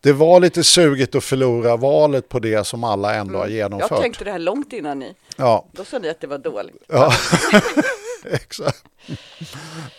[0.00, 3.56] Det var lite sugigt att förlora valet på det som alla ändå har mm.
[3.56, 3.90] genomfört.
[3.90, 5.14] Jag tänkte det här långt innan ni.
[5.36, 5.66] Ja.
[5.72, 6.82] Då sa ni att det var dåligt.
[6.88, 7.12] Ja.
[8.30, 8.84] Exakt.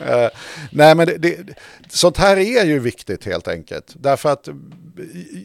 [0.02, 0.28] uh,
[0.72, 1.38] nej men det, det,
[1.90, 3.94] sånt här är ju viktigt helt enkelt.
[3.96, 4.50] Därför att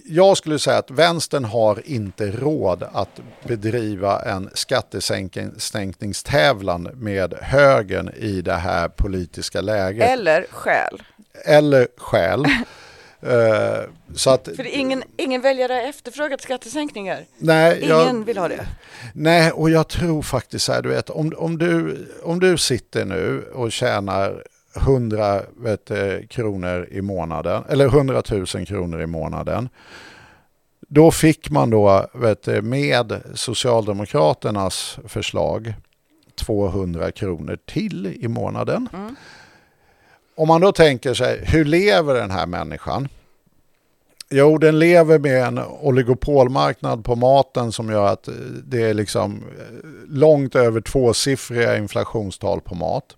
[0.05, 8.43] jag skulle säga att vänstern har inte råd att bedriva en skattesänkningstävlan med högern i
[8.43, 10.11] det här politiska läget.
[10.11, 11.02] Eller skäl.
[11.44, 12.44] Eller skäl.
[13.27, 17.25] Uh, så att, För ingen, ingen väljare har efterfrågat skattesänkningar.
[17.39, 18.67] Nej, ingen jag, vill ha det.
[19.15, 23.05] Nej, och jag tror faktiskt så här, du vet, om, om, du, om du sitter
[23.05, 24.45] nu och tjänar
[24.77, 25.91] 100 vet,
[26.29, 29.69] kronor i månaden, eller 100 000 kronor i månaden.
[30.89, 35.75] Då fick man då vet, med Socialdemokraternas förslag
[36.35, 38.89] 200 kronor till i månaden.
[38.93, 39.17] Mm.
[40.41, 43.09] Om man då tänker sig, hur lever den här människan?
[44.31, 48.29] Jo, den lever med en oligopolmarknad på maten som gör att
[48.65, 49.45] det är liksom
[50.09, 53.17] långt över tvåsiffriga inflationstal på mat.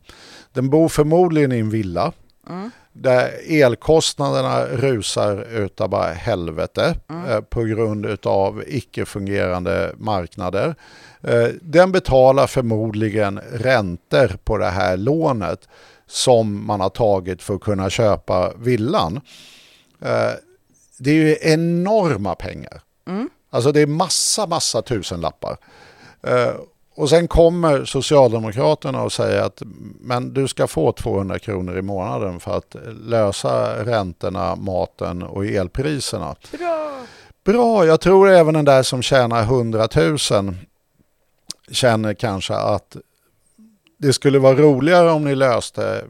[0.53, 2.13] Den bor förmodligen i en villa
[2.49, 2.71] mm.
[2.93, 7.31] där elkostnaderna rusar utav bara helvete mm.
[7.31, 10.75] eh, på grund av icke-fungerande marknader.
[11.23, 15.69] Eh, den betalar förmodligen räntor på det här lånet
[16.13, 19.21] som man har tagit för att kunna köpa villan.
[20.01, 20.31] Eh,
[20.99, 22.83] det är ju enorma pengar.
[23.07, 23.31] Mm.
[23.51, 25.57] Alltså det är massa, massa tusenlappar.
[26.23, 26.55] Eh,
[26.95, 29.63] och sen kommer Socialdemokraterna och säger att
[30.01, 36.37] men du ska få 200 kronor i månaden för att lösa räntorna, maten och elpriserna.
[36.53, 36.91] Bra!
[37.45, 40.19] Bra, jag tror även den där som tjänar 100 000
[41.71, 42.97] känner kanske att
[44.03, 46.05] det skulle vara roligare om ni löste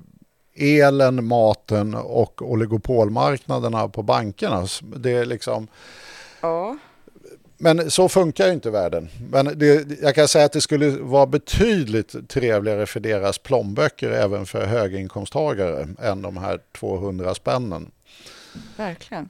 [0.55, 4.67] elen, maten och oligopolmarknaderna på bankerna.
[4.97, 5.69] Det är liksom...
[6.41, 6.77] Ja.
[7.59, 9.09] men så funkar ju inte världen.
[9.31, 14.47] Men det, jag kan säga att det skulle vara betydligt trevligare för deras plånböcker även
[14.47, 17.91] för höginkomsttagare än de här 200 spännen.
[18.77, 19.29] Verkligen.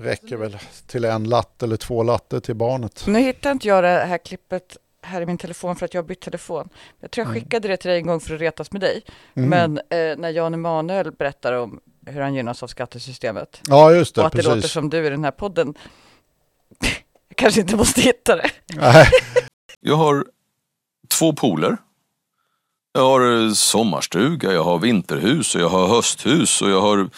[0.00, 3.04] Räcker väl till en latte eller två latte till barnet.
[3.06, 4.76] Nu hittar inte jag det här klippet
[5.06, 6.68] här i min telefon för att jag har bytt telefon.
[7.00, 7.42] Jag tror jag Mm.
[7.42, 9.02] skickade det till dig en gång för att retas med dig.
[9.34, 14.20] Men eh, när Jan Emanuel berättar om hur han gynnas av skattesystemet Ja, just det.
[14.20, 14.72] och att det låter precis.
[14.72, 15.74] som du i den här podden.
[17.28, 18.50] jag kanske inte måste hitta det.
[18.74, 19.06] Nej,
[19.80, 20.26] Jag har
[21.18, 21.76] två pooler.
[22.92, 27.08] Jag har eh, sommarstuga, jag har vinterhus och jag har hösthus och jag har...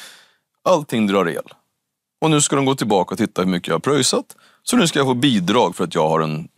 [0.64, 1.42] Allting drar el.
[2.20, 4.36] Och nu ska de gå tillbaka och titta hur mycket jag har pröjsat.
[4.62, 6.48] Så nu ska jag få bidrag för att jag har en,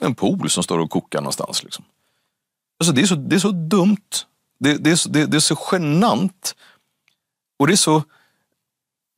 [0.00, 1.64] en pool som står och kokar någonstans.
[1.64, 1.84] Liksom.
[2.80, 4.24] Alltså det, är så, det är så dumt.
[4.58, 6.54] Det, det, är så, det, det är så genant.
[7.58, 8.02] Och det är så...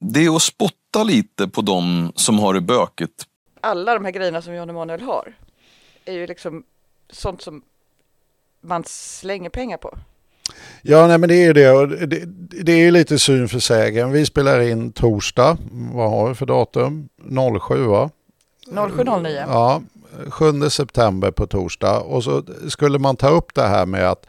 [0.01, 3.27] Det är att spotta lite på dem som har det bökigt
[3.61, 5.35] Alla de här grejerna som Jan Emanuel har
[6.05, 6.65] är ju liksom
[7.11, 7.63] sånt som
[8.61, 9.99] man slänger pengar på.
[10.83, 11.71] Ja, nej, men det är ju det.
[11.71, 12.25] Och det.
[12.65, 14.13] Det är ju lite syn för sägen.
[14.13, 15.59] Vi spelar in torsdag.
[15.71, 17.09] Vad har vi för datum?
[17.61, 18.11] 07 va?
[18.67, 19.45] 0709.
[19.49, 19.83] Ja,
[20.29, 22.01] 7 september på torsdag.
[22.01, 24.27] Och så skulle man ta upp det här med att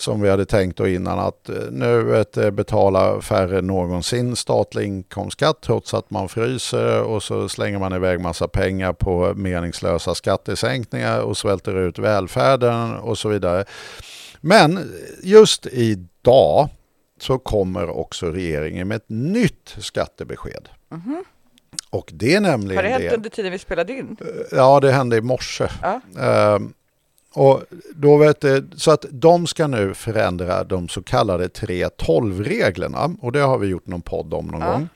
[0.00, 4.86] som vi hade tänkt då innan att eh, nu eh, betalar färre än någonsin statlig
[4.86, 11.20] inkomstskatt trots att man fryser och så slänger man iväg massa pengar på meningslösa skattesänkningar
[11.20, 13.64] och svälter ut välfärden och så vidare.
[14.40, 14.92] Men
[15.22, 16.68] just idag
[17.20, 20.68] så kommer också regeringen med ett nytt skattebesked.
[20.90, 21.24] Mm-hmm.
[21.90, 23.16] Och det är nämligen Har det hänt det.
[23.16, 24.16] under tiden vi spelade in?
[24.52, 25.68] Ja, det hände i morse.
[25.82, 26.00] Ja.
[26.20, 26.72] Ehm,
[27.34, 27.62] och
[27.94, 33.40] då vet det, så att de ska nu förändra de så kallade 3.12-reglerna och det
[33.40, 34.72] har vi gjort någon podd om någon Ja.
[34.72, 34.88] gång.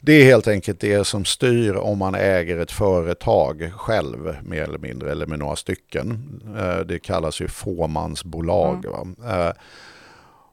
[0.00, 4.78] Det är helt enkelt det som styr om man äger ett företag själv mer eller
[4.78, 6.40] mindre eller med några stycken.
[6.58, 8.84] Eh, Det kallas ju fåmansbolag.
[8.86, 9.52] Va?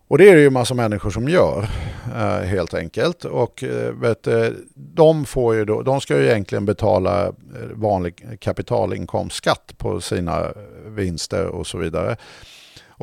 [0.07, 1.69] Och det är det ju massa människor som gör
[2.15, 3.25] eh, helt enkelt.
[3.25, 7.33] Och eh, vet, eh, de, får ju då, de ska ju egentligen betala
[7.73, 10.53] vanlig kapitalinkomstskatt på sina
[10.87, 12.17] vinster och så vidare.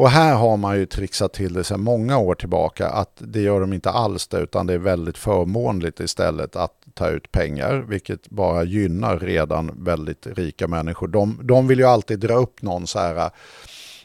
[0.01, 3.61] Och här har man ju trixat till det sedan många år tillbaka att det gör
[3.61, 8.29] de inte alls det utan det är väldigt förmånligt istället att ta ut pengar vilket
[8.31, 11.09] bara gynnar redan väldigt rika människor.
[11.09, 13.31] De, de vill ju alltid dra upp någon så här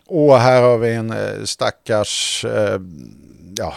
[0.08, 2.80] Åh, här har vi en eh, stackars eh,
[3.58, 3.74] ja,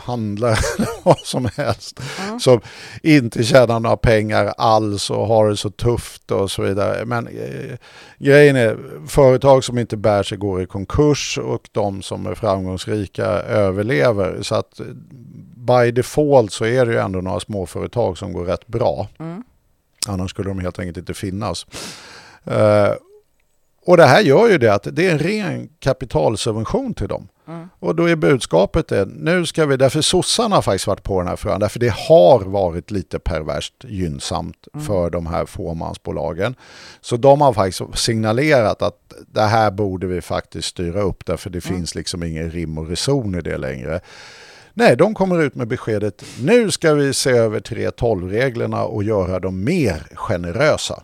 [0.00, 2.00] handlare eller vad som helst
[2.40, 2.60] som
[3.02, 7.04] inte tjänar några pengar alls och har det så tufft och så vidare.
[7.04, 7.76] Men eh,
[8.18, 13.26] grejen är, företag som inte bär sig går i konkurs och de som är framgångsrika
[13.26, 14.42] överlever.
[14.42, 14.86] Så att eh,
[15.54, 19.08] by default så är det ju ändå några småföretag som går rätt bra.
[20.08, 21.66] Annars skulle de helt enkelt inte finnas.
[22.44, 22.92] Eh,
[23.88, 27.28] och det här gör ju det att det är en ren kapitalsubvention till dem.
[27.78, 31.28] Och då är budskapet det, nu ska vi, därför sossarna har faktiskt varit på den
[31.28, 36.54] här frågan, därför det har varit lite perverst gynnsamt för de här fåmansbolagen.
[37.00, 41.60] Så de har faktiskt signalerat att det här borde vi faktiskt styra upp därför det
[41.60, 44.00] finns liksom ingen rim och reson i det längre.
[44.74, 49.64] Nej, de kommer ut med beskedet, nu ska vi se över 3.12-reglerna och göra dem
[49.64, 51.02] mer generösa.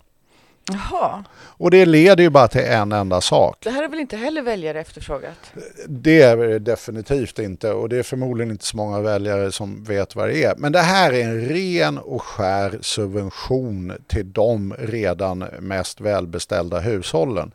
[0.73, 3.57] Jaha, Och det leder ju bara till en enda sak.
[3.63, 5.53] det här är väl inte heller väljare efterfrågat?
[5.89, 10.17] Det är det definitivt inte och det är förmodligen inte så många väljare som vet
[10.17, 10.55] vad det är.
[10.57, 17.53] Men det här är en ren och skär subvention till de redan mest välbeställda hushållen.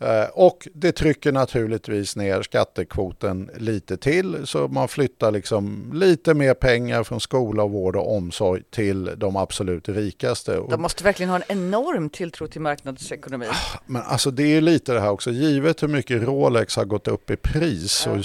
[0.00, 6.54] Eh, Och det trycker naturligtvis ner skattekvoten lite till så man flyttar liksom lite mer
[6.54, 10.60] pengar från skola, vård och omsorg till de absolut rikaste.
[10.70, 13.48] De måste verkligen ha en enorm tilltro till marknadsekonomin.
[13.86, 17.30] Men alltså det är lite det här också, givet hur mycket Rolex har gått upp
[17.30, 18.24] i pris och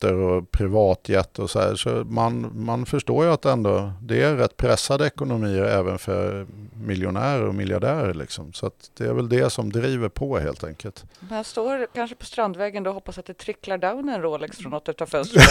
[0.00, 4.36] superjotter och privatjet och så här, så man, man förstår ju att ändå det är
[4.36, 8.52] rätt pressade ekonomier även för miljonärer och miljardärer liksom.
[8.52, 11.04] Så det är väl det som driver på helt enkelt.
[11.30, 15.00] Jag står kanske på Strandvägen och hoppas att det tricklar down en Rolex från något
[15.00, 15.42] av fönstren.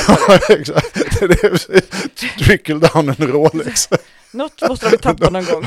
[0.50, 3.90] Exakt, det är trickle down en Rolex.
[4.32, 5.64] något måste de tappa någon gång.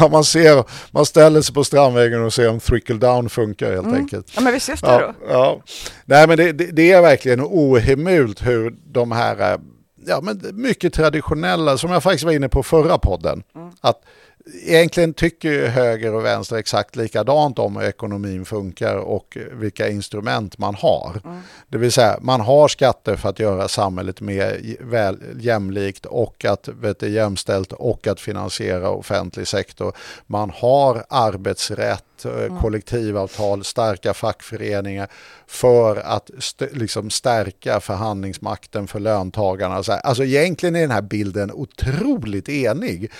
[0.00, 3.86] Ja, man, ser, man ställer sig på Strandvägen och ser om trickle down funkar helt
[3.94, 4.26] enkelt.
[4.34, 5.26] Ja, men vi ses där Ja, då.
[5.28, 5.62] ja.
[6.04, 9.58] Nej men det, det, det är verkligen ohemult hur de här,
[10.06, 13.42] ja men mycket traditionella, som jag faktiskt var inne på förra podden,
[13.80, 14.00] att
[14.46, 20.58] egentligen tycker ju höger och vänster exakt likadant om hur ekonomin funkar och vilka instrument
[20.58, 21.20] man har.
[21.24, 21.40] Mm.
[21.68, 26.68] Det vill säga man har skatter för att göra samhället mer väl, jämlikt och att
[26.68, 29.96] vet du, jämställt och att finansiera offentlig sektor.
[30.26, 32.58] Man har arbetsrätt, eh, mm.
[32.58, 35.08] kollektivavtal, starka fackföreningar
[35.46, 39.82] för att st liksom stärka förhandlingsmakten för löntagarna.
[40.02, 43.10] Alltså egentligen är den här bilden otroligt enig.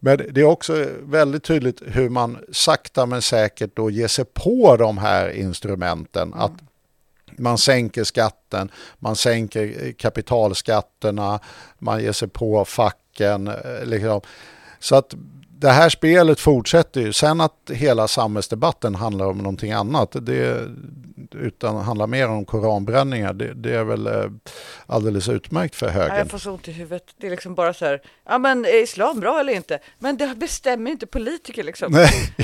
[0.00, 4.76] Men det är också väldigt tydligt hur man sakta men säkert då ger sig på
[4.76, 6.28] de här instrumenten.
[6.28, 6.38] Mm.
[6.38, 6.52] Att
[7.36, 11.40] man sänker skatten, man sänker kapitalskatterna,
[11.78, 13.48] man ger sig på facken.
[13.48, 14.20] Eh, liksom.
[14.78, 15.14] Så att
[15.60, 17.12] det här spelet fortsätter ju.
[17.12, 20.68] Sen att hela samhällsdebatten handlar om någonting annat, det,
[21.32, 24.24] utan handlar mer om koranbränningar, det, det är väl eh,
[24.86, 26.16] alldeles utmärkt för högern.
[26.16, 27.04] Jag får så ont i huvudet.
[27.16, 29.78] Det är liksom bara så här, ja men är islam bra eller inte?
[29.98, 31.92] Men det bestämmer inte politiker liksom.
[31.92, 32.34] Nej,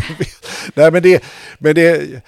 [0.75, 1.25] Nej men det,
[1.59, 2.23] men det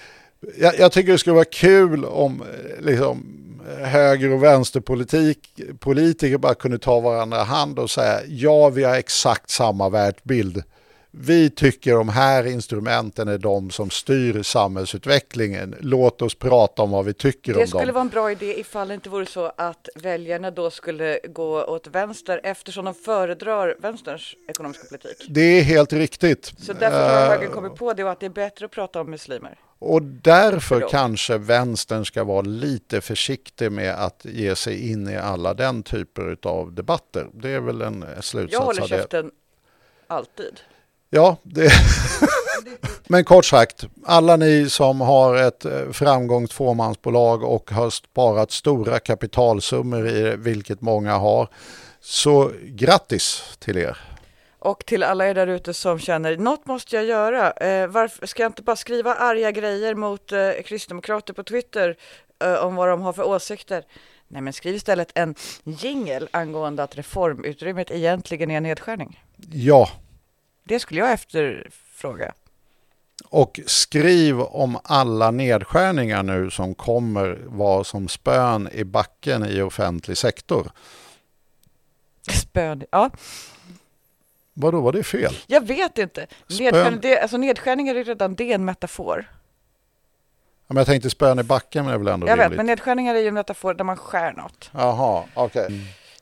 [0.57, 3.49] jag, jag, tycker det skulle vara kul om eh, liksom,
[3.83, 9.49] höger och vänsterpolitik politiker bara kunde ta varandra hand och säga ja, vi har exakt
[9.49, 10.63] samma världsbild
[11.11, 15.75] vi tycker de här instrumenten är de som styr samhällsutvecklingen.
[15.79, 17.63] Låt oss prata om vad vi tycker det om dem.
[17.63, 21.19] Det skulle vara en bra idé ifall det inte vore så att väljarna då skulle
[21.23, 25.27] gå åt vänster eftersom de föredrar vänsterns ekonomiska politik.
[25.29, 26.53] Det är helt riktigt.
[26.57, 29.01] Så därför har uh, högern kommit på det och att det är bättre att prata
[29.01, 29.59] om muslimer.
[29.79, 35.53] Och därför kanske vänstern ska vara lite försiktig med att ge sig in i alla
[35.53, 37.27] den typer av debatter.
[37.33, 39.31] Det är väl en slutsats Jag håller käften
[40.07, 40.59] alltid.
[41.09, 41.71] Ja, det...
[43.07, 48.99] men kort sagt, alla ni som har ett eh, framgångt fåmansbolag och har sparat stora
[48.99, 51.47] kapitalsummor i vilket många har,
[52.01, 53.97] så grattis till er.
[54.59, 57.51] Och till alla er där ute som känner, något måste jag göra.
[57.51, 61.95] Eh, varför ska jag inte bara skriva arga grejer mot eh, kristdemokrater på Twitter
[62.43, 63.83] eh, om vad de har för åsikter?
[64.27, 69.23] Nej, men skriv istället en jingel angående att reformutrymmet egentligen är en nedskärning.
[69.51, 69.89] Ja,
[70.69, 72.33] det skulle jag efterfråga.
[73.29, 80.17] Och skriv om alla nedskärningar nu som kommer vara som spön i backen i offentlig
[80.17, 80.71] sektor.
[82.31, 83.09] Spön, ja.
[84.53, 85.37] Vadå, var det fel?
[85.47, 86.27] Jag vet inte.
[86.59, 89.25] Nedskärning, det, alltså nedskärningar är redan det en metafor.
[90.67, 92.51] Ja, men jag tänkte spön i backen men det är väl ändå Jag rimligt.
[92.51, 94.69] vet, men nedskärningar är ju en metafor där man skär något.
[94.73, 95.65] Jaha, okej.
[95.65, 95.79] Okay.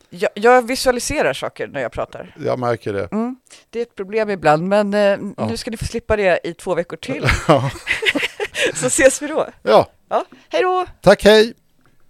[0.10, 2.36] Jag, jag, visualiserar saker när jag pratar.
[2.40, 3.12] Jag märker det.
[3.12, 3.36] Mm.
[3.70, 5.00] Det är ett problem ibland, men eh,
[5.38, 5.48] ja.
[5.48, 7.28] nu ska ni få slippa det i två veckor till.
[8.74, 9.48] Så ses vi då.
[9.64, 9.88] Ja.
[10.10, 10.26] ja.
[10.50, 10.86] Hej då!
[11.02, 11.54] Tack, hej!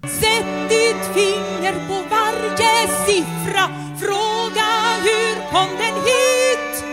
[0.04, 3.64] Sätt ditt finger på varje siffra
[4.00, 4.68] Fråga
[5.02, 6.84] hur kom den hit?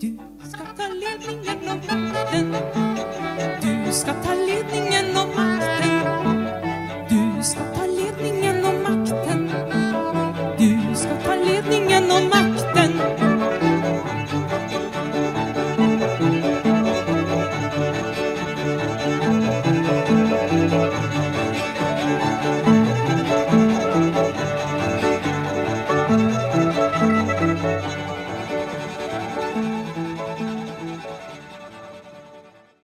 [0.00, 2.56] Du ska ta ledningen av natten
[3.86, 5.47] Du ska ta ledningen av natten